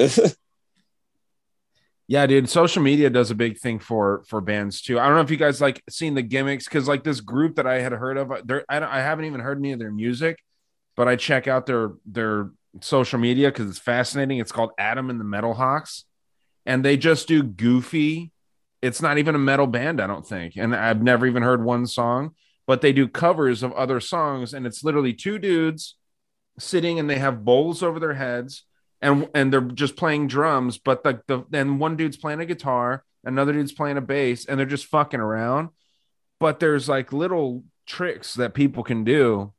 [2.08, 2.48] Yeah, dude.
[2.48, 4.98] Social media does a big thing for for bands too.
[4.98, 7.66] I don't know if you guys like seen the gimmicks because like this group that
[7.66, 10.38] I had heard of, there I, I haven't even heard any of their music,
[10.94, 12.50] but I check out their their
[12.80, 14.40] social media because it's fascinating.
[14.40, 16.04] It's called Adam and the Metal Hawks,
[16.66, 18.32] and they just do goofy.
[18.80, 21.86] It's not even a metal band, I don't think, and I've never even heard one
[21.86, 22.34] song,
[22.66, 25.96] but they do covers of other songs, and it's literally two dudes
[26.58, 28.64] sitting and they have bowls over their heads
[29.02, 33.04] and and they're just playing drums, but the the then one dude's playing a guitar,
[33.24, 35.70] another dude's playing a bass, and they're just fucking around.
[36.38, 39.52] But there's like little tricks that people can do.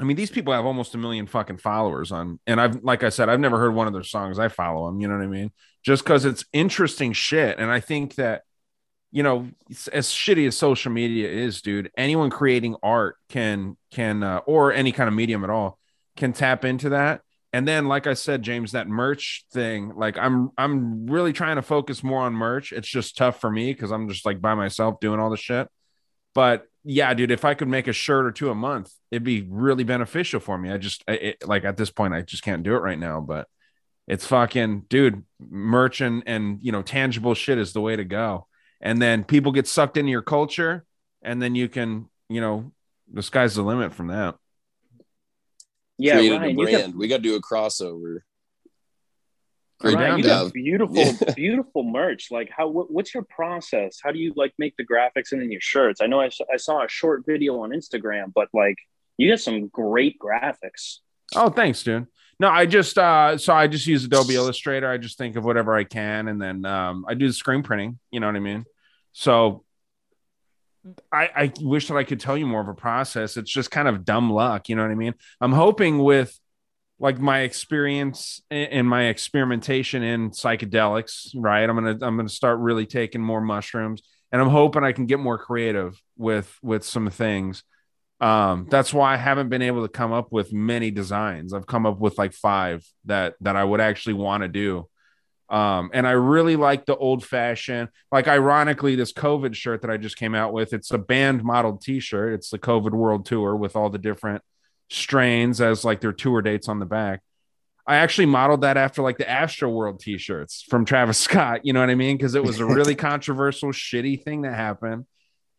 [0.00, 3.10] I mean, these people have almost a million fucking followers on, and I've like I
[3.10, 4.38] said, I've never heard one of their songs.
[4.38, 5.52] I follow them, you know what I mean?
[5.88, 8.42] Just because it's interesting shit, and I think that
[9.10, 14.42] you know, as shitty as social media is, dude, anyone creating art can can uh,
[14.44, 15.78] or any kind of medium at all
[16.14, 17.22] can tap into that.
[17.54, 21.62] And then, like I said, James, that merch thing, like I'm I'm really trying to
[21.62, 22.70] focus more on merch.
[22.70, 25.68] It's just tough for me because I'm just like by myself doing all the shit.
[26.34, 29.46] But yeah, dude, if I could make a shirt or two a month, it'd be
[29.48, 30.70] really beneficial for me.
[30.70, 33.22] I just it, like at this point, I just can't do it right now.
[33.22, 33.48] But
[34.08, 38.46] it's fucking, dude, merch and and you know tangible shit is the way to go
[38.80, 40.84] and then people get sucked into your culture
[41.22, 42.72] and then you can you know
[43.12, 44.34] the sky's the limit from that
[45.98, 46.92] Yeah, Created Ryan, a you brand.
[46.92, 48.18] got, we got to do a crossover.
[49.80, 50.44] Great Ryan, you down.
[50.46, 52.28] got beautiful, beautiful merch.
[52.32, 52.66] Like, how?
[52.68, 53.98] What, what's your process?
[54.02, 56.00] How do you like make the graphics and then your shirts?
[56.00, 58.76] I know I, saw- I saw a short video on Instagram, but like,
[59.18, 60.98] you got some great graphics.
[61.36, 62.06] oh thanks dude
[62.38, 65.74] no i just uh so i just use adobe illustrator i just think of whatever
[65.74, 68.64] i can and then um i do the screen printing you know what i mean
[69.12, 69.64] so
[71.12, 73.36] I, I wish that I could tell you more of a process.
[73.36, 75.14] It's just kind of dumb luck, you know what I mean?
[75.40, 76.38] I'm hoping with
[76.98, 81.68] like my experience and my experimentation in psychedelics, right?
[81.68, 84.02] I'm gonna I'm gonna start really taking more mushrooms,
[84.32, 87.62] and I'm hoping I can get more creative with with some things.
[88.20, 91.52] Um, that's why I haven't been able to come up with many designs.
[91.52, 94.88] I've come up with like five that that I would actually want to do.
[95.50, 99.96] Um, and I really like the old fashioned, like ironically, this COVID shirt that I
[99.96, 100.74] just came out with.
[100.74, 102.34] It's a band modeled T-shirt.
[102.34, 104.42] It's the COVID World Tour with all the different
[104.90, 107.22] strains as like their tour dates on the back.
[107.86, 111.64] I actually modeled that after like the Astro World T-shirts from Travis Scott.
[111.64, 112.18] You know what I mean?
[112.18, 115.06] Because it was a really controversial, shitty thing that happened,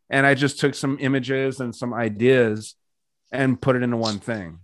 [0.09, 2.75] and I just took some images and some ideas
[3.31, 4.59] and put it into one thing.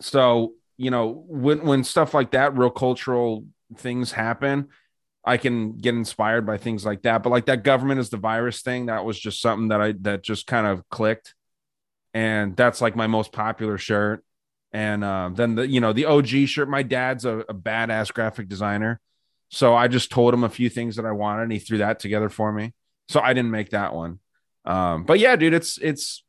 [0.00, 3.44] So you know, when when stuff like that, real cultural
[3.76, 4.68] things happen,
[5.24, 7.22] I can get inspired by things like that.
[7.22, 10.22] But like that government is the virus thing, that was just something that I that
[10.22, 11.34] just kind of clicked.
[12.14, 14.24] And that's like my most popular shirt.
[14.72, 16.68] And uh, then the you know the OG shirt.
[16.68, 19.00] My dad's a, a badass graphic designer,
[19.50, 22.00] so I just told him a few things that I wanted, and he threw that
[22.00, 22.72] together for me.
[23.08, 24.18] So I didn't make that one.
[24.64, 26.22] Um, but yeah, dude, it's it's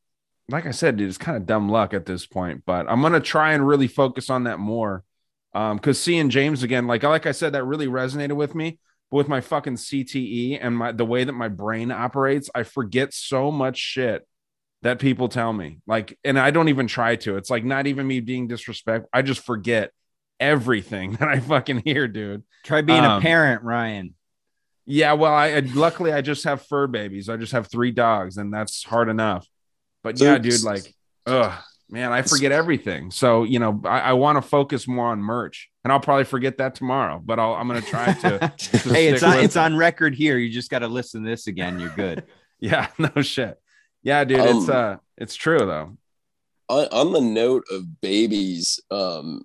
[0.50, 2.64] like I said, dude, it's kind of dumb luck at this point.
[2.66, 5.04] But I'm gonna try and really focus on that more
[5.56, 8.80] um because seeing james again like like i said that really resonated with me
[9.12, 13.14] but with my fucking cte and my the way that my brain operates i forget
[13.14, 14.28] so much shit
[14.82, 18.08] that people tell me like and i don't even try to it's like not even
[18.08, 19.92] me being disrespectful i just forget
[20.40, 24.16] everything that i fucking hear dude Try being a Um, parent, Ryan.
[24.86, 28.38] Yeah well i I- luckily i just have fur babies i just have three dogs
[28.38, 29.48] and that's hard enough
[30.04, 30.94] but yeah it's- dude like
[31.26, 31.54] ugh
[31.90, 35.70] man i forget everything so you know i, I want to focus more on merch
[35.84, 38.54] and i'll probably forget that tomorrow but I'll, i'm gonna try to
[38.90, 39.60] hey, it's on it's it.
[39.60, 40.38] on record here.
[40.38, 41.80] You just got to listen to this again.
[41.80, 42.24] You're good.
[42.60, 43.60] yeah no shit
[44.02, 45.98] yeah dude it's Um, uh it's true though
[46.70, 49.44] on, on the note of babies, um,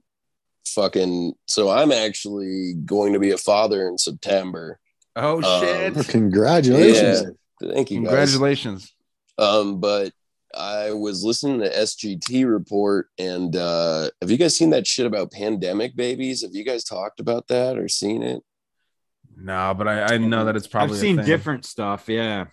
[0.66, 1.34] fucking.
[1.46, 4.78] So I'm actually going to be a father in September.
[5.18, 7.36] Oh Um, shit Congratulations.
[7.60, 8.08] Thank you, guys.
[8.34, 8.94] congratulations
[9.36, 10.12] Um, but
[10.56, 15.30] I was listening to SGT report, and uh, have you guys seen that shit about
[15.30, 16.42] pandemic babies?
[16.42, 18.42] Have you guys talked about that or seen it?
[19.40, 21.26] no but i i know that it's probably I've a seen thing.
[21.26, 22.08] different stuff.
[22.08, 22.46] Yeah.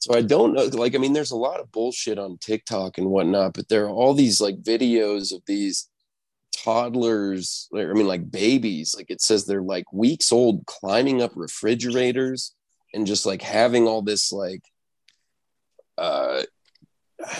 [0.00, 0.64] So I don't know.
[0.64, 3.90] Like, I mean, there's a lot of bullshit on TikTok and whatnot, but there are
[3.90, 5.88] all these like videos of these
[6.64, 7.68] toddlers.
[7.72, 8.94] like, I mean, like babies.
[8.96, 12.54] Like it says they're like weeks old, climbing up refrigerators
[12.92, 14.62] and just like having all this like,
[15.98, 16.42] uh,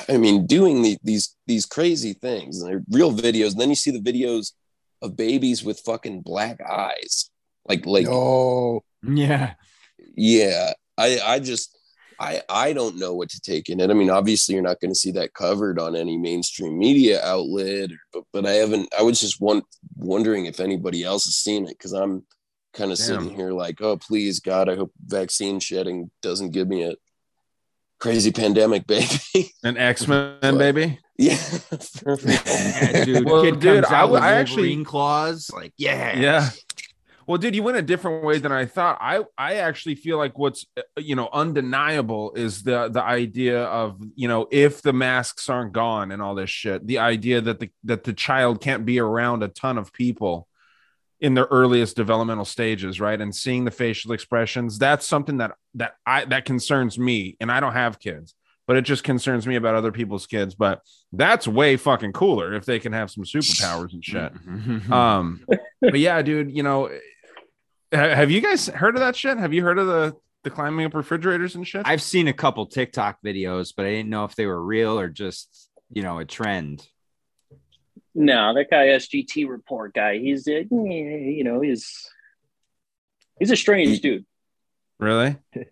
[0.09, 2.61] I mean, doing the, these these crazy things.
[2.61, 3.53] And they're real videos.
[3.53, 4.53] And then you see the videos
[5.03, 7.31] of babies with fucking black eyes.
[7.67, 9.55] Like, like Oh, Yeah.
[10.17, 11.74] yeah i i just
[12.21, 14.91] i i don't know what to take in it i mean obviously you're not going
[14.91, 19.21] to see that covered on any mainstream media outlet but but i haven't i was
[19.21, 19.63] just one
[19.97, 22.25] wondering if anybody else has seen it because i'm
[22.73, 23.07] kind of Damn.
[23.07, 26.95] sitting here like oh please god i hope vaccine shedding doesn't give me a
[28.01, 31.39] crazy pandemic baby an x-men baby yeah
[32.07, 33.25] oh, Yeah, dude.
[33.25, 35.49] Well, kid dude, comes I out w- with I actually- Wolverine claws.
[35.55, 36.19] Like, yeah.
[36.19, 36.51] yeah
[37.27, 40.39] well dude you went a different way than i thought i i actually feel like
[40.39, 45.49] what's uh, you know undeniable is the the idea of you know if the masks
[45.49, 48.99] aren't gone and all this shit the idea that the that the child can't be
[48.99, 50.49] around a ton of people
[51.25, 53.19] in their earliest developmental stages, right?
[53.19, 57.39] And seeing the facial expressions, that's something that that I that concerns me.
[57.41, 58.35] And I don't have kids,
[58.67, 60.55] but it just concerns me about other people's kids.
[60.55, 60.83] But
[61.15, 64.33] that's way fucking cooler if they can have some superpowers and shit.
[64.93, 65.47] Um,
[65.81, 66.91] but yeah, dude, you know,
[67.95, 69.39] have you guys heard of that shit?
[69.39, 71.83] Have you heard of the the climbing up refrigerators and shit?
[71.87, 75.09] I've seen a couple TikTok videos, but I didn't know if they were real or
[75.09, 76.87] just you know a trend.
[78.15, 80.19] No, that guy SGT report guy.
[80.19, 82.09] He's uh, you know he's
[83.39, 84.25] he's a strange dude.
[84.99, 85.37] really?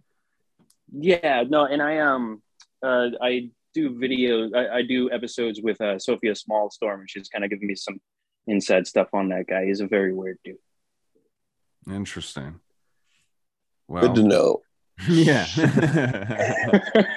[0.94, 2.43] Yeah, no, and I um
[2.82, 4.55] uh I do videos.
[4.55, 7.99] I, I do episodes with uh Sofia Smallstorm, and she's kind of giving me some
[8.47, 9.65] inside stuff on that guy.
[9.65, 10.57] He's a very weird dude.
[11.89, 12.61] Interesting.
[13.91, 14.63] Good to know.
[15.09, 15.47] yeah.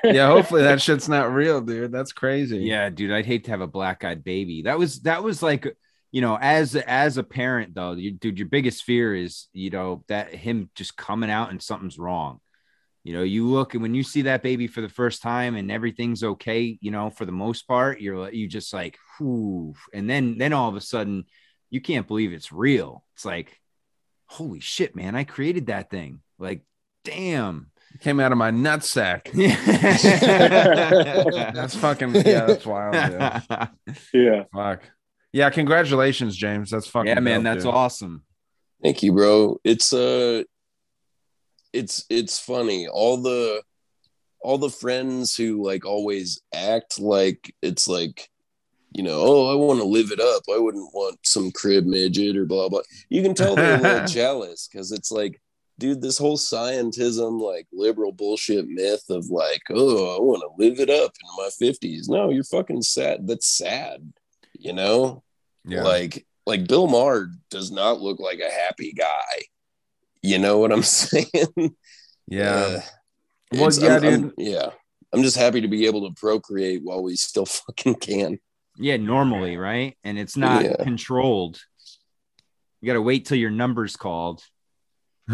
[0.04, 1.92] yeah, hopefully that shit's not real, dude.
[1.92, 2.60] That's crazy.
[2.60, 4.64] Yeah, dude, I'd hate to have a black-eyed baby.
[4.64, 5.76] That was that was like,
[6.12, 10.04] you know, as as a parent though, you, dude, your biggest fear is, you know,
[10.08, 12.40] that him just coming out and something's wrong.
[13.04, 15.72] You know, you look and when you see that baby for the first time and
[15.72, 20.10] everything's okay, you know, for the most part, you're like- you just like, whoo, and
[20.10, 21.26] then then all of a sudden,
[21.70, 23.04] you can't believe it's real.
[23.16, 23.60] It's like,
[24.27, 26.22] holy shit, man, I created that thing.
[26.38, 26.61] Like,
[27.03, 27.72] damn.
[27.93, 29.30] It Came out of my nutsack.
[29.34, 29.56] Yeah.
[31.53, 32.91] That's fucking yeah, that's wild.
[32.93, 33.95] Dude.
[34.14, 34.43] Yeah.
[34.53, 34.81] Fuck.
[35.31, 36.72] Yeah, congratulations, James.
[36.72, 37.73] That's fucking yeah, man, dope, that's dude.
[37.73, 38.23] awesome.
[38.84, 39.60] Thank you, bro.
[39.64, 40.43] It's uh
[41.72, 42.88] it's it's funny.
[42.88, 43.61] All the
[44.41, 48.30] all the friends who like always act like it's like,
[48.95, 50.43] you know, oh, I want to live it up.
[50.49, 52.80] I wouldn't want some crib midget or blah blah.
[53.09, 55.41] You can tell they're a little jealous because it's like,
[55.77, 60.80] dude, this whole scientism, like liberal bullshit myth of like, oh, I want to live
[60.80, 62.07] it up in my 50s.
[62.07, 63.27] No, you're fucking sad.
[63.27, 64.13] That's sad,
[64.57, 65.23] you know?
[65.65, 65.84] Yeah.
[65.84, 69.41] Like like Bill Maher does not look like a happy guy.
[70.22, 71.76] You know what I'm saying?
[72.27, 72.53] yeah.
[72.55, 72.81] Uh,
[73.51, 74.69] Well, yeah, I'm- I'm- yeah.
[75.13, 78.39] I'm just happy to be able to procreate while we still fucking can.
[78.77, 79.97] Yeah, normally, right?
[80.03, 80.76] And it's not Yeah.
[80.84, 81.60] controlled.
[82.81, 84.41] You got to wait till your number's called.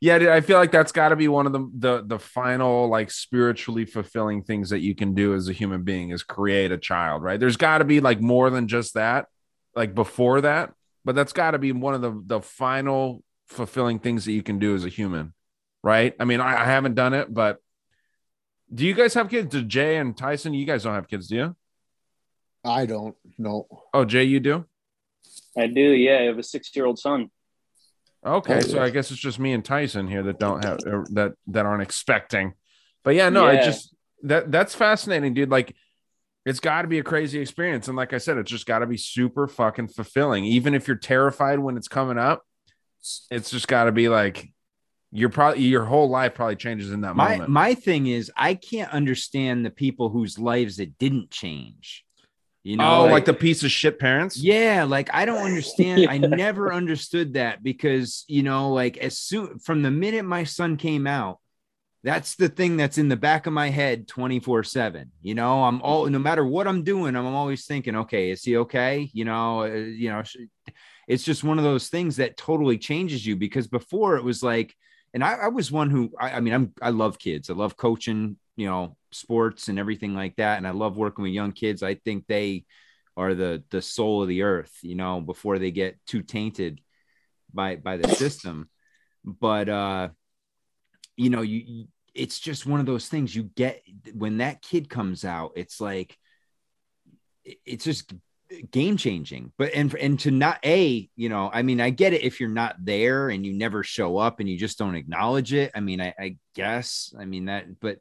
[0.00, 2.88] yeah, dude, I feel like that's got to be one of the, the the final
[2.88, 6.78] like spiritually fulfilling things that you can do as a human being is create a
[6.78, 7.38] child, right?
[7.38, 9.26] There's got to be like more than just that,
[9.74, 10.72] like before that,
[11.04, 14.58] but that's got to be one of the the final fulfilling things that you can
[14.58, 15.34] do as a human,
[15.82, 16.14] right?
[16.18, 17.58] I mean, I, I haven't done it, but
[18.72, 19.48] do you guys have kids?
[19.50, 20.54] Do Jay and Tyson?
[20.54, 21.56] You guys don't have kids, do you?
[22.64, 23.66] I don't know.
[23.94, 24.64] Oh, Jay, you do.
[25.56, 25.80] I do.
[25.80, 27.30] Yeah, I have a six-year-old son.
[28.24, 28.84] Okay, Oh, so yeah.
[28.84, 31.82] I guess it's just me and Tyson here that don't have er, that that aren't
[31.82, 32.52] expecting.
[33.02, 35.50] But yeah, no, I just that that's fascinating, dude.
[35.50, 35.74] Like
[36.44, 38.86] it's got to be a crazy experience and like I said, it's just got to
[38.86, 40.44] be super fucking fulfilling.
[40.44, 42.44] Even if you're terrified when it's coming up,
[43.30, 44.48] it's just got to be like
[45.12, 47.50] you're probably your whole life probably changes in that My moment.
[47.50, 52.04] my thing is I can't understand the people whose lives it didn't change.
[52.62, 54.36] You know, oh, like, the piece of shit parents?
[54.36, 56.06] Yeah, like I don't understand.
[56.10, 60.76] I never understood that because you know, like as soon from the minute my son
[60.76, 61.38] came out,
[62.04, 65.06] that's the thing that's in the back of my head 24-7.
[65.22, 68.58] You know, I'm all no matter what I'm doing, I'm always thinking, okay, is he
[68.58, 69.08] okay?
[69.14, 70.22] You know, uh, you know,
[71.08, 74.74] it's just one of those things that totally changes you because before it was like,
[75.14, 77.76] and I, I was one who I, I mean, I'm I love kids, I love
[77.76, 81.82] coaching, you know, sports and everything like that, and I love working with young kids.
[81.82, 82.64] I think they
[83.16, 86.80] are the the soul of the earth, you know, before they get too tainted
[87.52, 88.68] by by the system.
[89.24, 90.08] But uh,
[91.16, 91.84] you know, you, you
[92.14, 93.82] it's just one of those things you get
[94.14, 96.16] when that kid comes out, it's like
[97.44, 98.12] it's just
[98.72, 102.22] game changing but and and to not a you know i mean i get it
[102.22, 105.70] if you're not there and you never show up and you just don't acknowledge it
[105.74, 107.98] i mean i, I guess i mean that but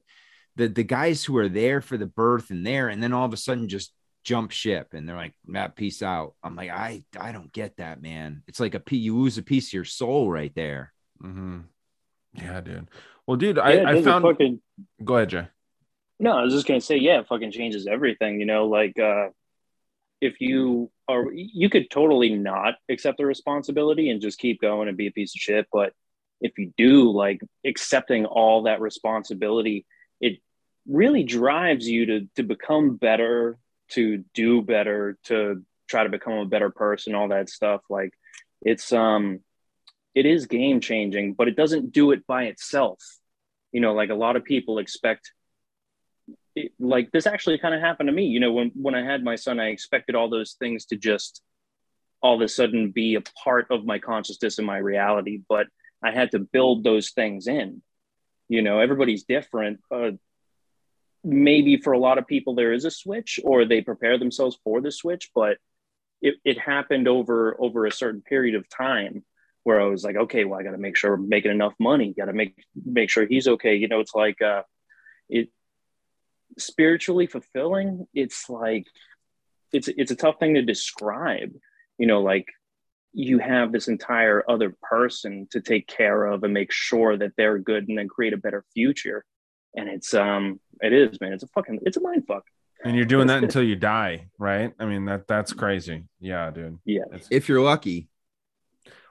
[0.59, 3.33] the the guys who are there for the birth and there and then all of
[3.33, 7.31] a sudden just jump ship and they're like matt peace out i'm like i i
[7.31, 10.29] don't get that man it's like a p you lose a piece of your soul
[10.29, 11.59] right there Mm-hmm.
[12.33, 12.89] Yeah, dude.
[13.25, 14.61] Well, dude, Yeah, I, it I does, it found fucking
[15.03, 15.47] go ahead, Jay.
[16.19, 18.39] No, I was just gonna say, yeah, it fucking changes everything.
[18.39, 19.29] You know, like uh,
[20.21, 24.97] if you are, you could totally not accept the responsibility and just keep going and
[24.97, 25.67] be a piece of shit.
[25.71, 25.93] But
[26.41, 29.85] if you do, like accepting all that responsibility,
[30.21, 30.39] it
[30.89, 33.57] really drives you to to become better,
[33.89, 37.81] to do better, to try to become a better person, all that stuff.
[37.89, 38.11] Like
[38.61, 39.39] it's um,
[40.15, 42.99] it is game changing, but it doesn't do it by itself.
[43.71, 45.31] You know, like a lot of people expect
[46.55, 49.23] it, like this actually kind of happened to me you know when when i had
[49.23, 51.43] my son i expected all those things to just
[52.21, 55.41] all of a sudden be a part of my consciousness and my reality.
[55.47, 55.67] But
[56.03, 57.81] I had to build those things in.
[58.47, 59.79] You know, everybody's different.
[59.91, 60.11] Uh,
[61.23, 64.81] maybe for a lot of people there is a switch or they prepare themselves for
[64.81, 65.57] the switch, but
[66.21, 69.23] it, it happened over over a certain period of time
[69.63, 72.13] where I was like, okay, well, I got to make sure I'm making enough money.
[72.17, 72.55] Got to make
[72.85, 73.75] make sure he's okay.
[73.75, 74.63] You know, it's like uh,
[75.29, 75.49] it
[76.57, 78.07] spiritually fulfilling.
[78.13, 78.87] It's like
[79.71, 81.51] it's it's a tough thing to describe.
[81.97, 82.47] You know, like
[83.13, 87.59] you have this entire other person to take care of and make sure that they're
[87.59, 89.25] good and then create a better future.
[89.75, 92.43] And it's um it is man, it's a fucking it's a mind fuck.
[92.83, 94.73] And you're doing that until you die, right?
[94.79, 96.05] I mean that that's crazy.
[96.19, 96.79] Yeah, dude.
[96.85, 97.03] Yeah.
[97.07, 98.09] It's- If you're lucky.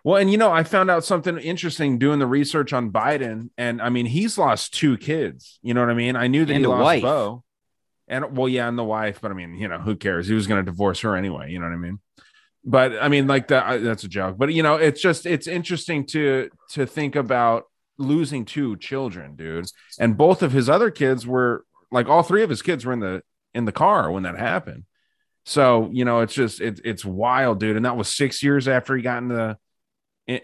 [0.05, 3.83] Well, and you know, I found out something interesting doing the research on Biden, and
[3.83, 5.59] I mean, he's lost two kids.
[5.61, 6.17] You know what I mean?
[6.17, 7.03] I knew that And he lost wife.
[7.03, 7.45] Beau,
[8.07, 10.29] and well, yeah, and the wife, but I mean, you know, who cares?
[10.29, 11.51] He was going to divorce her anyway.
[11.51, 11.99] You know what I mean?
[12.65, 14.39] But I mean, like that that's a joke.
[14.39, 17.65] But you know, it's just it's interesting to to think about
[17.99, 19.67] losing two children, dude,
[19.99, 23.01] and both of his other kids were like all three of his kids were in
[23.01, 23.23] the
[23.55, 24.85] in the car when that happened.
[25.45, 27.77] So you know, it's just it's it's wild, dude.
[27.77, 29.59] And that was six years after he got in the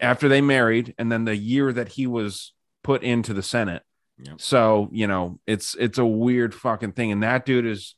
[0.01, 2.53] after they married, and then the year that he was
[2.83, 3.83] put into the Senate.
[4.17, 4.41] Yep.
[4.41, 7.95] So you know, it's it's a weird fucking thing, and that dude is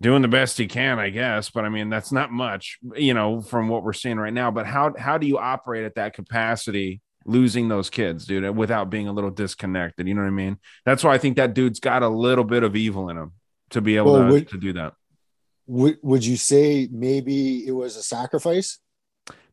[0.00, 1.50] doing the best he can, I guess.
[1.50, 4.50] But I mean, that's not much, you know, from what we're seeing right now.
[4.50, 7.00] But how how do you operate at that capacity?
[7.24, 10.08] Losing those kids, dude, without being a little disconnected.
[10.08, 10.58] You know what I mean?
[10.86, 13.32] That's why I think that dude's got a little bit of evil in him
[13.70, 14.94] to be able Well, to, would- to do that.
[15.66, 18.78] Would would you say maybe it was a sacrifice?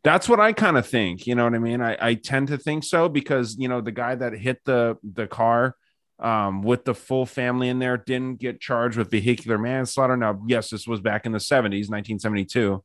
[0.01, 1.27] That's what I kind of think.
[1.27, 1.81] You know what I mean?
[1.81, 5.27] I, I tend to think so because you know the guy that hit the the
[5.27, 5.75] car
[6.19, 10.15] um, with the full family in there didn't get charged with vehicular manslaughter.
[10.15, 12.81] Now, yes, this was back in the seventies, nineteen seventy two.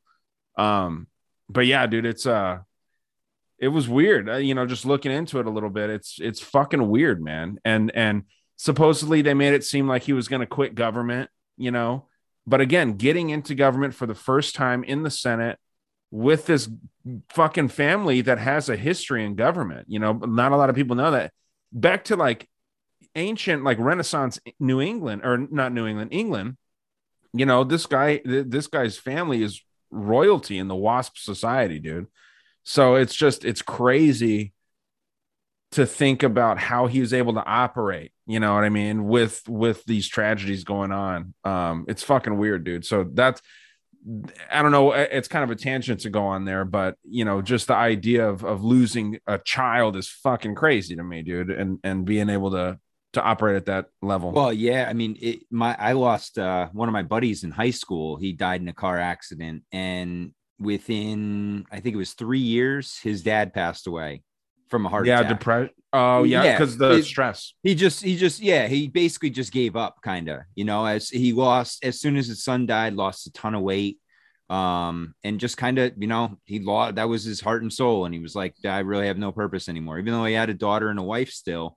[0.57, 1.07] Um,
[1.47, 2.57] but yeah, dude, it's uh,
[3.61, 4.27] it was weird.
[4.27, 7.59] Uh, you know, just looking into it a little bit, it's it's fucking weird, man.
[7.63, 8.23] And and
[8.57, 11.29] supposedly they made it seem like he was going to quit government.
[11.57, 12.07] You know,
[12.47, 15.59] but again, getting into government for the first time in the Senate
[16.09, 16.69] with this
[17.29, 19.85] fucking family that has a history in government.
[19.87, 21.31] You know, not a lot of people know that.
[21.71, 22.49] Back to like
[23.15, 26.57] ancient, like Renaissance New England, or not New England, England.
[27.33, 29.61] You know, this guy, th- this guy's family is
[29.91, 32.07] royalty in the WASP society, dude.
[32.63, 34.53] So it's just, it's crazy
[35.71, 39.41] to think about how he was able to operate you know what i mean with
[39.47, 41.33] with these tragedies going on.
[41.43, 42.85] Um it's fucking weird dude.
[42.85, 43.41] So that's
[44.49, 47.39] i don't know it's kind of a tangent to go on there but you know
[47.39, 51.77] just the idea of of losing a child is fucking crazy to me dude and
[51.83, 52.79] and being able to
[53.13, 54.31] to operate at that level.
[54.31, 57.71] Well, yeah, I mean, it, my I lost uh, one of my buddies in high
[57.71, 58.15] school.
[58.15, 60.31] He died in a car accident, and
[60.61, 64.23] within I think it was three years, his dad passed away
[64.69, 65.39] from a heart yeah attack.
[65.39, 69.29] depression oh yeah Yeah, because the it- stress he just he just yeah he basically
[69.29, 72.65] just gave up kind of you know as he lost as soon as his son
[72.65, 73.97] died lost a ton of weight
[74.49, 78.05] um and just kind of you know he lost that was his heart and soul
[78.05, 80.53] and he was like i really have no purpose anymore even though he had a
[80.53, 81.75] daughter and a wife still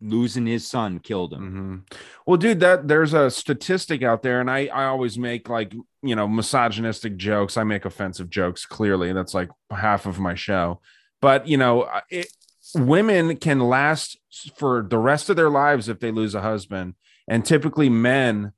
[0.00, 1.98] losing his son killed him Mhm.
[2.26, 6.14] Well, dude, that there's a statistic out there, and I I always make like you
[6.16, 7.56] know misogynistic jokes.
[7.56, 8.66] I make offensive jokes.
[8.66, 10.80] Clearly, that's like half of my show.
[11.20, 12.28] But you know, it,
[12.74, 14.18] women can last
[14.56, 16.94] for the rest of their lives if they lose a husband,
[17.28, 18.52] and typically men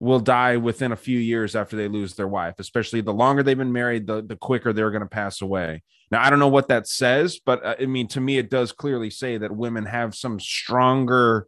[0.00, 2.54] will die within a few years after they lose their wife.
[2.58, 5.82] Especially the longer they've been married, the the quicker they're going to pass away.
[6.10, 8.72] Now, I don't know what that says, but uh, I mean, to me, it does
[8.72, 11.46] clearly say that women have some stronger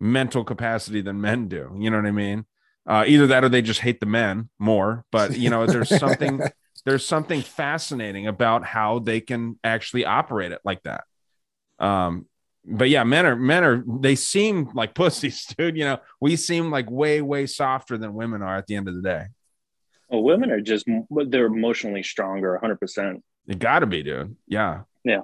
[0.00, 1.76] mental capacity than men do.
[1.78, 2.46] You know what I mean?
[2.84, 5.04] Uh, either that or they just hate the men more.
[5.12, 6.40] But you know, there's something
[6.84, 11.04] there's something fascinating about how they can actually operate it like that.
[11.78, 12.26] Um,
[12.64, 15.76] but yeah, men are men are they seem like pussies, dude.
[15.76, 18.94] You know, we seem like way way softer than women are at the end of
[18.94, 19.24] the day.
[20.08, 22.76] Well, women are just they're emotionally stronger, 100.
[22.78, 24.36] percent It got to be, dude.
[24.46, 24.82] Yeah.
[25.04, 25.22] Yeah.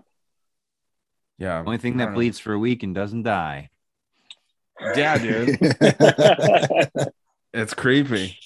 [1.39, 1.61] Yeah.
[1.65, 2.17] only thing that don't know.
[2.17, 3.71] bleeds for a week and doesn't die
[4.97, 5.59] Yeah, dude.
[7.55, 8.37] It's creepy.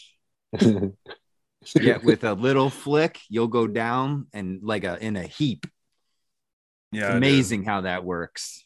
[1.75, 5.67] yeah with a little flick you'll go down and like a in a heap
[6.91, 7.01] Yeah.
[7.03, 7.17] it's dude.
[7.17, 8.65] amazing how that works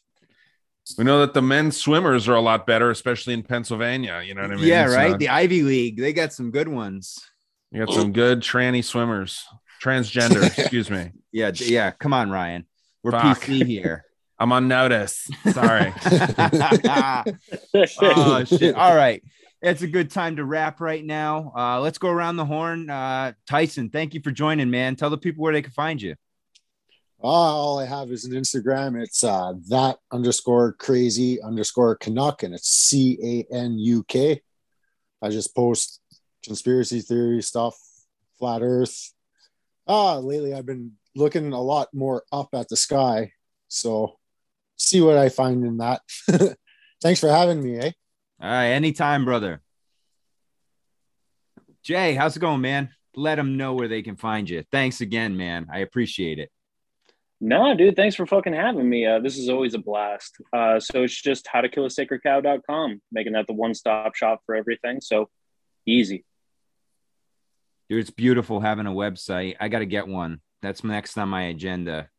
[0.97, 4.21] We know that the men's swimmers are a lot better, especially in Pennsylvania.
[4.25, 4.65] You know what I mean?
[4.65, 7.19] yeah right So the ivy league they got some good ones
[7.71, 9.45] you got some good tranny swimmers,
[9.83, 10.43] transgender.
[10.57, 11.11] excuse me.
[11.31, 11.91] Yeah, yeah.
[11.91, 12.65] Come on, Ryan.
[13.03, 13.41] We're Fuck.
[13.41, 14.03] PC here.
[14.39, 15.27] I'm on notice.
[15.51, 15.93] Sorry.
[18.01, 18.75] oh shit.
[18.75, 19.23] All right.
[19.63, 21.51] it's a good time to wrap right now.
[21.57, 22.87] Uh, let's go around the horn.
[22.89, 24.95] Uh, Tyson, thank you for joining, man.
[24.95, 26.15] Tell the people where they can find you.
[27.23, 29.01] Uh, all I have is an Instagram.
[29.01, 34.41] It's uh, that underscore crazy underscore Canuck, and it's C A N U K.
[35.21, 35.99] I just post
[36.45, 37.75] conspiracy theory stuff,
[38.37, 39.13] flat Earth.
[39.87, 43.31] Ah, lately I've been looking a lot more up at the sky,
[43.67, 44.19] so
[44.77, 46.01] see what I find in that.
[47.01, 47.91] Thanks for having me, eh?
[48.39, 49.61] All right, anytime, brother.
[51.83, 52.89] Jay, how's it going, man?
[53.15, 54.63] Let them know where they can find you.
[54.71, 55.67] Thanks again, man.
[55.71, 56.51] I appreciate it.
[57.39, 59.05] No, dude, thanks for fucking having me.
[59.05, 60.37] Uh, this is always a blast.
[60.51, 64.15] Uh, so it's just how to kill a sacred cow.com, making that the one stop
[64.15, 65.01] shop for everything.
[65.01, 65.29] So
[65.85, 66.25] easy.
[67.89, 69.55] Dude, it's beautiful having a website.
[69.59, 70.41] I got to get one.
[70.61, 72.09] That's next on my agenda.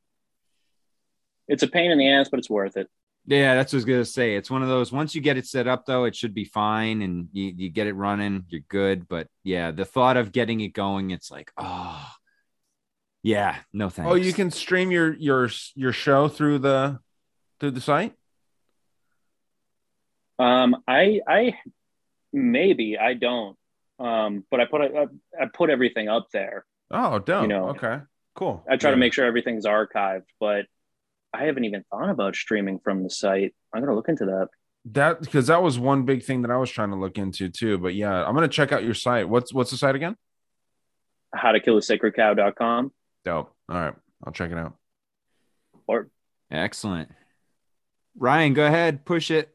[1.48, 2.88] It's a pain in the ass, but it's worth it.
[3.26, 4.36] Yeah, that's what I was gonna say.
[4.36, 4.90] It's one of those.
[4.90, 7.86] Once you get it set up, though, it should be fine, and you, you get
[7.86, 9.06] it running, you're good.
[9.06, 12.08] But yeah, the thought of getting it going, it's like, oh,
[13.22, 14.10] yeah, no thanks.
[14.10, 16.98] Oh, you can stream your your your show through the
[17.60, 18.14] through the site.
[20.38, 21.58] Um, I I
[22.32, 23.56] maybe I don't.
[23.98, 25.06] Um, but I put I,
[25.40, 26.64] I put everything up there.
[26.90, 27.42] Oh, dope.
[27.42, 28.00] You know, okay,
[28.34, 28.64] cool.
[28.70, 28.94] I try Yeah.
[28.94, 30.66] to make sure everything's archived, but
[31.34, 33.54] I haven't even thought about streaming from the site.
[33.74, 34.48] I'm gonna look into that.
[34.92, 37.78] that because that was one big thing that I was trying to look into too.
[37.78, 39.28] But yeah, I'm gonna check out your site.
[39.28, 40.16] What's what's the site again?
[41.34, 42.92] How to kill a sacred cow.com.
[43.28, 43.52] Dope.
[43.68, 43.94] All right,
[44.24, 44.74] I'll check it out.
[45.86, 46.08] Or
[46.50, 47.10] excellent.
[48.16, 49.54] Ryan, go ahead, push it.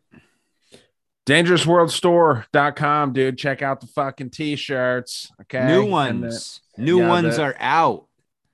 [1.26, 3.38] dangerousworldstore.com dude.
[3.38, 5.32] Check out the fucking t-shirts.
[5.42, 5.66] Okay.
[5.68, 8.06] New And ones, new yeah, ones the- are out.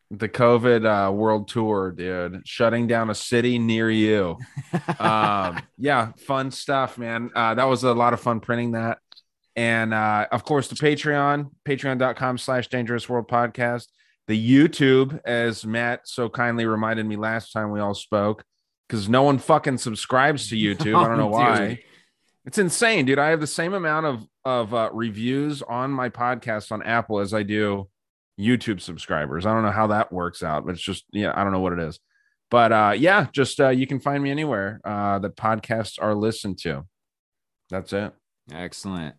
[0.09, 2.41] the, the covid uh world tour dude.
[2.45, 4.37] Shutting down a city near you.
[4.99, 7.29] Um yeah fun stuff man.
[7.35, 8.99] Uh that was a lot of fun printing that.
[9.55, 13.87] And uh of course the patreon patreon.com slash dangerous world podcast
[14.29, 18.45] the youtube as matt so kindly reminded me last time we all spoke
[18.87, 21.79] because no one fucking subscribes to youtube i don't know Oh, why
[22.45, 23.19] it's insane, dude.
[23.19, 27.31] I have the same amount of of uh, reviews on my podcast on Apple as
[27.31, 27.89] I do
[28.39, 29.45] YouTube subscribers.
[29.45, 31.73] I don't know how that works out, but it's just yeah, I don't know what
[31.73, 31.99] it is.
[32.49, 36.57] But uh, yeah, just uh, you can find me anywhere uh, that podcasts are listened
[36.59, 36.87] to.
[37.69, 38.13] That's it.
[38.51, 39.15] Excellent.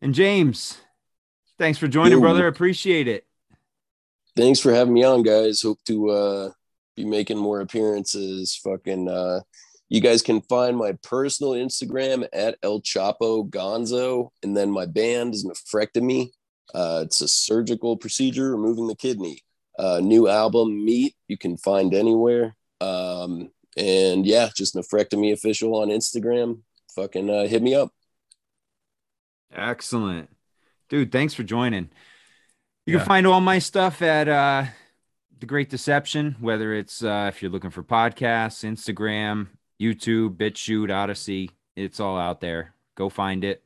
[0.00, 0.80] And James,
[1.58, 2.20] thanks for joining, Yo.
[2.20, 2.48] brother.
[2.48, 3.27] Appreciate it.
[4.38, 5.62] Thanks for having me on, guys.
[5.62, 6.50] Hope to uh,
[6.94, 8.54] be making more appearances.
[8.62, 9.40] Fucking, uh,
[9.88, 15.34] you guys can find my personal Instagram at El Chapo Gonzo, and then my band
[15.34, 16.28] is Nephrectomy.
[16.72, 19.40] Uh, it's a surgical procedure removing the kidney.
[19.76, 22.54] Uh, new album, Meat, you can find anywhere.
[22.80, 26.60] Um, and yeah, just Nephrectomy official on Instagram.
[26.94, 27.90] Fucking uh, hit me up.
[29.52, 30.30] Excellent.
[30.88, 31.90] Dude, thanks for joining.
[32.88, 33.00] You Yeah.
[33.00, 34.64] can find all my stuff at uh
[35.40, 39.48] The Great Deception, whether it's uh if you're looking for podcasts, Instagram,
[39.78, 42.72] YouTube, BitChute, Odysee, it's all out there.
[42.94, 43.62] Go find it.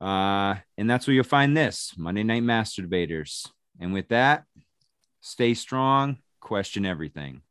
[0.00, 3.46] Uh and that's where you'll find this Monday Night Master Debaters.
[3.78, 4.44] And with that,
[5.20, 7.42] stay strong, question everything.